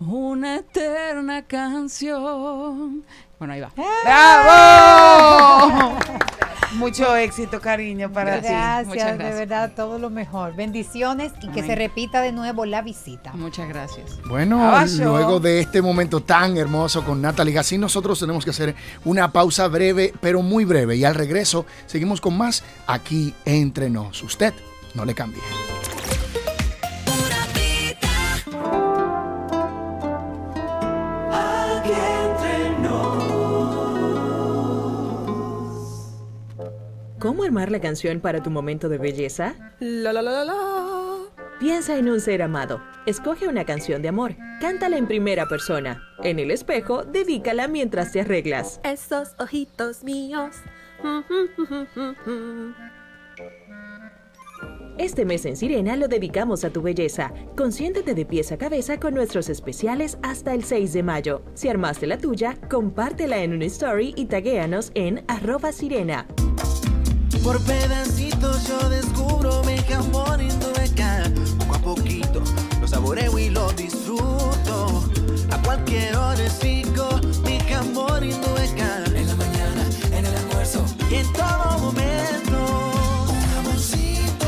una 0.00 0.56
eterna 0.56 1.46
canción. 1.46 3.04
Bueno, 3.38 3.54
ahí 3.54 3.60
va. 3.60 3.72
¡Bravo! 4.04 5.96
Mucho 6.72 7.16
éxito, 7.16 7.60
cariño, 7.60 8.12
para 8.12 8.40
ti. 8.40 8.48
Gracias, 8.48 8.86
Muchas 8.88 9.12
de 9.12 9.16
gracias. 9.18 9.38
verdad, 9.38 9.72
todo 9.74 9.98
lo 9.98 10.10
mejor. 10.10 10.54
Bendiciones 10.54 11.32
y 11.42 11.48
que 11.48 11.62
se 11.62 11.74
repita 11.74 12.20
de 12.20 12.32
nuevo 12.32 12.64
la 12.64 12.82
visita. 12.82 13.32
Muchas 13.34 13.68
gracias. 13.68 14.18
Bueno, 14.28 14.62
Abajo. 14.62 14.86
luego 14.98 15.40
de 15.40 15.60
este 15.60 15.82
momento 15.82 16.20
tan 16.20 16.56
hermoso 16.56 17.04
con 17.04 17.22
Natalie 17.22 17.54
Gassin, 17.54 17.80
nosotros 17.80 18.18
tenemos 18.20 18.44
que 18.44 18.50
hacer 18.50 18.74
una 19.04 19.32
pausa 19.32 19.66
breve, 19.68 20.12
pero 20.20 20.42
muy 20.42 20.64
breve. 20.64 20.96
Y 20.96 21.04
al 21.04 21.14
regreso 21.14 21.66
seguimos 21.86 22.20
con 22.20 22.36
más 22.36 22.62
aquí 22.86 23.34
entre 23.44 23.90
nos. 23.90 24.22
Usted 24.22 24.52
no 24.94 25.04
le 25.04 25.14
cambie. 25.14 25.42
¿Cómo 37.28 37.42
armar 37.42 37.70
la 37.70 37.78
canción 37.78 38.20
para 38.20 38.42
tu 38.42 38.48
momento 38.48 38.88
de 38.88 38.96
belleza? 38.96 39.54
La 39.80 40.14
la 40.14 40.22
la 40.22 40.32
la 40.32 40.44
la. 40.46 41.18
Piensa 41.60 41.98
en 41.98 42.08
un 42.08 42.22
ser 42.22 42.40
amado. 42.40 42.80
Escoge 43.04 43.48
una 43.48 43.66
canción 43.66 44.00
de 44.00 44.08
amor. 44.08 44.34
Cántala 44.62 44.96
en 44.96 45.06
primera 45.06 45.46
persona. 45.46 46.02
En 46.24 46.38
el 46.38 46.50
espejo, 46.50 47.04
dedícala 47.04 47.68
mientras 47.68 48.12
te 48.12 48.22
arreglas. 48.22 48.80
Esos 48.82 49.34
ojitos 49.38 50.04
míos. 50.04 50.56
Este 54.96 55.26
mes 55.26 55.44
en 55.44 55.58
Sirena 55.58 55.96
lo 55.96 56.08
dedicamos 56.08 56.64
a 56.64 56.70
tu 56.70 56.80
belleza. 56.80 57.34
Consiéntete 57.58 58.14
de 58.14 58.24
pies 58.24 58.52
a 58.52 58.56
cabeza 58.56 58.98
con 58.98 59.12
nuestros 59.12 59.50
especiales 59.50 60.16
hasta 60.22 60.54
el 60.54 60.64
6 60.64 60.94
de 60.94 61.02
mayo. 61.02 61.42
Si 61.52 61.68
armaste 61.68 62.06
la 62.06 62.16
tuya, 62.16 62.56
compártela 62.70 63.36
en 63.42 63.52
una 63.52 63.66
story 63.66 64.14
y 64.16 64.24
taguéanos 64.24 64.92
en 64.94 65.26
arroba 65.28 65.72
sirena. 65.72 66.26
Por 67.48 67.62
pedacitos 67.62 68.68
yo 68.68 68.90
descubro 68.90 69.62
mi 69.64 69.78
jamón 69.78 70.38
indueca. 70.42 71.32
Poco 71.58 71.76
a 71.76 71.78
poquito 71.78 72.42
lo 72.78 72.86
saboreo 72.86 73.38
y 73.38 73.48
lo 73.48 73.72
disfruto. 73.72 75.08
hora 76.18 76.50
sigo 76.50 77.08
mi 77.46 77.56
y 77.56 78.34
nueca. 78.36 79.02
En 79.14 79.28
la 79.28 79.34
mañana, 79.36 79.82
en 80.12 80.26
el 80.26 80.36
almuerzo 80.36 80.84
y 81.10 81.14
en 81.14 81.32
todo 81.32 81.78
momento. 81.78 82.58
Un 83.30 83.40
jamoncito. 83.54 84.46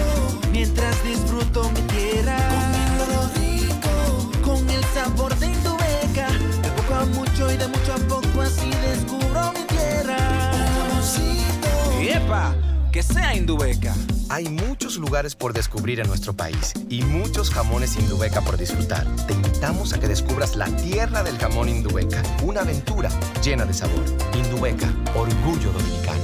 Mientras 0.52 1.02
disfruto 1.02 1.70
mi 1.70 1.80
tierra. 1.94 2.36
Comiendo 2.50 3.30
rico. 3.40 4.30
Con 4.44 4.68
el 4.68 4.84
sabor 4.92 5.34
de 5.38 5.46
Indubeca. 5.46 6.28
De 6.62 6.68
poco 6.76 6.94
a 6.96 7.06
mucho 7.06 7.50
y 7.50 7.56
de 7.56 7.66
mucho 7.66 7.94
a 7.94 8.08
poco 8.08 8.42
así 8.42 8.68
descubro 8.68 9.52
mi 9.54 9.64
tierra. 9.74 10.18
Un 10.52 10.90
jamoncito. 10.90 11.68
¡Epa! 11.98 12.69
Que 12.92 13.04
sea 13.04 13.36
Indubeca. 13.36 13.94
Hay 14.28 14.48
muchos 14.48 14.96
lugares 14.96 15.36
por 15.36 15.52
descubrir 15.52 16.00
en 16.00 16.08
nuestro 16.08 16.32
país 16.32 16.72
y 16.88 17.02
muchos 17.02 17.50
jamones 17.50 17.96
Indubeca 17.96 18.40
por 18.40 18.56
disfrutar. 18.56 19.06
Te 19.26 19.32
invitamos 19.32 19.92
a 19.92 20.00
que 20.00 20.08
descubras 20.08 20.56
la 20.56 20.66
tierra 20.76 21.22
del 21.22 21.38
jamón 21.38 21.68
Indubeca, 21.68 22.20
una 22.42 22.62
aventura 22.62 23.08
llena 23.44 23.64
de 23.64 23.74
sabor. 23.74 24.04
Indubeca, 24.34 24.92
orgullo 25.14 25.70
dominicano. 25.72 26.20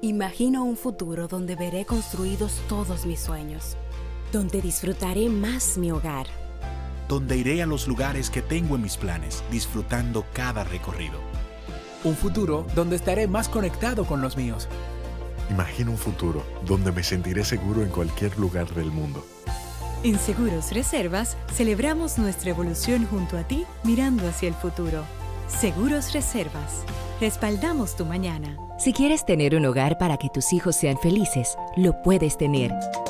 Imagino 0.00 0.64
un 0.64 0.76
futuro 0.76 1.28
donde 1.28 1.54
veré 1.54 1.84
construidos 1.84 2.60
todos 2.68 3.06
mis 3.06 3.20
sueños, 3.20 3.76
donde 4.32 4.60
disfrutaré 4.60 5.28
más 5.28 5.78
mi 5.78 5.92
hogar. 5.92 6.26
donde 7.08 7.38
iré 7.38 7.62
a 7.62 7.66
los 7.66 7.88
lugares 7.88 8.28
que 8.28 8.42
tengo 8.42 8.76
en 8.76 8.82
mis 8.82 8.98
planes, 8.98 9.42
disfrutando 9.50 10.26
cada 10.34 10.62
recorrido. 10.62 11.18
Un 12.04 12.14
futuro 12.14 12.66
donde 12.74 12.96
estaré 12.96 13.26
más 13.26 13.48
conectado 13.48 14.04
con 14.04 14.20
los 14.20 14.36
míos. 14.36 14.68
Imagino 15.50 15.90
un 15.90 15.98
futuro 15.98 16.44
donde 16.64 16.92
me 16.92 17.02
sentiré 17.02 17.44
seguro 17.44 17.82
en 17.82 17.88
cualquier 17.88 18.38
lugar 18.38 18.68
del 18.74 18.90
mundo. 18.90 19.24
En 20.04 20.16
Seguros 20.18 20.70
Reservas 20.70 21.36
celebramos 21.52 22.18
nuestra 22.18 22.50
evolución 22.50 23.06
junto 23.06 23.36
a 23.36 23.42
ti 23.42 23.66
mirando 23.82 24.28
hacia 24.28 24.48
el 24.48 24.54
futuro. 24.54 25.02
Seguros 25.48 26.12
Reservas. 26.12 26.84
Respaldamos 27.20 27.96
tu 27.96 28.04
mañana. 28.04 28.56
Si 28.78 28.92
quieres 28.92 29.24
tener 29.24 29.56
un 29.56 29.66
hogar 29.66 29.98
para 29.98 30.16
que 30.18 30.28
tus 30.28 30.52
hijos 30.52 30.76
sean 30.76 30.98
felices, 30.98 31.56
lo 31.76 32.00
puedes 32.02 32.38
tener. 32.38 32.72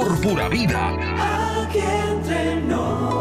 Por 0.00 0.18
pura 0.22 0.48
vida. 0.48 0.96
Aquí 1.62 1.78
entre 1.78 2.56
nos. 2.62 3.20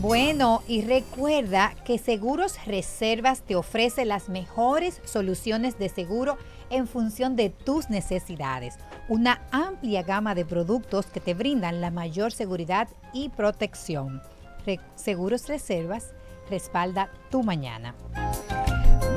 Bueno, 0.00 0.62
y 0.68 0.82
recuerda 0.82 1.74
que 1.84 1.98
Seguros 1.98 2.64
Reservas 2.64 3.42
te 3.42 3.56
ofrece 3.56 4.04
las 4.04 4.28
mejores 4.28 5.00
soluciones 5.04 5.78
de 5.80 5.88
seguro 5.88 6.38
en 6.70 6.86
función 6.86 7.34
de 7.34 7.50
tus 7.50 7.90
necesidades. 7.90 8.78
Una 9.08 9.42
amplia 9.50 10.04
gama 10.04 10.36
de 10.36 10.44
productos 10.44 11.06
que 11.06 11.18
te 11.18 11.34
brindan 11.34 11.80
la 11.80 11.90
mayor 11.90 12.30
seguridad 12.30 12.88
y 13.12 13.30
protección. 13.30 14.22
Re- 14.64 14.78
Seguros 14.94 15.48
Reservas 15.48 16.12
respalda 16.50 17.10
tu 17.30 17.42
mañana. 17.42 17.94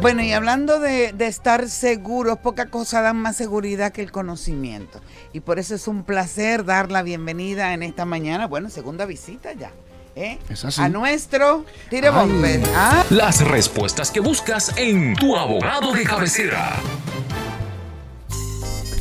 Bueno, 0.02 0.22
y 0.24 0.32
hablando 0.32 0.80
de, 0.80 1.12
de 1.12 1.28
estar 1.28 1.68
seguros, 1.68 2.38
poca 2.40 2.68
cosa 2.68 3.02
da 3.02 3.12
más 3.12 3.36
seguridad 3.36 3.92
que 3.92 4.02
el 4.02 4.12
conocimiento. 4.12 5.02
Y 5.34 5.42
por 5.42 5.60
eso 5.60 5.76
es 5.76 5.88
un 5.90 6.04
placer 6.04 6.64
dar 6.64 6.90
la 6.90 7.04
bienvenida 7.04 7.74
en 7.74 7.84
esta 7.84 8.06
mañana, 8.06 8.48
bueno, 8.48 8.70
segunda 8.70 9.06
visita 9.06 9.52
ya, 9.52 9.72
¿eh? 10.16 10.40
Es 10.50 10.64
así. 10.64 10.82
A 10.82 10.88
nuestro 10.88 11.66
Tire 11.90 12.12
Bomber. 12.12 12.62
Ah, 12.76 13.04
Las 13.10 13.46
respuestas 13.46 14.10
que 14.10 14.22
buscas 14.22 14.72
en 14.78 15.16
tu 15.16 15.36
abogado 15.36 15.92
de 15.92 16.04
cabecera. 16.06 16.78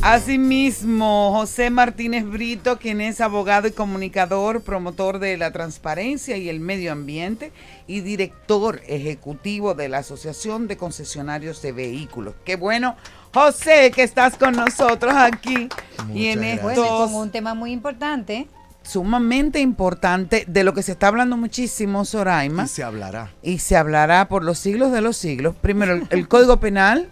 Asimismo, 0.01 1.33
José 1.33 1.69
Martínez 1.69 2.25
Brito, 2.25 2.79
quien 2.79 3.01
es 3.01 3.19
abogado 3.19 3.67
y 3.67 3.71
comunicador, 3.71 4.61
promotor 4.61 5.19
de 5.19 5.35
la 5.35 5.51
transparencia 5.51 6.37
y 6.37 6.47
el 6.47 6.61
medio 6.61 6.93
ambiente 6.93 7.51
y 7.85 7.99
director 7.99 8.81
ejecutivo 8.87 9.73
de 9.73 9.89
la 9.89 9.97
Asociación 9.97 10.67
de 10.69 10.77
Concesionarios 10.77 11.61
de 11.61 11.73
Vehículos. 11.73 12.33
Qué 12.45 12.55
bueno, 12.55 12.95
José, 13.33 13.91
que 13.93 14.03
estás 14.03 14.37
con 14.37 14.53
nosotros 14.53 15.13
aquí 15.15 15.67
y 16.13 16.27
en 16.27 16.61
Bueno, 16.61 16.81
con 16.81 17.13
un 17.15 17.29
tema 17.29 17.53
muy 17.53 17.73
importante. 17.73 18.47
sumamente 18.83 19.59
importante 19.59 20.45
de 20.47 20.63
lo 20.63 20.73
que 20.73 20.81
se 20.81 20.93
está 20.93 21.09
hablando 21.09 21.35
muchísimo, 21.35 22.05
Soraima. 22.05 22.63
Y 22.63 22.67
se 22.69 22.83
hablará. 22.83 23.31
Y 23.43 23.59
se 23.59 23.75
hablará 23.75 24.29
por 24.29 24.45
los 24.45 24.59
siglos 24.59 24.93
de 24.93 25.01
los 25.01 25.17
siglos. 25.17 25.55
Primero, 25.59 25.93
el, 25.93 26.07
el 26.09 26.27
Código 26.29 26.57
Penal 26.61 27.09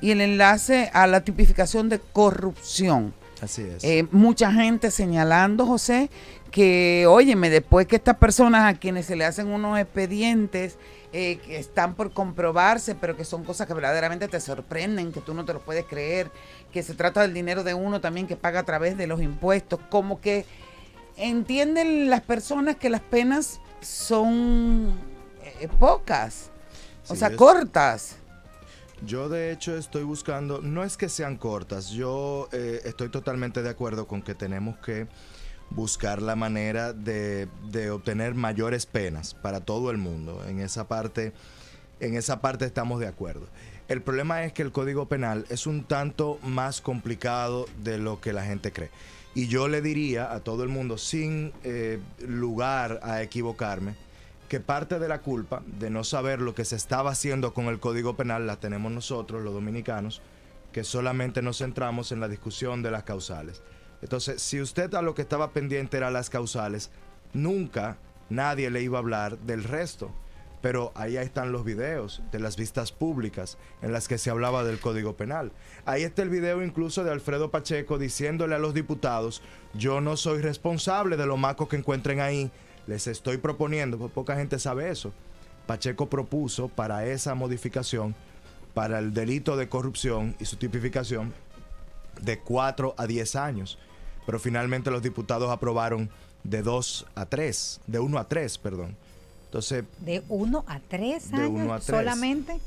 y 0.00 0.10
el 0.12 0.20
enlace 0.20 0.90
a 0.92 1.06
la 1.06 1.22
tipificación 1.22 1.88
de 1.88 1.98
corrupción. 1.98 3.14
Así 3.42 3.62
es. 3.62 3.82
Eh, 3.84 4.06
mucha 4.10 4.52
gente 4.52 4.90
señalando, 4.90 5.64
José, 5.66 6.10
que, 6.50 7.06
óyeme, 7.08 7.48
después 7.48 7.86
que 7.86 7.96
estas 7.96 8.16
personas 8.16 8.72
a 8.74 8.78
quienes 8.78 9.06
se 9.06 9.16
le 9.16 9.24
hacen 9.24 9.48
unos 9.48 9.78
expedientes 9.78 10.76
eh, 11.12 11.38
que 11.44 11.58
están 11.58 11.94
por 11.94 12.12
comprobarse, 12.12 12.94
pero 12.94 13.16
que 13.16 13.24
son 13.24 13.44
cosas 13.44 13.66
que 13.66 13.74
verdaderamente 13.74 14.28
te 14.28 14.40
sorprenden, 14.40 15.10
que 15.12 15.20
tú 15.20 15.32
no 15.34 15.44
te 15.44 15.52
lo 15.54 15.60
puedes 15.60 15.84
creer, 15.86 16.30
que 16.72 16.82
se 16.82 16.94
trata 16.94 17.22
del 17.22 17.32
dinero 17.34 17.64
de 17.64 17.74
uno 17.74 18.00
también 18.00 18.26
que 18.26 18.36
paga 18.36 18.60
a 18.60 18.64
través 18.64 18.96
de 18.98 19.06
los 19.06 19.20
impuestos, 19.22 19.80
como 19.88 20.20
que 20.20 20.44
entienden 21.16 22.10
las 22.10 22.20
personas 22.20 22.76
que 22.76 22.90
las 22.90 23.00
penas 23.00 23.60
son 23.80 24.92
eh, 25.60 25.68
pocas, 25.78 26.50
o 27.08 27.16
sea, 27.16 27.28
es- 27.28 27.36
cortas. 27.36 28.16
Yo 29.06 29.28
de 29.28 29.50
hecho 29.50 29.76
estoy 29.76 30.02
buscando, 30.02 30.60
no 30.60 30.84
es 30.84 30.96
que 30.96 31.08
sean 31.08 31.36
cortas, 31.36 31.90
yo 31.90 32.48
eh, 32.52 32.82
estoy 32.84 33.08
totalmente 33.08 33.62
de 33.62 33.70
acuerdo 33.70 34.06
con 34.06 34.20
que 34.20 34.34
tenemos 34.34 34.76
que 34.78 35.06
buscar 35.70 36.20
la 36.20 36.36
manera 36.36 36.92
de, 36.92 37.48
de 37.70 37.90
obtener 37.90 38.34
mayores 38.34 38.84
penas 38.84 39.34
para 39.34 39.60
todo 39.60 39.90
el 39.90 39.96
mundo. 39.96 40.44
En 40.46 40.60
esa 40.60 40.86
parte, 40.86 41.32
en 42.00 42.14
esa 42.14 42.40
parte 42.40 42.66
estamos 42.66 43.00
de 43.00 43.06
acuerdo. 43.06 43.46
El 43.88 44.02
problema 44.02 44.44
es 44.44 44.52
que 44.52 44.62
el 44.62 44.70
Código 44.70 45.08
Penal 45.08 45.46
es 45.48 45.66
un 45.66 45.84
tanto 45.84 46.38
más 46.42 46.80
complicado 46.80 47.66
de 47.82 47.98
lo 47.98 48.20
que 48.20 48.32
la 48.32 48.44
gente 48.44 48.70
cree. 48.70 48.90
Y 49.34 49.46
yo 49.46 49.68
le 49.68 49.80
diría 49.80 50.32
a 50.32 50.40
todo 50.40 50.62
el 50.62 50.68
mundo, 50.68 50.98
sin 50.98 51.52
eh, 51.64 52.00
lugar 52.20 53.00
a 53.02 53.22
equivocarme, 53.22 53.94
que 54.50 54.58
parte 54.58 54.98
de 54.98 55.06
la 55.06 55.20
culpa 55.20 55.62
de 55.64 55.90
no 55.90 56.02
saber 56.02 56.40
lo 56.40 56.56
que 56.56 56.64
se 56.64 56.74
estaba 56.74 57.12
haciendo 57.12 57.54
con 57.54 57.66
el 57.66 57.78
Código 57.78 58.16
Penal 58.16 58.48
la 58.48 58.58
tenemos 58.58 58.90
nosotros, 58.90 59.44
los 59.44 59.54
dominicanos, 59.54 60.22
que 60.72 60.82
solamente 60.82 61.40
nos 61.40 61.58
centramos 61.58 62.10
en 62.10 62.18
la 62.18 62.26
discusión 62.26 62.82
de 62.82 62.90
las 62.90 63.04
causales. 63.04 63.62
Entonces, 64.02 64.42
si 64.42 64.60
usted 64.60 64.92
a 64.94 65.02
lo 65.02 65.14
que 65.14 65.22
estaba 65.22 65.52
pendiente 65.52 65.98
era 65.98 66.10
las 66.10 66.30
causales, 66.30 66.90
nunca 67.32 67.96
nadie 68.28 68.70
le 68.70 68.82
iba 68.82 68.98
a 68.98 69.02
hablar 69.02 69.38
del 69.38 69.62
resto. 69.62 70.10
Pero 70.60 70.90
ahí 70.96 71.16
están 71.16 71.52
los 71.52 71.64
videos 71.64 72.20
de 72.32 72.40
las 72.40 72.56
vistas 72.56 72.90
públicas 72.90 73.56
en 73.82 73.92
las 73.92 74.08
que 74.08 74.18
se 74.18 74.30
hablaba 74.30 74.64
del 74.64 74.80
Código 74.80 75.16
Penal. 75.16 75.52
Ahí 75.84 76.02
está 76.02 76.22
el 76.22 76.28
video 76.28 76.60
incluso 76.64 77.04
de 77.04 77.12
Alfredo 77.12 77.52
Pacheco 77.52 77.98
diciéndole 77.98 78.56
a 78.56 78.58
los 78.58 78.74
diputados, 78.74 79.42
yo 79.74 80.00
no 80.00 80.16
soy 80.16 80.42
responsable 80.42 81.16
de 81.16 81.26
los 81.26 81.38
macos 81.38 81.68
que 81.68 81.76
encuentren 81.76 82.20
ahí, 82.20 82.50
les 82.86 83.06
estoy 83.06 83.38
proponiendo, 83.38 83.98
pues 83.98 84.12
poca 84.12 84.36
gente 84.36 84.58
sabe 84.58 84.90
eso. 84.90 85.12
Pacheco 85.66 86.08
propuso 86.08 86.68
para 86.68 87.06
esa 87.06 87.34
modificación, 87.34 88.14
para 88.74 88.98
el 88.98 89.12
delito 89.14 89.56
de 89.56 89.68
corrupción 89.68 90.34
y 90.40 90.44
su 90.46 90.56
tipificación, 90.56 91.32
de 92.20 92.38
4 92.40 92.94
a 92.96 93.06
10 93.06 93.36
años. 93.36 93.78
Pero 94.26 94.38
finalmente 94.38 94.90
los 94.90 95.02
diputados 95.02 95.50
aprobaron 95.50 96.10
de 96.44 96.62
2 96.62 97.06
a 97.14 97.26
3, 97.26 97.80
de 97.86 97.98
1 98.00 98.18
a 98.18 98.28
3, 98.28 98.58
perdón. 98.58 98.96
Entonces, 99.46 99.84
De 99.98 100.22
uno 100.28 100.64
a 100.68 100.78
tres 100.78 101.30
De 101.32 101.38
años 101.38 101.50
uno 101.50 101.74
a 101.74 101.80
tres. 101.80 101.86
solamente. 101.86 102.60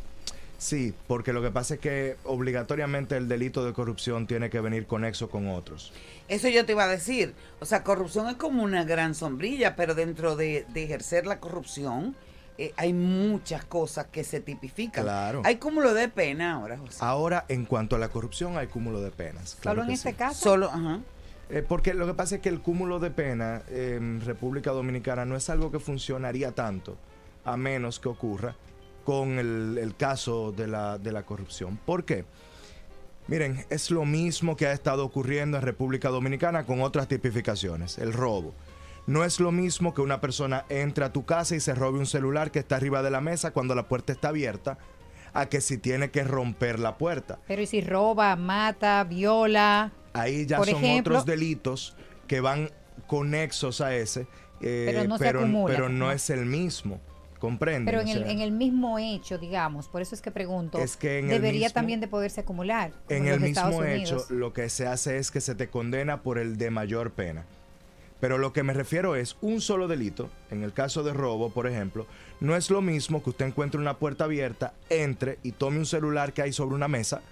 Sí, 0.64 0.94
porque 1.08 1.34
lo 1.34 1.42
que 1.42 1.52
pasa 1.52 1.76
es 1.76 1.80
que 1.80 2.18
obligatoriamente 2.24 3.18
el 3.18 3.28
delito 3.28 3.66
de 3.66 3.74
corrupción 3.74 4.28
tiene 4.28 4.50
que 4.50 4.60
venir 4.62 4.88
conexo 4.88 5.30
con 5.30 5.48
otros. 5.48 5.92
Eso 6.28 6.48
yo 6.50 6.66
te 6.66 6.72
iba 6.72 6.86
a 6.86 6.88
decir. 6.88 7.34
O 7.60 7.66
sea, 7.66 7.84
corrupción 7.84 8.28
es 8.30 8.36
como 8.36 8.64
una 8.64 8.84
gran 8.84 9.16
sombrilla, 9.16 9.76
pero 9.76 9.96
dentro 9.96 10.36
de, 10.36 10.66
de 10.74 10.84
ejercer 10.84 11.28
la 11.28 11.40
corrupción 11.40 12.16
eh, 12.58 12.74
hay 12.78 12.94
muchas 12.94 13.66
cosas 13.66 14.08
que 14.12 14.24
se 14.24 14.40
tipifican. 14.40 15.04
Claro. 15.04 15.42
Hay 15.44 15.58
cúmulo 15.58 15.94
de 15.94 16.08
pena 16.08 16.54
ahora, 16.54 16.78
José. 16.78 16.98
Ahora, 17.02 17.46
en 17.50 17.66
cuanto 17.66 17.96
a 17.96 18.00
la 18.00 18.10
corrupción, 18.10 18.58
hay 18.58 18.68
cúmulo 18.68 19.02
de 19.02 19.12
penas. 19.12 19.58
claro 19.60 19.82
Solo 19.82 19.88
en 19.88 19.94
este 19.94 20.12
sí. 20.12 20.16
caso. 20.16 20.44
Solo, 20.44 20.70
ajá. 20.70 21.00
Eh, 21.50 21.64
porque 21.68 21.94
lo 21.94 22.06
que 22.06 22.14
pasa 22.14 22.36
es 22.36 22.42
que 22.42 22.50
el 22.50 22.62
cúmulo 22.62 23.00
de 23.00 23.12
pena 23.12 23.64
en 23.70 24.22
República 24.22 24.72
Dominicana 24.72 25.26
no 25.26 25.36
es 25.36 25.50
algo 25.50 25.72
que 25.72 25.80
funcionaría 25.80 26.52
tanto, 26.52 26.98
a 27.44 27.58
menos 27.58 28.00
que 28.00 28.10
ocurra 28.10 28.56
con 29.04 29.40
el, 29.40 29.78
el 29.82 29.96
caso 29.96 30.52
de 30.52 30.68
la, 30.68 30.98
de 30.98 31.12
la 31.12 31.24
corrupción. 31.24 31.78
¿Por 31.86 32.06
qué? 32.06 32.26
Miren, 33.28 33.66
es 33.70 33.90
lo 33.90 34.06
mismo 34.06 34.58
que 34.58 34.68
ha 34.68 34.74
estado 34.74 35.06
ocurriendo 35.06 35.58
en 35.58 35.64
República 35.64 36.10
Dominicana 36.10 36.66
con 36.66 36.82
otras 36.82 37.08
tipificaciones, 37.08 37.98
el 37.98 38.12
robo. 38.14 38.54
No 39.08 39.24
es 39.24 39.40
lo 39.40 39.52
mismo 39.52 39.94
que 39.94 40.02
una 40.02 40.20
persona 40.22 40.66
entre 40.70 41.06
a 41.06 41.14
tu 41.14 41.26
casa 41.26 41.56
y 41.56 41.60
se 41.60 41.74
robe 41.76 42.00
un 42.00 42.06
celular 42.06 42.52
que 42.52 42.60
está 42.60 42.76
arriba 42.78 43.02
de 43.02 43.12
la 43.12 43.22
mesa 43.22 43.52
cuando 43.52 43.76
la 43.76 43.88
puerta 43.88 44.12
está 44.14 44.30
abierta, 44.30 44.78
a 45.34 45.48
que 45.48 45.62
si 45.62 45.78
tiene 45.78 46.12
que 46.12 46.24
romper 46.24 46.80
la 46.80 46.98
puerta. 46.98 47.40
Pero 47.48 47.62
¿y 47.62 47.66
si 47.66 47.82
roba, 47.82 48.36
mata, 48.36 49.04
viola? 49.04 49.92
Ahí 50.14 50.46
ya 50.46 50.58
Por 50.58 50.68
son 50.68 50.84
ejemplo- 50.84 51.14
otros 51.16 51.26
delitos 51.26 51.96
que 52.28 52.40
van 52.40 52.70
conexos 53.08 53.82
a 53.82 53.96
ese, 53.96 54.28
eh, 54.62 54.84
Pero 54.92 55.04
no 55.08 55.18
se 55.18 55.24
pero, 55.24 55.42
pero 55.66 55.90
¿no? 55.90 56.12
es 56.12 56.30
el 56.30 56.46
mismo. 56.46 57.00
¿Comprenden? 57.44 57.84
Pero 57.84 58.00
en 58.00 58.08
el, 58.08 58.20
sea, 58.24 58.32
en 58.32 58.40
el 58.40 58.54
mismo 58.54 59.00
hecho, 59.00 59.38
digamos, 59.38 59.90
por 59.90 60.02
eso 60.02 60.16
es 60.16 60.22
que 60.22 60.32
pregunto, 60.32 60.78
Es 60.78 60.96
que 60.96 61.20
en 61.20 61.28
debería 61.28 61.68
mismo- 61.68 61.74
también 61.74 62.00
de 62.00 62.08
poderse 62.08 62.40
acumular. 62.40 62.94
en 63.10 63.28
el 63.28 63.42
mismo 63.42 63.84
hecho, 63.84 64.26
lo 64.30 64.54
que 64.54 64.70
se 64.70 64.88
hace 64.88 65.18
es 65.18 65.30
que 65.30 65.42
se 65.42 65.54
te 65.54 65.68
condena 65.68 66.22
por 66.22 66.38
el 66.40 66.58
de 66.58 66.72
mayor 66.72 67.12
pena. 67.12 67.44
Pero 68.22 68.38
lo 68.38 68.54
que 68.54 68.64
me 68.64 68.72
refiero 68.72 69.18
es 69.18 69.36
un 69.42 69.60
solo 69.60 69.90
delito, 69.90 70.30
en 70.52 70.64
el 70.64 70.72
caso 70.72 71.04
de 71.04 71.12
robo, 71.12 71.50
por 71.50 71.68
ejemplo, 71.68 72.08
no 72.40 72.56
es 72.56 72.70
lo 72.70 72.82
mismo 72.82 73.22
que 73.22 73.32
usted 73.32 73.48
encuentre 73.48 73.78
una 73.78 73.98
puerta 74.00 74.24
abierta, 74.24 74.72
entre 74.90 75.38
y 75.44 75.52
tome 75.52 75.80
un 75.80 75.86
celular 75.86 76.32
que 76.32 76.44
hay 76.44 76.54
sobre 76.54 76.76
una 76.76 76.88
mesa, 76.88 77.24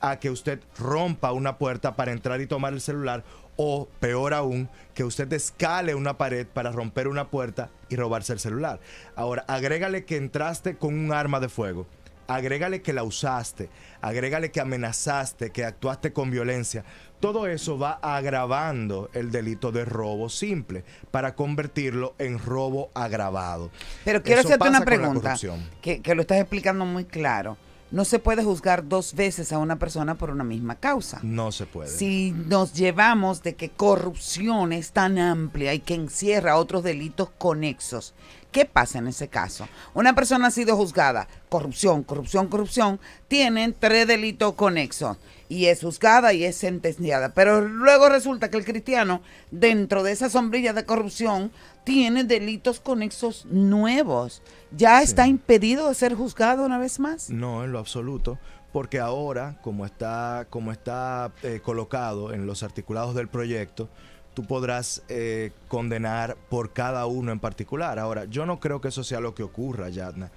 a 0.00 0.18
que 0.18 0.30
usted 0.30 0.60
rompa 0.78 1.32
una 1.32 1.58
puerta 1.58 1.94
para 1.94 2.12
entrar 2.12 2.40
y 2.40 2.46
tomar 2.46 2.72
el 2.72 2.80
celular, 2.80 3.22
o 3.56 3.88
peor 4.00 4.34
aún, 4.34 4.68
que 4.94 5.04
usted 5.04 5.32
escale 5.32 5.94
una 5.94 6.18
pared 6.18 6.46
para 6.46 6.72
romper 6.72 7.08
una 7.08 7.28
puerta 7.28 7.70
y 7.88 7.96
robarse 7.96 8.32
el 8.32 8.40
celular. 8.40 8.80
Ahora, 9.14 9.44
agrégale 9.48 10.04
que 10.04 10.16
entraste 10.16 10.76
con 10.76 10.98
un 10.98 11.12
arma 11.12 11.40
de 11.40 11.48
fuego. 11.48 11.86
Agrégale 12.28 12.82
que 12.82 12.92
la 12.92 13.04
usaste, 13.04 13.70
agrégale 14.00 14.50
que 14.50 14.60
amenazaste, 14.60 15.50
que 15.50 15.64
actuaste 15.64 16.12
con 16.12 16.30
violencia. 16.30 16.84
Todo 17.20 17.46
eso 17.46 17.78
va 17.78 18.00
agravando 18.02 19.10
el 19.12 19.30
delito 19.30 19.70
de 19.70 19.84
robo 19.84 20.28
simple 20.28 20.84
para 21.12 21.36
convertirlo 21.36 22.14
en 22.18 22.40
robo 22.40 22.90
agravado. 22.94 23.70
Pero 24.04 24.22
quiero 24.22 24.40
Eso 24.40 24.48
hacerte 24.48 24.68
una 24.68 24.80
pregunta 24.80 25.36
que, 25.80 26.02
que 26.02 26.14
lo 26.16 26.22
estás 26.22 26.38
explicando 26.38 26.84
muy 26.84 27.04
claro. 27.04 27.56
No 27.90 28.04
se 28.04 28.18
puede 28.18 28.42
juzgar 28.42 28.88
dos 28.88 29.14
veces 29.14 29.52
a 29.52 29.58
una 29.58 29.76
persona 29.76 30.16
por 30.16 30.30
una 30.30 30.42
misma 30.42 30.74
causa. 30.74 31.20
No 31.22 31.52
se 31.52 31.66
puede. 31.66 31.88
Si 31.88 32.32
nos 32.32 32.72
llevamos 32.72 33.42
de 33.42 33.54
que 33.54 33.70
corrupción 33.70 34.72
es 34.72 34.90
tan 34.90 35.18
amplia 35.18 35.72
y 35.72 35.78
que 35.78 35.94
encierra 35.94 36.56
otros 36.56 36.82
delitos 36.82 37.30
conexos, 37.38 38.12
¿qué 38.50 38.64
pasa 38.64 38.98
en 38.98 39.06
ese 39.06 39.28
caso? 39.28 39.68
Una 39.94 40.14
persona 40.14 40.48
ha 40.48 40.50
sido 40.50 40.76
juzgada, 40.76 41.28
corrupción, 41.48 42.02
corrupción, 42.02 42.48
corrupción, 42.48 42.98
tienen 43.28 43.74
tres 43.78 44.08
delitos 44.08 44.54
conexos 44.54 45.16
y 45.48 45.66
es 45.66 45.82
juzgada 45.82 46.32
y 46.32 46.44
es 46.44 46.56
sentenciada. 46.56 47.34
Pero 47.34 47.60
luego 47.60 48.08
resulta 48.08 48.50
que 48.50 48.56
el 48.56 48.64
cristiano, 48.64 49.22
dentro 49.50 50.02
de 50.02 50.12
esa 50.12 50.30
sombrilla 50.30 50.72
de 50.72 50.84
corrupción, 50.84 51.50
tiene 51.84 52.24
delitos 52.24 52.80
conexos 52.80 53.46
nuevos. 53.46 54.42
¿Ya 54.76 55.02
está 55.02 55.26
impedido 55.26 55.88
de 55.88 55.94
ser 55.94 56.14
juzgado 56.14 56.64
una 56.64 56.78
vez 56.78 56.98
más? 56.98 57.30
No, 57.30 57.64
en 57.64 57.72
lo 57.72 57.78
absoluto. 57.78 58.38
Porque 58.72 58.98
ahora, 58.98 59.58
como 59.62 59.86
está, 59.86 60.46
como 60.50 60.72
está 60.72 61.32
eh, 61.42 61.60
colocado 61.62 62.32
en 62.34 62.46
los 62.46 62.62
articulados 62.62 63.14
del 63.14 63.28
proyecto, 63.28 63.88
tú 64.34 64.44
podrás 64.44 65.02
eh, 65.08 65.52
condenar 65.66 66.36
por 66.50 66.74
cada 66.74 67.06
uno 67.06 67.32
en 67.32 67.40
particular. 67.40 67.98
Ahora, 67.98 68.26
yo 68.26 68.44
no 68.44 68.60
creo 68.60 68.82
que 68.82 68.88
eso 68.88 69.02
sea 69.02 69.20
lo 69.20 69.34
que 69.34 69.42
ocurra, 69.42 69.88
Yadna. 69.88 70.30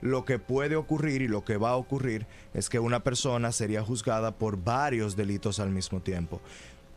Lo 0.00 0.24
que 0.24 0.38
puede 0.38 0.76
ocurrir 0.76 1.22
y 1.22 1.28
lo 1.28 1.44
que 1.44 1.56
va 1.56 1.70
a 1.70 1.76
ocurrir 1.76 2.26
es 2.54 2.68
que 2.68 2.78
una 2.78 3.00
persona 3.00 3.52
sería 3.52 3.82
juzgada 3.82 4.32
por 4.32 4.62
varios 4.62 5.16
delitos 5.16 5.58
al 5.58 5.70
mismo 5.70 6.00
tiempo. 6.00 6.40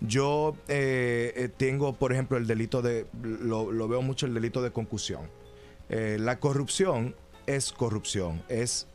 Yo 0.02 0.56
eh, 0.68 1.34
eh, 1.36 1.50
tengo, 1.50 1.94
por 1.94 2.14
ejemplo, 2.14 2.38
el 2.38 2.48
delito 2.48 2.82
de, 2.82 3.06
lo, 3.22 3.88
veo 3.88 4.02
mucho 4.02 4.26
el 4.26 4.34
delito 4.34 4.62
de 4.62 4.72
concusión. 4.72 5.30
Eh, 5.90 6.18
la 6.20 6.40
corrupción 6.40 7.16
es 7.48 7.72
corrupción, 7.72 8.42
es 8.48 8.88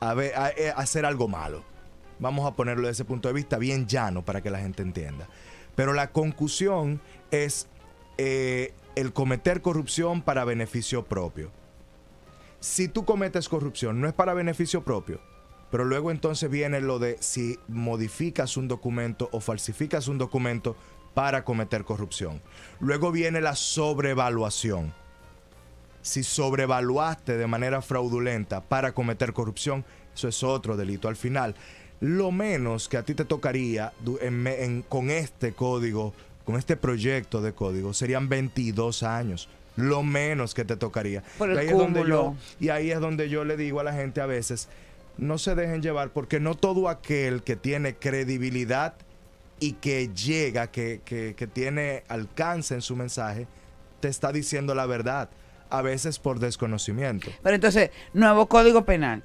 hacer 0.00 1.06
algo 1.06 1.28
malo. 1.28 1.62
Vamos 2.18 2.46
a 2.46 2.54
ponerlo 2.54 2.88
desde 2.88 3.02
ese 3.02 3.04
punto 3.04 3.28
de 3.28 3.34
vista 3.34 3.56
bien 3.56 3.86
llano 3.86 4.24
para 4.24 4.42
que 4.42 4.50
la 4.50 4.58
gente 4.58 4.82
entienda. 4.82 5.28
Pero 5.74 5.92
la 5.94 6.10
concusión 6.10 7.00
es 7.30 7.66
el 8.18 9.12
cometer 9.14 9.62
corrupción 9.62 10.20
para 10.20 10.44
beneficio 10.44 11.04
propio. 11.04 11.50
Si 12.60 12.88
tú 12.88 13.04
cometes 13.04 13.48
corrupción 13.48 14.00
no 14.00 14.08
es 14.08 14.14
para 14.14 14.34
beneficio 14.34 14.84
propio, 14.84 15.20
pero 15.70 15.84
luego 15.84 16.10
entonces 16.10 16.50
viene 16.50 16.80
lo 16.80 16.98
de 16.98 17.16
si 17.20 17.58
modificas 17.68 18.56
un 18.56 18.68
documento 18.68 19.28
o 19.32 19.40
falsificas 19.40 20.08
un 20.08 20.18
documento 20.18 20.76
para 21.14 21.44
cometer 21.44 21.84
corrupción. 21.84 22.40
Luego 22.80 23.12
viene 23.12 23.40
la 23.40 23.56
sobrevaluación 23.56 24.92
si 26.02 26.22
sobrevaluaste 26.22 27.36
de 27.36 27.46
manera 27.46 27.82
fraudulenta 27.82 28.60
para 28.62 28.92
cometer 28.92 29.32
corrupción, 29.32 29.84
eso 30.14 30.28
es 30.28 30.42
otro 30.42 30.76
delito. 30.76 31.08
Al 31.08 31.16
final, 31.16 31.54
lo 32.00 32.32
menos 32.32 32.88
que 32.88 32.96
a 32.96 33.02
ti 33.02 33.14
te 33.14 33.24
tocaría 33.24 33.92
con 34.88 35.10
este 35.10 35.52
código, 35.52 36.14
con 36.44 36.56
este 36.56 36.76
proyecto 36.76 37.42
de 37.42 37.52
código, 37.52 37.92
serían 37.92 38.28
22 38.28 39.02
años. 39.02 39.48
Lo 39.76 40.02
menos 40.02 40.54
que 40.54 40.64
te 40.64 40.76
tocaría. 40.76 41.22
Por 41.38 41.50
el 41.50 41.56
y, 41.56 41.58
ahí 41.60 41.66
es 41.68 41.76
donde 41.78 42.00
yo, 42.06 42.34
y 42.58 42.68
ahí 42.70 42.90
es 42.90 43.00
donde 43.00 43.28
yo 43.28 43.44
le 43.44 43.56
digo 43.56 43.80
a 43.80 43.84
la 43.84 43.92
gente 43.92 44.20
a 44.20 44.26
veces, 44.26 44.68
no 45.16 45.38
se 45.38 45.54
dejen 45.54 45.82
llevar, 45.82 46.10
porque 46.10 46.40
no 46.40 46.54
todo 46.54 46.88
aquel 46.88 47.42
que 47.42 47.56
tiene 47.56 47.94
credibilidad 47.96 48.94
y 49.58 49.72
que 49.74 50.08
llega, 50.08 50.70
que, 50.70 51.00
que- 51.04 51.34
que 51.36 51.46
tiene 51.46 52.02
alcance 52.08 52.74
en 52.74 52.82
su 52.82 52.96
mensaje, 52.96 53.46
te 54.00 54.08
está 54.08 54.32
diciendo 54.32 54.74
la 54.74 54.86
verdad, 54.86 55.28
a 55.68 55.82
veces 55.82 56.18
por 56.18 56.38
desconocimiento. 56.40 57.30
Pero 57.42 57.54
entonces, 57.54 57.90
nuevo 58.14 58.46
código 58.46 58.84
penal, 58.84 59.22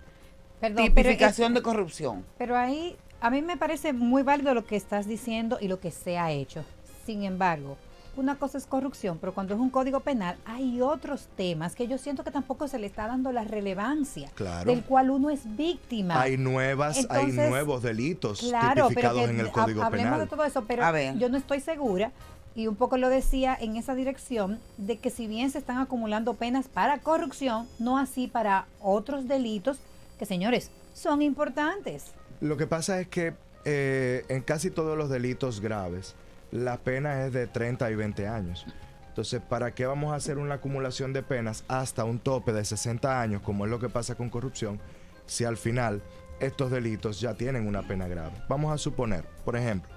Perdón, 0.59 0.85
pero 0.93 1.09
tipificación 1.09 1.53
es- 1.53 1.55
de 1.55 1.61
corrupción. 1.61 2.25
Pero 2.37 2.57
ahí 2.57 2.97
a 3.21 3.29
mí 3.29 3.41
me 3.41 3.57
parece 3.57 3.93
muy 3.93 4.21
válido 4.23 4.53
lo 4.53 4.65
que 4.65 4.75
estás 4.75 5.07
diciendo 5.07 5.57
y 5.61 5.67
lo 5.69 5.79
que 5.79 5.91
se 5.91 6.17
ha 6.17 6.31
hecho. 6.31 6.63
Sin 7.05 7.23
embargo, 7.23 7.77
una 8.17 8.35
cosa 8.37 8.57
es 8.57 8.65
corrupción, 8.65 9.17
pero 9.19 9.33
cuando 9.33 9.53
es 9.53 9.59
un 9.59 9.69
código 9.69 9.99
penal 9.99 10.37
hay 10.45 10.81
otros 10.81 11.27
temas 11.35 11.75
que 11.75 11.87
yo 11.87 11.97
siento 11.97 12.23
que 12.23 12.31
tampoco 12.31 12.67
se 12.67 12.79
le 12.79 12.87
está 12.87 13.07
dando 13.07 13.31
la 13.31 13.43
relevancia 13.43 14.29
Claro. 14.35 14.69
del 14.69 14.83
cual 14.83 15.09
uno 15.09 15.29
es 15.29 15.41
víctima. 15.55 16.19
Hay 16.21 16.37
nuevas, 16.37 17.05
hay 17.09 17.31
nuevos 17.31 17.81
delitos 17.83 18.39
Claro, 18.39 18.67
pero 18.73 18.87
tipificados 18.89 19.23
que 19.25 19.29
en 19.31 19.39
el 19.39 19.47
ha- 19.47 19.51
Código 19.51 19.83
hablemos 19.83 20.11
Penal. 20.13 20.19
de 20.21 20.27
todo 20.27 20.43
eso, 20.45 20.63
pero 20.67 20.83
A 20.85 20.91
ver. 20.91 21.17
yo 21.17 21.29
no 21.29 21.37
estoy 21.37 21.59
segura 21.59 22.11
y 22.55 22.67
un 22.67 22.75
poco 22.75 22.97
lo 22.97 23.09
decía 23.09 23.57
en 23.59 23.75
esa 23.75 23.95
dirección 23.95 24.59
de 24.77 24.97
que 24.97 25.09
si 25.09 25.27
bien 25.27 25.51
se 25.51 25.57
están 25.57 25.77
acumulando 25.79 26.35
penas 26.35 26.67
para 26.67 26.99
corrupción, 26.99 27.67
no 27.79 27.97
así 27.97 28.27
para 28.27 28.65
otros 28.81 29.27
delitos 29.27 29.77
que 30.17 30.25
señores 30.25 30.71
son 30.93 31.21
importantes. 31.21 32.05
Lo 32.39 32.55
que 32.57 32.67
pasa 32.67 32.99
es 33.01 33.07
que 33.07 33.33
eh, 33.65 34.23
en 34.29 34.41
casi 34.43 34.69
todos 34.71 34.97
los 34.97 35.09
delitos 35.09 35.59
graves, 35.59 36.15
la 36.51 36.77
pena 36.77 37.25
es 37.25 37.33
de 37.33 37.47
30 37.47 37.91
y 37.91 37.95
20 37.95 38.27
años. 38.27 38.65
Entonces, 39.07 39.41
¿para 39.41 39.73
qué 39.73 39.85
vamos 39.85 40.11
a 40.11 40.17
hacer 40.17 40.37
una 40.37 40.55
acumulación 40.55 41.13
de 41.13 41.23
penas 41.23 41.63
hasta 41.67 42.03
un 42.03 42.19
tope 42.19 42.51
de 42.51 42.65
60 42.65 43.21
años, 43.21 43.41
como 43.41 43.65
es 43.65 43.71
lo 43.71 43.79
que 43.79 43.87
pasa 43.87 44.15
con 44.15 44.29
corrupción, 44.29 44.79
si 45.25 45.45
al 45.45 45.57
final 45.57 46.01
estos 46.39 46.69
delitos 46.69 47.21
ya 47.21 47.33
tienen 47.33 47.67
una 47.67 47.87
pena 47.87 48.07
grave? 48.07 48.35
Vamos 48.49 48.73
a 48.73 48.77
suponer, 48.77 49.23
por 49.45 49.55
ejemplo, 49.55 49.89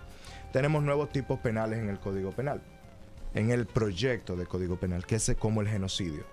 tenemos 0.52 0.82
nuevos 0.82 1.10
tipos 1.10 1.40
penales 1.40 1.80
en 1.80 1.88
el 1.88 1.98
Código 1.98 2.30
Penal, 2.30 2.62
en 3.34 3.50
el 3.50 3.66
proyecto 3.66 4.36
de 4.36 4.46
Código 4.46 4.76
Penal, 4.78 5.04
que 5.04 5.16
es 5.16 5.34
como 5.38 5.60
el 5.60 5.68
genocidio. 5.68 6.24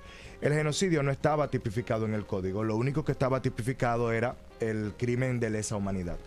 El 0.41 0.53
genocidio 0.53 1.01
no 1.01 1.11
estaba 1.11 1.47
tipificado 1.49 2.05
en 2.05 2.13
el 2.13 2.25
código, 2.25 2.63
lo 2.63 2.75
único 2.75 3.03
que 3.03 3.13
estaba 3.13 3.41
tipificado 3.41 4.11
era 4.11 4.35
el 4.59 4.93
crimen 4.97 5.39
de 5.39 5.49
lesa 5.49 5.75
humanidad, 5.75 6.17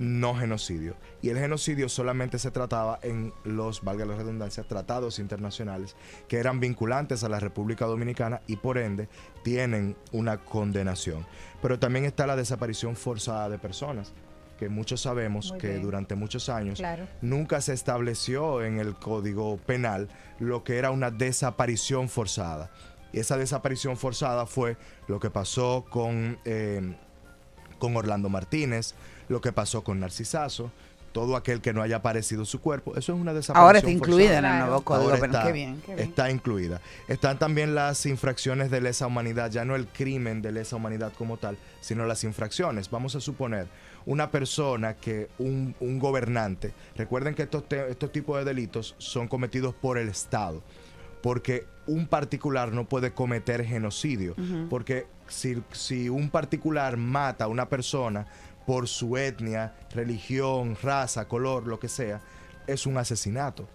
no 0.00 0.34
genocidio. 0.34 0.96
Y 1.20 1.28
el 1.28 1.36
genocidio 1.38 1.90
solamente 1.90 2.38
se 2.38 2.50
trataba 2.50 2.98
en 3.02 3.34
los, 3.44 3.82
valga 3.82 4.06
la 4.06 4.16
redundancia, 4.16 4.64
tratados 4.64 5.18
internacionales 5.18 5.94
que 6.26 6.38
eran 6.38 6.58
vinculantes 6.58 7.22
a 7.22 7.28
la 7.28 7.38
República 7.38 7.84
Dominicana 7.84 8.40
y 8.46 8.56
por 8.56 8.78
ende 8.78 9.10
tienen 9.44 9.94
una 10.10 10.38
condenación. 10.38 11.26
Pero 11.60 11.78
también 11.78 12.06
está 12.06 12.26
la 12.26 12.34
desaparición 12.34 12.96
forzada 12.96 13.50
de 13.50 13.58
personas, 13.58 14.14
que 14.58 14.70
muchos 14.70 15.02
sabemos 15.02 15.50
Muy 15.50 15.58
que 15.60 15.68
bien. 15.68 15.82
durante 15.82 16.14
muchos 16.14 16.48
años 16.48 16.78
Claro. 16.78 17.06
nunca 17.20 17.60
se 17.60 17.74
estableció 17.74 18.62
en 18.64 18.78
el 18.78 18.94
Código 18.94 19.58
Penal 19.58 20.08
lo 20.38 20.64
que 20.64 20.78
era 20.78 20.90
una 20.92 21.10
desaparición 21.10 22.08
forzada. 22.08 22.70
Y 23.12 23.18
esa 23.18 23.36
desaparición 23.36 23.98
forzada 23.98 24.46
fue 24.46 24.78
lo 25.08 25.20
que 25.20 25.28
pasó 25.28 25.84
con, 25.90 26.38
eh, 26.46 26.96
con 27.78 27.94
Orlando 27.96 28.30
Martínez, 28.30 28.94
lo 29.30 29.40
que 29.40 29.52
pasó 29.52 29.82
con 29.82 30.00
Narcisazo, 30.00 30.70
todo 31.12 31.34
aquel 31.34 31.60
que 31.60 31.72
no 31.72 31.82
haya 31.82 31.96
aparecido 31.96 32.44
su 32.44 32.60
cuerpo. 32.60 32.92
Eso 32.96 33.14
es 33.14 33.20
una 33.20 33.32
desaparición 33.32 33.64
Ahora 33.66 33.78
está 33.78 33.90
incluida 33.90 34.38
en 34.38 34.44
el 34.44 34.58
nuevo 34.60 34.82
código 34.82 35.06
Ahora 35.10 35.20
penal. 35.20 35.36
está- 35.36 35.46
Qué 35.48 35.52
bien, 35.52 35.82
qué 35.84 35.94
bien. 35.96 36.08
Está 36.08 36.30
incluida. 36.30 36.80
Están 37.08 37.38
también 37.38 37.74
las 37.74 38.06
infracciones 38.06 38.70
de 38.70 38.80
lesa 38.80 39.06
humanidad, 39.08 39.50
ya 39.50 39.64
no 39.64 39.74
el 39.74 39.88
crimen 39.88 40.40
de 40.42 40.52
lesa 40.52 40.76
humanidad 40.76 41.12
como 41.16 41.36
tal, 41.36 41.56
sino 41.80 42.06
las 42.06 42.22
infracciones. 42.22 42.90
Vamos 42.90 43.16
a 43.16 43.20
suponer 43.20 43.66
una 44.06 44.30
persona 44.30 44.94
que 44.94 45.28
un, 45.38 45.74
un 45.80 45.98
gobernante, 45.98 46.72
recuerden 46.96 47.34
que 47.34 47.42
estos, 47.42 47.68
te- 47.68 47.90
estos 47.90 48.12
tipos 48.12 48.38
de 48.38 48.44
delitos 48.44 48.94
son 48.98 49.26
cometidos 49.26 49.74
por 49.74 49.98
el 49.98 50.08
Estado, 50.08 50.62
porque 51.22 51.66
un 51.86 52.06
particular 52.06 52.72
no 52.72 52.84
puede 52.88 53.12
cometer 53.12 53.64
genocidio, 53.64 54.36
porque 54.70 55.06
si, 55.26 55.60
si 55.72 56.08
un 56.08 56.30
particular 56.30 56.96
mata 56.96 57.44
a 57.44 57.48
una 57.48 57.68
persona 57.68 58.26
por 58.66 58.88
su 58.88 59.16
etnia, 59.16 59.74
religión, 59.94 60.76
raza, 60.82 61.26
color, 61.26 61.66
lo 61.66 61.80
que 61.80 61.88
sea, 61.88 62.20
es 62.66 62.86
un 62.86 62.98
asesinato 62.98 63.66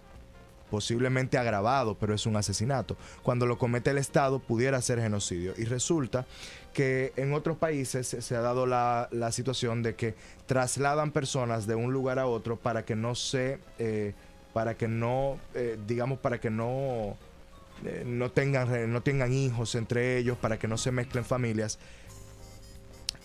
posiblemente 0.70 1.38
agravado, 1.38 1.96
pero 1.98 2.14
es 2.14 2.26
un 2.26 2.36
asesinato. 2.36 2.96
Cuando 3.22 3.46
lo 3.46 3.58
comete 3.58 3.90
el 3.90 3.98
Estado, 3.98 4.38
pudiera 4.38 4.80
ser 4.82 5.00
genocidio. 5.00 5.54
Y 5.56 5.64
resulta 5.64 6.26
que 6.72 7.12
en 7.16 7.32
otros 7.32 7.56
países 7.56 8.06
se, 8.06 8.36
ha 8.36 8.40
dado 8.40 8.66
la, 8.66 9.08
la 9.10 9.32
situación 9.32 9.82
de 9.82 9.94
que 9.94 10.14
trasladan 10.46 11.12
personas 11.12 11.66
de 11.66 11.74
un 11.74 11.92
lugar 11.92 12.18
a 12.18 12.26
otro 12.26 12.56
para 12.56 12.84
que 12.84 12.96
no 12.96 13.14
se, 13.14 13.58
eh, 13.78 14.14
para 14.52 14.76
que 14.76 14.88
no, 14.88 15.38
eh, 15.54 15.78
digamos, 15.86 16.18
para 16.18 16.38
que 16.38 16.50
no, 16.50 17.16
eh, 17.84 18.02
no, 18.04 18.30
tengan, 18.30 18.92
no 18.92 19.02
tengan 19.02 19.32
hijos 19.32 19.74
entre 19.74 20.18
ellos, 20.18 20.36
para 20.36 20.58
que 20.58 20.68
no 20.68 20.76
se 20.76 20.90
mezclen 20.90 21.24
familias. 21.24 21.78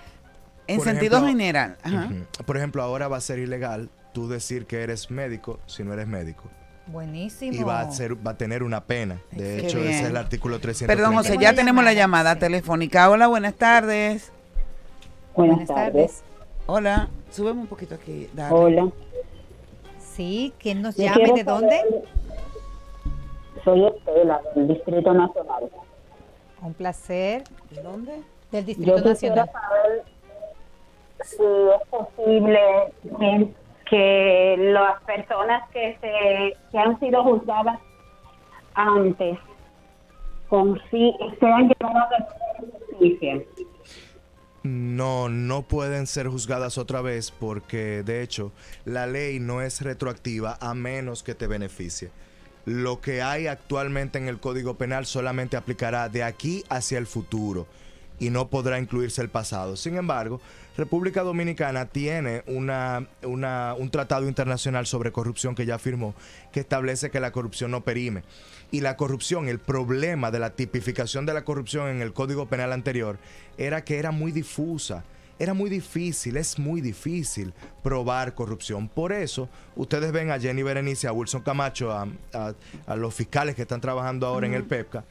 En 0.66 0.76
Por 0.76 0.86
sentido 0.86 1.16
ejemplo, 1.16 1.28
general. 1.32 1.76
Ajá. 1.82 2.08
Por 2.46 2.56
ejemplo, 2.56 2.82
ahora 2.82 3.08
va 3.08 3.18
a 3.18 3.20
ser 3.20 3.38
ilegal 3.38 3.90
tú 4.12 4.28
decir 4.28 4.66
que 4.66 4.82
eres 4.82 5.10
médico 5.10 5.60
si 5.66 5.82
no 5.84 5.92
eres 5.92 6.06
médico. 6.06 6.44
Buenísimo. 6.86 7.52
Y 7.52 7.62
va 7.62 7.80
a, 7.80 7.90
ser, 7.90 8.14
va 8.26 8.32
a 8.32 8.36
tener 8.36 8.62
una 8.62 8.84
pena. 8.84 9.20
De 9.30 9.38
Qué 9.38 9.66
hecho, 9.66 9.78
ese 9.78 10.00
es 10.00 10.04
el 10.06 10.16
artículo 10.16 10.60
300. 10.60 10.94
Perdón, 10.94 11.14
José, 11.14 11.38
ya 11.40 11.54
tenemos 11.54 11.82
la 11.82 11.94
llamada 11.94 12.36
telefónica. 12.36 13.08
Hola, 13.10 13.26
buenas 13.26 13.54
tardes. 13.54 14.32
Buenas 15.34 15.66
tardes. 15.66 16.22
Hola, 16.66 17.08
subemos 17.30 17.62
un 17.62 17.68
poquito 17.68 17.94
aquí. 17.94 18.28
dale. 18.32 18.54
Hola. 18.54 18.88
Sí, 19.98 20.52
¿quién 20.58 20.82
nos 20.82 20.96
Yo 20.96 21.04
llama 21.04 21.28
y 21.28 21.32
de 21.32 21.44
dónde? 21.44 21.80
Soy 23.64 23.84
Estela, 23.86 24.40
del 24.54 24.68
Distrito 24.68 25.12
Nacional. 25.12 25.70
Un 26.62 26.74
placer. 26.74 27.44
¿De 27.70 27.82
dónde? 27.82 28.22
Del 28.52 28.64
Distrito 28.66 29.00
Nacional. 29.00 29.50
saber 29.50 30.04
si 31.24 31.42
es 31.42 31.88
posible 31.88 32.60
que, 33.18 33.54
que 33.88 34.56
las 34.58 35.02
personas 35.02 35.68
que, 35.70 35.96
se, 36.00 36.56
que 36.70 36.78
han 36.78 36.98
sido 37.00 37.22
juzgadas 37.22 37.78
antes 38.74 39.38
con 40.48 40.80
sí, 40.90 41.14
sean 41.40 41.68
llevadas 41.68 42.12
a 42.12 42.60
justicia. 42.90 43.42
No, 44.62 45.28
no 45.28 45.62
pueden 45.62 46.06
ser 46.06 46.28
juzgadas 46.28 46.78
otra 46.78 47.02
vez 47.02 47.30
porque, 47.30 48.02
de 48.02 48.22
hecho, 48.22 48.52
la 48.84 49.06
ley 49.06 49.38
no 49.38 49.60
es 49.60 49.82
retroactiva 49.82 50.56
a 50.60 50.74
menos 50.74 51.22
que 51.22 51.34
te 51.34 51.46
beneficie. 51.46 52.10
Lo 52.64 53.00
que 53.02 53.20
hay 53.20 53.46
actualmente 53.46 54.18
en 54.18 54.26
el 54.26 54.40
Código 54.40 54.74
Penal 54.74 55.04
solamente 55.04 55.58
aplicará 55.58 56.08
de 56.08 56.22
aquí 56.22 56.64
hacia 56.70 56.96
el 56.96 57.06
futuro 57.06 57.66
y 58.18 58.30
no 58.30 58.48
podrá 58.48 58.78
incluirse 58.78 59.20
el 59.22 59.28
pasado. 59.28 59.76
Sin 59.76 59.96
embargo, 59.96 60.40
República 60.76 61.22
Dominicana 61.22 61.86
tiene 61.86 62.42
una, 62.46 63.06
una- 63.22 63.74
un 63.78 63.90
tratado 63.90 64.28
internacional 64.28 64.86
sobre 64.86 65.12
corrupción 65.12 65.54
que 65.54 65.66
ya 65.66 65.78
firmó, 65.78 66.14
que 66.52 66.60
establece 66.60 67.10
que 67.10 67.20
la 67.20 67.32
corrupción 67.32 67.70
no 67.70 67.82
perime. 67.84 68.22
Y 68.70 68.80
la 68.80 68.96
corrupción, 68.96 69.48
el 69.48 69.58
problema 69.60 70.30
de 70.30 70.38
la 70.40 70.50
tipificación 70.50 71.26
de 71.26 71.34
la 71.34 71.44
corrupción 71.44 71.88
en 71.88 72.02
el 72.02 72.12
Código 72.12 72.46
Penal 72.46 72.72
anterior 72.72 73.18
era 73.58 73.84
que 73.84 73.98
era 73.98 74.10
muy 74.10 74.32
difusa. 74.32 75.04
Era 75.36 75.52
muy 75.52 75.68
difícil, 75.68 76.36
es 76.36 76.60
muy 76.60 76.80
difícil 76.80 77.52
probar 77.82 78.34
corrupción. 78.36 78.88
Por 78.88 79.12
eso, 79.12 79.48
ustedes 79.74 80.12
ven 80.12 80.30
a 80.30 80.38
Jenny 80.38 80.62
Berenice, 80.62 81.08
a 81.08 81.12
Wilson 81.12 81.42
Camacho, 81.42 81.90
a, 81.92 82.06
a- 82.32 82.54
a 82.86 82.96
los 82.96 83.12
fiscales 83.14 83.56
que 83.56 83.62
están 83.62 83.80
trabajando 83.80 84.28
ahora 84.28 84.46
en 84.46 84.54
el. 84.54 84.62
PEPCA, 84.64 85.04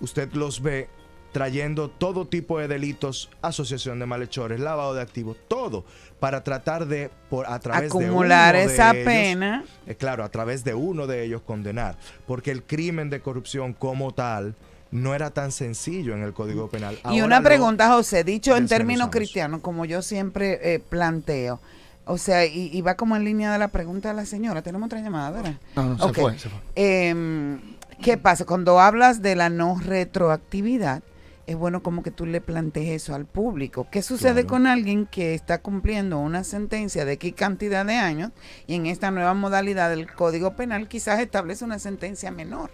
usted 0.00 0.32
los 0.32 0.62
ve 0.62 0.88
trayendo 1.32 1.88
todo 1.88 2.26
tipo 2.26 2.58
de 2.58 2.68
delitos, 2.68 3.30
asociación 3.42 3.98
de 3.98 4.06
malhechores, 4.06 4.60
lavado 4.60 4.94
de 4.94 5.02
activos, 5.02 5.36
todo, 5.48 5.84
para 6.20 6.42
tratar 6.42 6.86
de, 6.86 7.10
por, 7.30 7.46
a 7.46 7.58
través 7.60 7.90
Acumular 7.90 8.54
de 8.54 8.60
uno 8.62 8.68
de 8.68 8.74
esa 8.74 8.90
ellos, 8.92 9.04
pena. 9.04 9.64
eh, 9.86 9.94
claro, 9.94 10.24
a 10.24 10.30
través 10.30 10.64
de 10.64 10.74
uno 10.74 11.06
de 11.06 11.24
ellos 11.24 11.42
condenar, 11.42 11.96
porque 12.26 12.50
el 12.50 12.62
crimen 12.62 13.10
de 13.10 13.20
corrupción 13.20 13.72
como 13.74 14.12
tal 14.12 14.54
no 14.90 15.14
era 15.14 15.30
tan 15.30 15.52
sencillo 15.52 16.14
en 16.14 16.22
el 16.22 16.32
Código 16.32 16.68
Penal. 16.68 16.98
Y 17.10 17.20
una 17.20 17.42
pregunta, 17.42 17.88
José, 17.88 18.24
dicho 18.24 18.56
en 18.56 18.66
términos 18.66 19.10
cristianos, 19.10 19.60
como 19.60 19.84
yo 19.84 20.00
siempre 20.00 20.58
eh, 20.74 20.78
planteo, 20.80 21.60
o 22.06 22.16
sea, 22.16 22.46
y, 22.46 22.70
y 22.72 22.80
va 22.80 22.94
como 22.94 23.14
en 23.16 23.24
línea 23.24 23.52
de 23.52 23.58
la 23.58 23.68
pregunta 23.68 24.08
de 24.08 24.14
la 24.14 24.24
señora. 24.24 24.62
Tenemos 24.62 24.86
otra 24.86 25.02
llamada, 25.02 25.30
¿verdad? 25.30 25.54
No, 25.76 25.82
no, 25.90 25.98
se 25.98 26.04
Ok. 26.06 26.14
fue, 26.18 26.38
se 26.38 26.48
fue. 26.48 26.58
Em, 26.74 27.60
¿Qué 28.02 28.16
pasa? 28.16 28.46
Cuando 28.46 28.80
hablas 28.80 29.20
de 29.20 29.36
la 29.36 29.50
no 29.50 29.78
retroactividad, 29.78 31.02
es 31.48 31.56
bueno 31.56 31.82
como 31.82 32.02
que 32.02 32.10
tú 32.10 32.26
le 32.26 32.42
plantees 32.42 33.02
eso 33.02 33.14
al 33.14 33.24
público. 33.24 33.88
¿Qué 33.90 34.02
sucede 34.02 34.42
Claro. 34.42 34.48
con 34.48 34.66
alguien 34.66 35.06
que 35.06 35.32
está 35.34 35.62
cumpliendo 35.62 36.18
una 36.18 36.44
sentencia 36.44 37.06
de 37.06 37.16
qué 37.16 37.32
cantidad 37.32 37.86
de 37.86 37.94
años 37.94 38.32
y 38.66 38.74
en 38.74 38.84
esta 38.84 39.10
nueva 39.10 39.32
modalidad 39.32 39.88
del 39.88 40.12
Código 40.12 40.54
Penal 40.56 40.88
quizás 40.88 41.20
establece 41.20 41.64
una 41.64 41.78
sentencia 41.78 42.30
menor? 42.30 42.70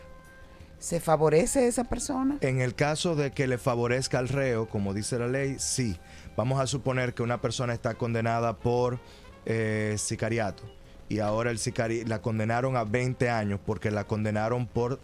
¿Se 0.80 0.98
favorece 0.98 1.60
a 1.60 1.66
esa 1.68 1.84
persona? 1.84 2.38
En 2.40 2.60
el 2.60 2.74
caso 2.74 3.14
de 3.14 3.30
que 3.30 3.46
le 3.46 3.58
favorezca 3.58 4.18
al 4.18 4.28
reo, 4.28 4.68
como 4.68 4.92
dice 4.92 5.20
la 5.20 5.28
ley, 5.28 5.54
sí. 5.60 5.96
Vamos 6.36 6.60
a 6.60 6.66
suponer 6.66 7.14
que 7.14 7.22
una 7.22 7.40
persona 7.40 7.72
está 7.74 7.94
condenada 7.94 8.56
por 8.58 8.98
eh, 9.46 9.94
sicariato 9.98 10.64
y 11.08 11.20
ahora 11.20 11.52
el 11.52 11.58
sicari 11.58 12.04
la 12.04 12.20
condenaron 12.20 12.76
a 12.76 12.82
20 12.82 13.30
años 13.30 13.60
porque 13.64 13.92
la 13.92 14.04
condenaron 14.04 14.66
por 14.66 14.98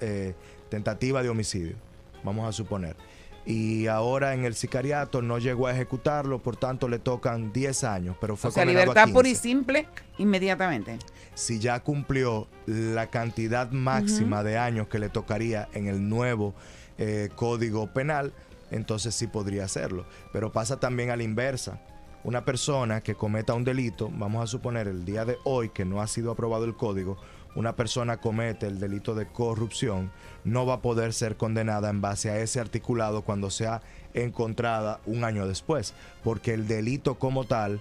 eh, 0.00 0.34
tentativa 0.68 1.22
de 1.22 1.28
homicidio. 1.28 1.76
Vamos 2.24 2.48
a 2.48 2.52
suponer. 2.52 2.96
Y 3.44 3.88
ahora 3.88 4.34
en 4.34 4.44
el 4.44 4.54
sicariato 4.54 5.20
no 5.20 5.38
llegó 5.38 5.66
a 5.66 5.72
ejecutarlo, 5.72 6.40
por 6.40 6.56
tanto 6.56 6.88
le 6.88 6.98
tocan 6.98 7.52
10 7.52 7.84
años, 7.84 8.16
pero 8.20 8.36
fue 8.36 8.50
O 8.50 8.52
sea, 8.52 8.62
a 8.62 8.66
libertad 8.66 9.08
pura 9.12 9.28
y 9.28 9.32
15 9.32 9.42
simple 9.42 9.88
inmediatamente. 10.18 10.98
si 11.34 11.58
ya 11.58 11.80
cumplió 11.80 12.46
la 12.66 13.08
cantidad 13.08 13.70
máxima 13.72 14.44
de 14.44 14.58
años 14.58 14.86
que 14.86 15.00
le 15.00 15.08
tocaría 15.08 15.68
en 15.72 15.88
el 15.88 16.08
nuevo 16.08 16.54
eh, 16.98 17.30
código 17.34 17.88
penal, 17.88 18.32
entonces 18.70 19.14
sí 19.14 19.26
podría 19.26 19.64
hacerlo. 19.64 20.06
Pero 20.32 20.52
pasa 20.52 20.78
también 20.78 21.10
a 21.10 21.16
la 21.16 21.24
inversa. 21.24 21.80
Una 22.24 22.44
persona 22.44 23.00
que 23.00 23.16
cometa 23.16 23.54
un 23.54 23.64
delito, 23.64 24.08
vamos 24.14 24.44
a 24.44 24.46
suponer 24.46 24.86
el 24.86 25.04
día 25.04 25.24
de 25.24 25.38
hoy 25.42 25.70
que 25.70 25.84
no 25.84 26.00
ha 26.00 26.06
sido 26.06 26.30
aprobado 26.30 26.64
el 26.64 26.76
código, 26.76 27.18
una 27.54 27.76
persona 27.76 28.16
comete 28.18 28.66
el 28.66 28.80
delito 28.80 29.14
de 29.14 29.26
corrupción, 29.26 30.10
no 30.44 30.64
va 30.66 30.74
a 30.74 30.80
poder 30.82 31.12
ser 31.12 31.36
condenada 31.36 31.90
en 31.90 32.00
base 32.00 32.30
a 32.30 32.38
ese 32.38 32.60
articulado 32.60 33.22
cuando 33.22 33.50
sea 33.50 33.82
encontrada 34.14 35.00
un 35.06 35.24
año 35.24 35.46
después, 35.46 35.94
porque 36.22 36.52
el 36.54 36.66
delito 36.68 37.14
como 37.18 37.44
tal 37.44 37.80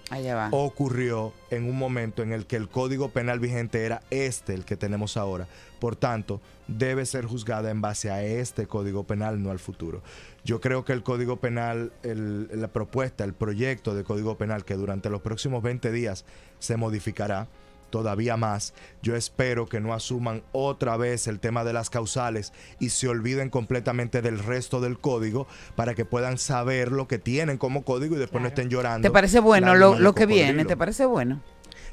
ocurrió 0.51 1.33
en 1.49 1.65
un 1.65 1.77
momento 1.77 2.23
en 2.23 2.31
el 2.31 2.45
que 2.45 2.55
el 2.55 2.69
código 2.69 3.09
penal 3.09 3.39
vigente 3.39 3.85
era 3.85 4.01
este, 4.09 4.53
el 4.53 4.65
que 4.65 4.77
tenemos 4.77 5.17
ahora. 5.17 5.47
Por 5.79 5.95
tanto, 5.95 6.39
debe 6.67 7.05
ser 7.05 7.25
juzgada 7.25 7.69
en 7.71 7.81
base 7.81 8.11
a 8.11 8.23
este 8.23 8.67
código 8.67 9.03
penal, 9.03 9.41
no 9.41 9.51
al 9.51 9.59
futuro. 9.59 10.01
Yo 10.45 10.61
creo 10.61 10.85
que 10.85 10.93
el 10.93 11.03
código 11.03 11.37
penal, 11.39 11.91
el- 12.03 12.49
la 12.53 12.67
propuesta, 12.69 13.23
el 13.23 13.33
proyecto 13.33 13.93
de 13.95 14.03
código 14.03 14.37
penal 14.37 14.63
que 14.63 14.75
durante 14.75 15.09
los 15.09 15.21
próximos 15.21 15.61
20 15.63 15.91
días 15.91 16.25
se 16.59 16.77
modificará 16.77 17.47
todavía 17.91 18.37
más. 18.37 18.73
Yo 19.03 19.15
espero 19.15 19.67
que 19.67 19.79
no 19.79 19.93
asuman 19.93 20.41
otra 20.51 20.97
vez 20.97 21.27
el 21.27 21.39
tema 21.39 21.63
de 21.63 21.73
las 21.73 21.89
causales 21.89 22.53
y 22.79 22.89
se 22.89 23.07
olviden 23.07 23.49
completamente 23.49 24.21
del 24.21 24.39
resto 24.39 24.81
del 24.81 24.97
código 24.97 25.47
para 25.75 25.93
que 25.93 26.05
puedan 26.05 26.39
saber 26.39 26.91
lo 26.91 27.07
que 27.07 27.19
tienen 27.19 27.57
como 27.57 27.83
código 27.83 28.15
y 28.15 28.19
después 28.19 28.41
no 28.41 28.47
estén 28.47 28.69
llorando. 28.69 29.07
¿Te 29.07 29.11
parece 29.11 29.39
bueno 29.39 29.75
lo, 29.75 30.15
que 30.15 30.25
viene? 30.25 30.65
¿Te 30.65 30.77
parece 30.77 31.05
bueno? 31.05 31.41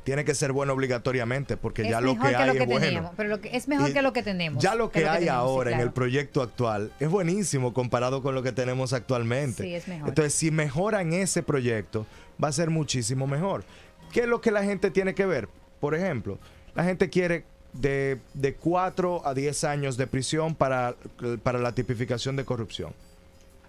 tiene 0.05 0.25
que 0.25 0.35
ser 0.35 0.53
bueno 0.53 0.73
obligatoriamente, 0.73 1.59
porque 1.59 1.83
es 1.83 1.91
ya 1.91 2.01
lo 2.01 2.19
que 2.19 2.29
hay 2.29 2.47
lo 2.47 2.53
que 2.55 2.61
es 2.61 2.67
bueno. 2.67 2.81
teníamos, 2.81 3.13
pero 3.15 3.29
lo 3.29 3.43
que, 3.43 3.55
es 3.55 3.69
mejor 3.69 3.91
Y 3.91 3.93
que 3.93 4.01
lo 4.01 4.15
que 4.15 4.23
tenemos. 4.23 4.63
Ya 4.63 4.75
lo 4.75 4.91
que, 4.91 5.01
que 5.01 5.07
hay 5.07 5.19
tenemos, 5.27 5.45
sí, 5.45 5.49
ahora 5.51 5.71
en 5.73 5.81
el 5.81 5.93
proyecto 5.93 6.41
actual 6.41 6.93
es 6.99 7.11
buenísimo 7.11 7.75
comparado 7.75 8.23
con 8.23 8.35
lo 8.35 8.43
que 8.43 8.53
tenemos 8.53 8.95
actualmente. 8.95 9.65
Sí, 9.65 9.75
es 9.75 9.87
mejor. 9.87 10.09
Entonces, 10.09 10.33
si 10.33 10.51
mejoran 10.51 11.13
ese 11.13 11.43
proyecto, 11.43 12.07
va 12.43 12.49
a 12.49 12.53
ser 12.53 12.71
muchísimo 12.71 13.27
mejor. 13.27 13.65
¿Qué 14.11 14.21
es 14.21 14.27
lo 14.27 14.41
que 14.41 14.51
la 14.51 14.65
gente 14.65 14.91
tiene 14.91 15.15
que 15.15 15.27
ver? 15.27 15.49
Por 15.81 15.95
ejemplo, 15.95 16.39
la 16.75 16.85
gente 16.85 17.11
quiere 17.11 17.45
de, 17.73 18.19
de 18.35 18.55
4 18.55 19.27
a 19.27 19.35
10 19.35 19.65
años 19.65 19.97
de 19.97 20.07
prisión 20.07 20.55
para, 20.55 20.95
para 21.43 21.59
la 21.59 21.73
tipificación 21.73 22.37
de 22.37 22.45
corrupción. 22.45 22.93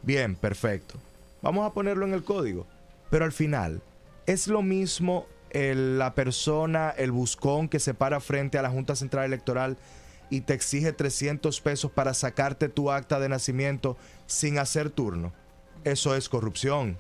Bien, 0.02 0.36
perfecto. 0.36 0.96
Vamos 1.42 1.66
a 1.70 1.74
ponerlo 1.74 2.06
en 2.06 2.14
el 2.14 2.24
código. 2.24 2.66
Pero 3.10 3.26
al 3.26 3.32
final, 3.32 3.82
es 4.26 4.48
lo 4.48 4.62
mismo 4.62 5.26
el- 5.50 5.98
la 5.98 6.14
persona, 6.14 6.92
el 6.98 7.12
buscón 7.12 7.68
que 7.70 7.80
se 7.80 7.94
para 7.94 8.20
frente 8.20 8.58
a 8.58 8.62
la 8.62 8.70
Junta 8.70 8.96
Central 8.96 9.26
Electoral 9.26 9.78
y 10.30 10.42
te 10.42 10.54
exige 10.54 10.94
300 10.94 11.60
pesos 11.62 11.92
para 11.92 12.14
sacarte 12.14 12.70
tu 12.70 12.92
acta 12.92 13.20
de 13.20 13.30
nacimiento 13.30 13.98
sin 14.28 14.60
hacer 14.60 14.92
turno. 14.92 15.34
Eso 15.84 16.16
es 16.16 16.30
corrupción. 16.30 16.98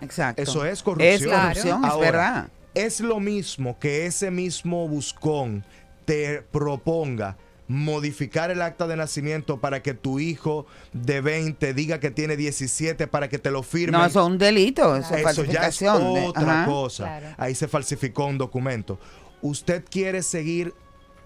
Exacto. 0.00 0.40
Eso 0.42 0.64
es 0.64 0.82
corrupción. 0.84 1.12
Es 1.12 1.26
corrupción, 1.26 1.84
es 1.84 1.90
Ahora, 1.90 2.10
verdad. 2.10 2.48
Es 2.78 3.00
lo 3.00 3.18
mismo 3.20 3.78
que 3.78 4.06
ese 4.06 4.30
mismo 4.30 4.86
buscón 4.88 5.64
te 6.04 6.42
proponga 6.42 7.36
modificar 7.66 8.50
el 8.50 8.62
acta 8.62 8.86
de 8.86 8.96
nacimiento 8.96 9.60
para 9.60 9.82
que 9.82 9.92
tu 9.94 10.20
hijo 10.20 10.64
de 10.92 11.20
20 11.20 11.74
diga 11.74 12.00
que 12.00 12.10
tiene 12.10 12.36
17 12.36 13.06
para 13.08 13.28
que 13.28 13.38
te 13.38 13.50
lo 13.50 13.62
firme. 13.62 13.98
No, 13.98 14.04
eso 14.06 14.20
es 14.20 14.26
un 14.26 14.38
delito, 14.38 14.96
eso 14.96 15.06
es 15.06 15.10
ya 15.10 15.16
es 15.16 15.22
falsificación. 15.22 16.14
de- 16.14 16.26
otra 16.26 16.62
ajá. 16.62 16.66
cosa. 16.66 17.04
Claro. 17.04 17.26
Ahí 17.36 17.54
se 17.54 17.68
falsificó 17.68 18.26
un 18.26 18.38
documento. 18.38 18.98
Usted 19.42 19.84
quiere 19.90 20.22
seguir 20.22 20.72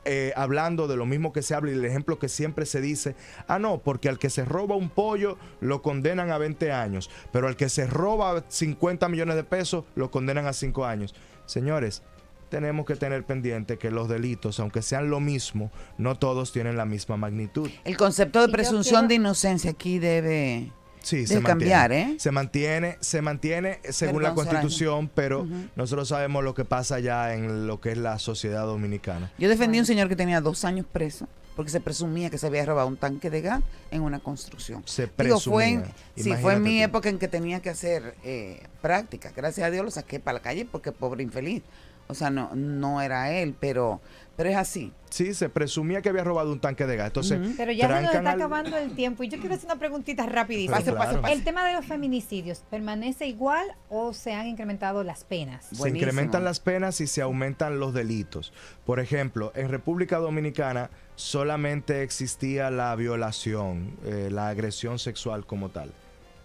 eh, 0.05 0.33
hablando 0.35 0.89
de 0.89 0.97
lo 0.97 1.07
mismo 1.07 1.33
que 1.33 1.43
se 1.43 1.55
habla 1.55 1.71
y 1.71 1.75
el 1.75 1.85
ejemplo 1.85 2.19
que 2.19 2.29
siempre 2.29 2.67
se 2.67 2.81
dice, 2.81 3.15
ah, 3.47 3.61
no, 3.61 3.79
porque 3.79 4.09
al 4.09 4.19
que 4.19 4.31
se 4.31 4.45
roba 4.45 4.75
un 4.75 4.89
pollo 4.89 5.39
lo 5.61 5.81
condenan 5.81 6.33
a 6.33 6.39
20 6.39 6.73
años, 6.73 7.09
pero 7.31 7.47
al 7.47 7.55
que 7.57 7.69
se 7.69 7.87
roba 7.87 8.43
50 8.49 9.09
millones 9.09 9.37
de 9.37 9.45
pesos 9.45 9.85
lo 9.95 10.11
condenan 10.11 10.47
a 10.47 10.53
5 10.55 10.85
años. 10.87 11.15
Señores, 11.47 12.03
tenemos 12.49 12.85
que 12.87 12.97
tener 12.97 13.25
pendiente 13.25 13.79
que 13.79 13.91
los 13.91 14.09
delitos, 14.09 14.61
aunque 14.61 14.83
sean 14.83 15.09
lo 15.11 15.21
mismo, 15.21 15.71
no 15.99 16.17
todos 16.17 16.53
tienen 16.53 16.77
la 16.77 16.85
misma 16.85 17.17
magnitud. 17.17 17.71
El 17.85 17.97
concepto 17.97 18.41
de 18.47 18.49
presunción 18.53 19.01
quiero- 19.03 19.09
de 19.09 19.15
inocencia 19.15 19.71
aquí 19.71 19.99
debe, 19.99 20.71
Sí, 21.01 21.17
debe 21.25 21.27
se 21.29 21.43
cambiar, 21.43 21.91
mantiene. 21.91 22.13
¿eh? 22.13 22.17
Se 22.21 22.31
mantiene, 22.31 22.97
se 23.01 23.23
mantiene 23.23 23.81
según 23.91 24.23
la 24.23 24.31
Soraya. 24.35 24.51
Constitución, 24.61 25.11
pero 25.15 25.47
nosotros 25.77 26.09
sabemos 26.09 26.45
lo 26.45 26.55
que 26.55 26.65
pasa 26.65 27.01
ya 27.01 27.35
en 27.35 27.67
lo 27.67 27.81
que 27.81 27.93
es 27.93 27.99
la 27.99 28.19
sociedad 28.19 28.67
dominicana. 28.67 29.33
Yo 29.39 29.49
defendí 29.49 29.79
a 29.79 29.81
un 29.81 29.87
señor 29.87 30.09
que 30.09 30.17
tenía 30.17 30.41
dos 30.41 30.65
años 30.65 30.87
preso 30.93 31.27
porque 31.57 31.71
se 31.71 31.81
presumía 31.81 32.31
que 32.31 32.39
se 32.39 32.47
había 32.47 32.65
robado 32.65 32.89
un 32.89 32.97
tanque 32.97 33.31
de 33.31 33.41
gas 33.43 33.63
en 33.91 34.03
una 34.03 34.21
construcción. 34.21 34.83
Se 34.87 35.09
Digo, 35.19 35.39
fue 35.41 35.69
en, 35.69 35.83
presumía. 35.83 35.95
sí, 36.17 36.23
fue 36.23 36.55
en 36.55 36.59
Imagínate 36.59 36.61
mi 36.61 36.79
tú. 36.79 36.85
época 36.85 37.09
en 37.11 37.19
que 37.19 37.29
tenía 37.29 37.61
que 37.61 37.71
hacer 37.71 38.15
eh, 38.25 38.63
práctica. 38.81 39.33
Gracias 39.35 39.67
a 39.67 39.71
Dios 39.71 39.85
lo 39.85 39.91
saqué 39.91 40.21
para 40.21 40.39
la 40.39 40.43
calle 40.43 40.67
porque 40.71 40.93
pobre 40.93 41.23
infeliz. 41.23 41.63
O 42.09 42.15
sea, 42.15 42.31
no, 42.31 42.51
no 42.55 43.01
era 43.01 43.33
él, 43.33 43.55
pero, 43.59 44.01
pero 44.37 44.49
es 44.51 44.57
así. 44.57 44.93
Sí, 45.11 45.35
se 45.35 45.51
presumía 45.51 46.01
que 46.01 46.09
había 46.09 46.25
robado 46.25 46.51
un 46.53 46.59
tanque 46.61 46.87
de 46.87 46.97
gas. 46.97 47.09
Entonces, 47.09 47.39
Pero 47.57 47.71
ya 47.71 47.87
se 47.87 47.95
nos 48.03 48.15
está 48.15 48.19
al- 48.21 48.27
acabando 48.41 48.77
el 48.79 48.93
tiempo 48.95 49.23
y 49.23 49.29
yo 49.29 49.39
quiero 49.39 49.55
hacer 49.55 49.67
una 49.67 49.79
preguntita 49.79 50.25
rapidísima. 50.25 50.79
Pase, 50.79 50.91
Claro. 50.93 51.21
pase. 51.21 51.35
¿El 51.35 51.45
tema 51.45 51.67
de 51.67 51.75
los 51.75 51.85
feminicidios 51.85 52.65
permanece 52.71 53.27
igual 53.27 53.67
o 53.91 54.15
se 54.15 54.33
han 54.33 54.47
incrementado 54.47 55.05
las 55.05 55.25
penas? 55.25 55.67
Se 55.71 55.89
incrementan 55.91 56.45
las 56.45 56.61
penas 56.61 57.01
y 57.03 57.07
se 57.07 57.21
aumentan 57.21 57.79
los 57.79 57.93
delitos. 57.93 58.55
Por 58.87 59.01
ejemplo, 59.01 59.53
en 59.55 59.69
República 59.69 60.17
Dominicana 60.19 60.89
solamente 61.15 62.03
existía 62.03 62.71
la 62.71 62.95
violación, 62.97 63.97
eh, 64.05 64.29
la 64.31 64.49
agresión 64.49 64.99
sexual 64.99 65.47
como 65.47 65.69
tal. 65.69 65.93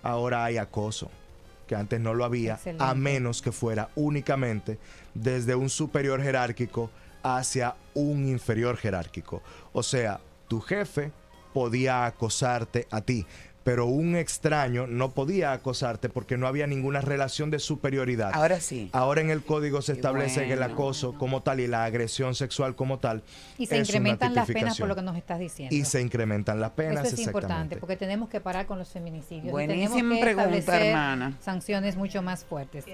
Ahora 0.04 0.44
hay 0.46 0.58
acoso, 0.58 1.10
que 1.68 1.76
antes 1.76 2.00
no 2.00 2.14
lo 2.14 2.24
había, 2.26 2.54
Excelente. 2.56 2.84
a 2.84 2.94
menos 2.94 3.42
que 3.42 3.52
fuera 3.52 3.90
únicamente 3.96 4.78
desde 5.14 5.56
un 5.56 5.70
superior 5.70 6.22
jerárquico 6.22 6.90
hacia 7.36 7.76
un 7.94 8.28
inferior 8.28 8.78
jerárquico. 8.78 9.42
O 9.74 9.84
sea, 9.84 10.22
tu 10.48 10.62
jefe 10.62 11.12
podía 11.54 12.06
acosarte 12.06 12.88
a 12.92 13.02
ti, 13.02 13.26
pero 13.68 13.86
un 13.86 14.16
extraño 14.16 14.88
no 14.88 15.12
podía 15.12 15.52
acosarte 15.52 16.08
porque 16.08 16.38
no 16.38 16.48
había 16.48 16.68
ninguna 16.68 17.02
relación 17.02 17.52
de 17.52 17.60
superioridad. 17.60 18.32
Ahora 18.34 18.62
sí. 18.62 18.90
Ahora 18.94 19.20
en 19.20 19.30
el 19.30 19.44
código 19.44 19.82
se 19.82 19.92
establece 19.92 20.46
que 20.48 20.54
el 20.54 20.60
bueno. 20.60 20.74
acoso 20.74 21.12
como 21.18 21.44
tal 21.44 21.60
y 21.60 21.68
la 21.68 21.84
agresión 21.84 22.34
sexual 22.34 22.78
como 22.78 23.00
tal 23.00 23.24
Y 23.58 23.66
se 23.66 23.76
es 23.78 23.90
una 23.90 23.98
incrementan 23.98 24.34
las 24.36 24.48
penas 24.48 24.78
por 24.80 24.88
lo 24.88 24.96
que 24.96 25.02
nos 25.02 25.18
estás 25.18 25.40
diciendo. 25.40 25.76
y 25.76 25.84
se 25.84 26.02
incrementan 26.02 26.62
las 26.62 26.72
penas 26.72 27.08
Eso 27.08 27.16
es 27.16 27.28
importante 27.28 27.76
porque 27.76 27.98
tenemos 27.98 28.30
que 28.30 28.40
parar 28.40 28.68
con 28.68 28.80
los 28.80 28.88
feminicidios. 28.88 29.52
Buenísima 29.52 29.96
tenemos 29.98 30.18
que 30.18 30.24
pregunta, 30.24 30.58
establecer 30.58 30.88
hermana. 30.88 31.38
Sanciones 31.42 31.98
mucho 31.98 32.22
más 32.22 32.46
fuertes. 32.46 32.86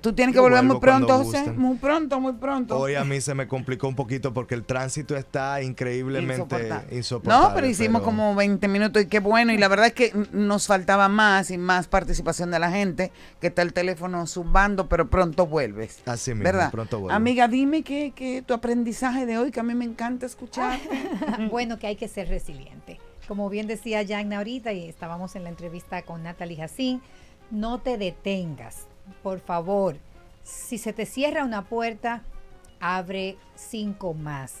Tú 0.00 0.12
tienes 0.12 0.34
que 0.34 0.36
Yo 0.36 0.42
volver 0.42 0.62
muy 0.62 0.78
pronto, 0.78 1.18
José. 1.24 1.50
Muy 1.50 1.78
pronto, 1.78 2.20
muy 2.20 2.34
pronto. 2.34 2.78
Hoy 2.78 2.94
a 2.94 3.02
mí 3.02 3.20
se 3.20 3.34
me 3.34 3.48
complicó 3.48 3.88
un 3.88 3.96
poquito 3.96 4.32
porque 4.32 4.54
el 4.54 4.62
tránsito 4.62 5.16
está 5.16 5.60
increíblemente 5.62 6.34
Insoportable. 6.42 6.96
insoportable. 6.96 7.48
No, 7.48 7.54
pero 7.56 7.66
hicimos 7.66 8.02
como 8.02 8.36
20 8.36 8.68
minutos 8.68 9.02
y 9.02 9.06
qué 9.06 9.18
bueno. 9.18 9.52
Y 9.52 9.58
la 9.58 9.66
verdad 9.66 9.86
es 9.88 9.94
que 9.94 10.11
nos 10.32 10.66
faltaba 10.66 11.08
más 11.08 11.50
y 11.50 11.58
más 11.58 11.88
participación 11.88 12.50
de 12.50 12.58
la 12.58 12.70
gente, 12.70 13.12
que 13.40 13.48
está 13.48 13.62
el 13.62 13.72
teléfono 13.72 14.26
zumbando, 14.26 14.88
pero 14.88 15.08
pronto 15.08 15.46
vuelves. 15.46 16.02
Así 16.06 16.32
mismo, 16.32 16.44
¿Verdad? 16.44 16.70
pronto 16.70 17.00
vuelvo. 17.00 17.16
Amiga, 17.16 17.48
dime 17.48 17.82
qué 17.82 18.12
qué 18.14 18.42
tu 18.42 18.54
aprendizaje 18.54 19.26
de 19.26 19.38
hoy, 19.38 19.50
que 19.50 19.60
a 19.60 19.62
mí 19.62 19.74
me 19.74 19.84
encanta 19.84 20.26
escuchar. 20.26 20.78
bueno, 21.50 21.78
que 21.78 21.86
hay 21.86 21.96
que 21.96 22.08
ser 22.08 22.28
resiliente. 22.28 23.00
Como 23.28 23.48
bien 23.48 23.66
decía 23.66 24.06
Jagna 24.06 24.38
ahorita, 24.38 24.72
y 24.72 24.88
estábamos 24.88 25.36
en 25.36 25.44
la 25.44 25.48
entrevista 25.48 26.02
con 26.02 26.22
Natalie 26.22 26.56
Jacín, 26.56 27.02
no 27.50 27.80
te 27.80 27.98
detengas, 27.98 28.86
por 29.22 29.40
favor. 29.40 29.96
Si 30.42 30.78
se 30.78 30.92
te 30.92 31.06
cierra 31.06 31.44
una 31.44 31.64
puerta, 31.64 32.22
abre 32.80 33.36
cinco 33.54 34.14
más. 34.14 34.56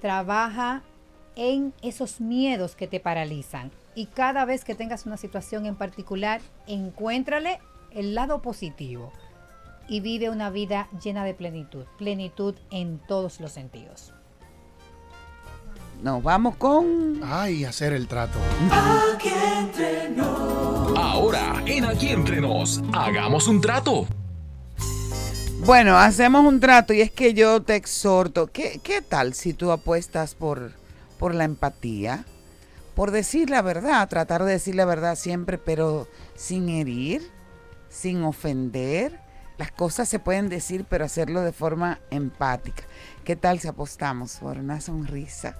Trabaja 0.00 0.82
en 1.36 1.72
esos 1.82 2.20
miedos 2.20 2.74
que 2.74 2.88
te 2.88 3.00
paralizan. 3.00 3.70
Y 3.94 4.06
cada 4.06 4.44
vez 4.44 4.64
que 4.64 4.74
tengas 4.74 5.06
una 5.06 5.16
situación 5.16 5.66
en 5.66 5.76
particular, 5.76 6.40
encuéntrale 6.66 7.60
el 7.90 8.14
lado 8.14 8.40
positivo 8.40 9.12
y 9.88 10.00
vive 10.00 10.30
una 10.30 10.50
vida 10.50 10.88
llena 11.02 11.24
de 11.24 11.34
plenitud. 11.34 11.84
Plenitud 11.98 12.54
en 12.70 13.00
todos 13.08 13.40
los 13.40 13.52
sentidos. 13.52 14.12
Nos 16.02 16.22
vamos 16.22 16.56
con. 16.56 17.20
Ay, 17.22 17.64
hacer 17.64 17.92
el 17.92 18.06
trato. 18.06 18.38
Aquí 18.70 19.28
entre 19.58 20.14
Ahora, 20.96 21.62
en 21.66 21.84
Aquí 21.84 22.08
Entre 22.08 22.40
Nos, 22.40 22.80
hagamos 22.92 23.48
un 23.48 23.60
trato. 23.60 24.06
Bueno, 25.66 25.98
hacemos 25.98 26.44
un 26.44 26.58
trato 26.58 26.94
y 26.94 27.02
es 27.02 27.10
que 27.10 27.34
yo 27.34 27.60
te 27.62 27.74
exhorto. 27.76 28.46
¿Qué, 28.46 28.80
qué 28.82 29.02
tal 29.02 29.34
si 29.34 29.52
tú 29.52 29.72
apuestas 29.72 30.34
por, 30.34 30.72
por 31.18 31.34
la 31.34 31.44
empatía? 31.44 32.24
Por 33.00 33.12
decir 33.12 33.48
la 33.48 33.62
verdad, 33.62 34.06
tratar 34.10 34.44
de 34.44 34.52
decir 34.52 34.74
la 34.74 34.84
verdad 34.84 35.16
siempre, 35.16 35.56
pero 35.56 36.06
sin 36.34 36.68
herir, 36.68 37.22
sin 37.88 38.22
ofender. 38.24 39.18
Las 39.56 39.72
cosas 39.72 40.06
se 40.06 40.18
pueden 40.18 40.50
decir, 40.50 40.84
pero 40.86 41.06
hacerlo 41.06 41.40
de 41.40 41.54
forma 41.54 41.98
empática. 42.10 42.82
¿Qué 43.24 43.36
tal 43.36 43.58
si 43.58 43.68
apostamos 43.68 44.36
por 44.36 44.58
una 44.58 44.82
sonrisa? 44.82 45.56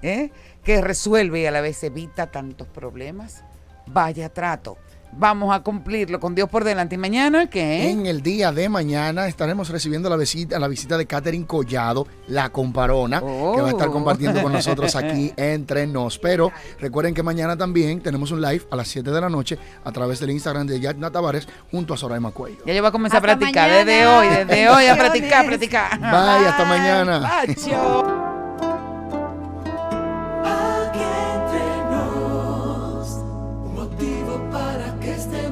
¿eh? 0.00 0.30
Que 0.64 0.80
resuelve 0.80 1.40
y 1.40 1.44
a 1.44 1.50
la 1.50 1.60
vez 1.60 1.84
evita 1.84 2.30
tantos 2.30 2.66
problemas. 2.68 3.44
Vaya 3.86 4.32
trato. 4.32 4.78
Vamos 5.12 5.54
a 5.54 5.60
cumplirlo 5.60 6.20
con 6.20 6.34
Dios 6.34 6.48
por 6.48 6.64
delante. 6.64 6.94
¿Y 6.94 6.98
mañana 6.98 7.48
qué? 7.48 7.90
En 7.90 8.06
el 8.06 8.22
día 8.22 8.52
de 8.52 8.68
mañana 8.68 9.26
estaremos 9.26 9.68
recibiendo 9.70 10.08
la 10.08 10.16
visita, 10.16 10.58
la 10.58 10.68
visita 10.68 10.96
de 10.98 11.06
Catherine 11.06 11.46
Collado, 11.46 12.06
la 12.28 12.50
comparona, 12.50 13.20
que 13.20 13.26
va 13.26 13.66
a 13.68 13.70
estar 13.70 13.88
Oh. 13.88 13.92
compartiendo 13.92 14.42
con 14.42 14.52
nosotros 14.52 14.94
aquí 14.96 15.32
entre 15.36 15.86
nos. 15.86 16.18
Pero 16.18 16.52
recuerden 16.78 17.14
que 17.14 17.22
mañana 17.22 17.56
también 17.56 18.00
tenemos 18.00 18.30
un 18.30 18.40
live 18.40 18.62
a 18.70 18.76
las 18.76 18.88
7 18.88 19.10
de 19.10 19.20
la 19.20 19.28
noche 19.28 19.58
a 19.84 19.90
través 19.92 20.20
del 20.20 20.30
Instagram 20.30 20.66
de 20.66 20.78
Yadna 20.80 21.10
Tavares 21.10 21.48
junto 21.70 21.94
a 21.94 21.96
Soraya 21.96 22.30
Cuello. 22.30 22.58
Ya 22.66 22.74
yo 22.74 22.82
voy 22.82 22.88
a 22.88 22.92
comenzar 22.92 23.18
Hasta 23.18 23.32
a 23.32 23.36
practicar 23.38 23.68
mañana. 23.70 23.84
desde 23.84 24.06
hoy, 24.06 24.28
desde 24.28 24.68
hoy 24.68 24.86
a 24.86 24.96
practicar, 24.96 25.46
practicar. 25.46 25.98
Bye, 25.98 26.48
hasta 26.48 26.64
mañana. 26.64 27.42
Bye, 27.46 27.54
chao. 27.54 28.27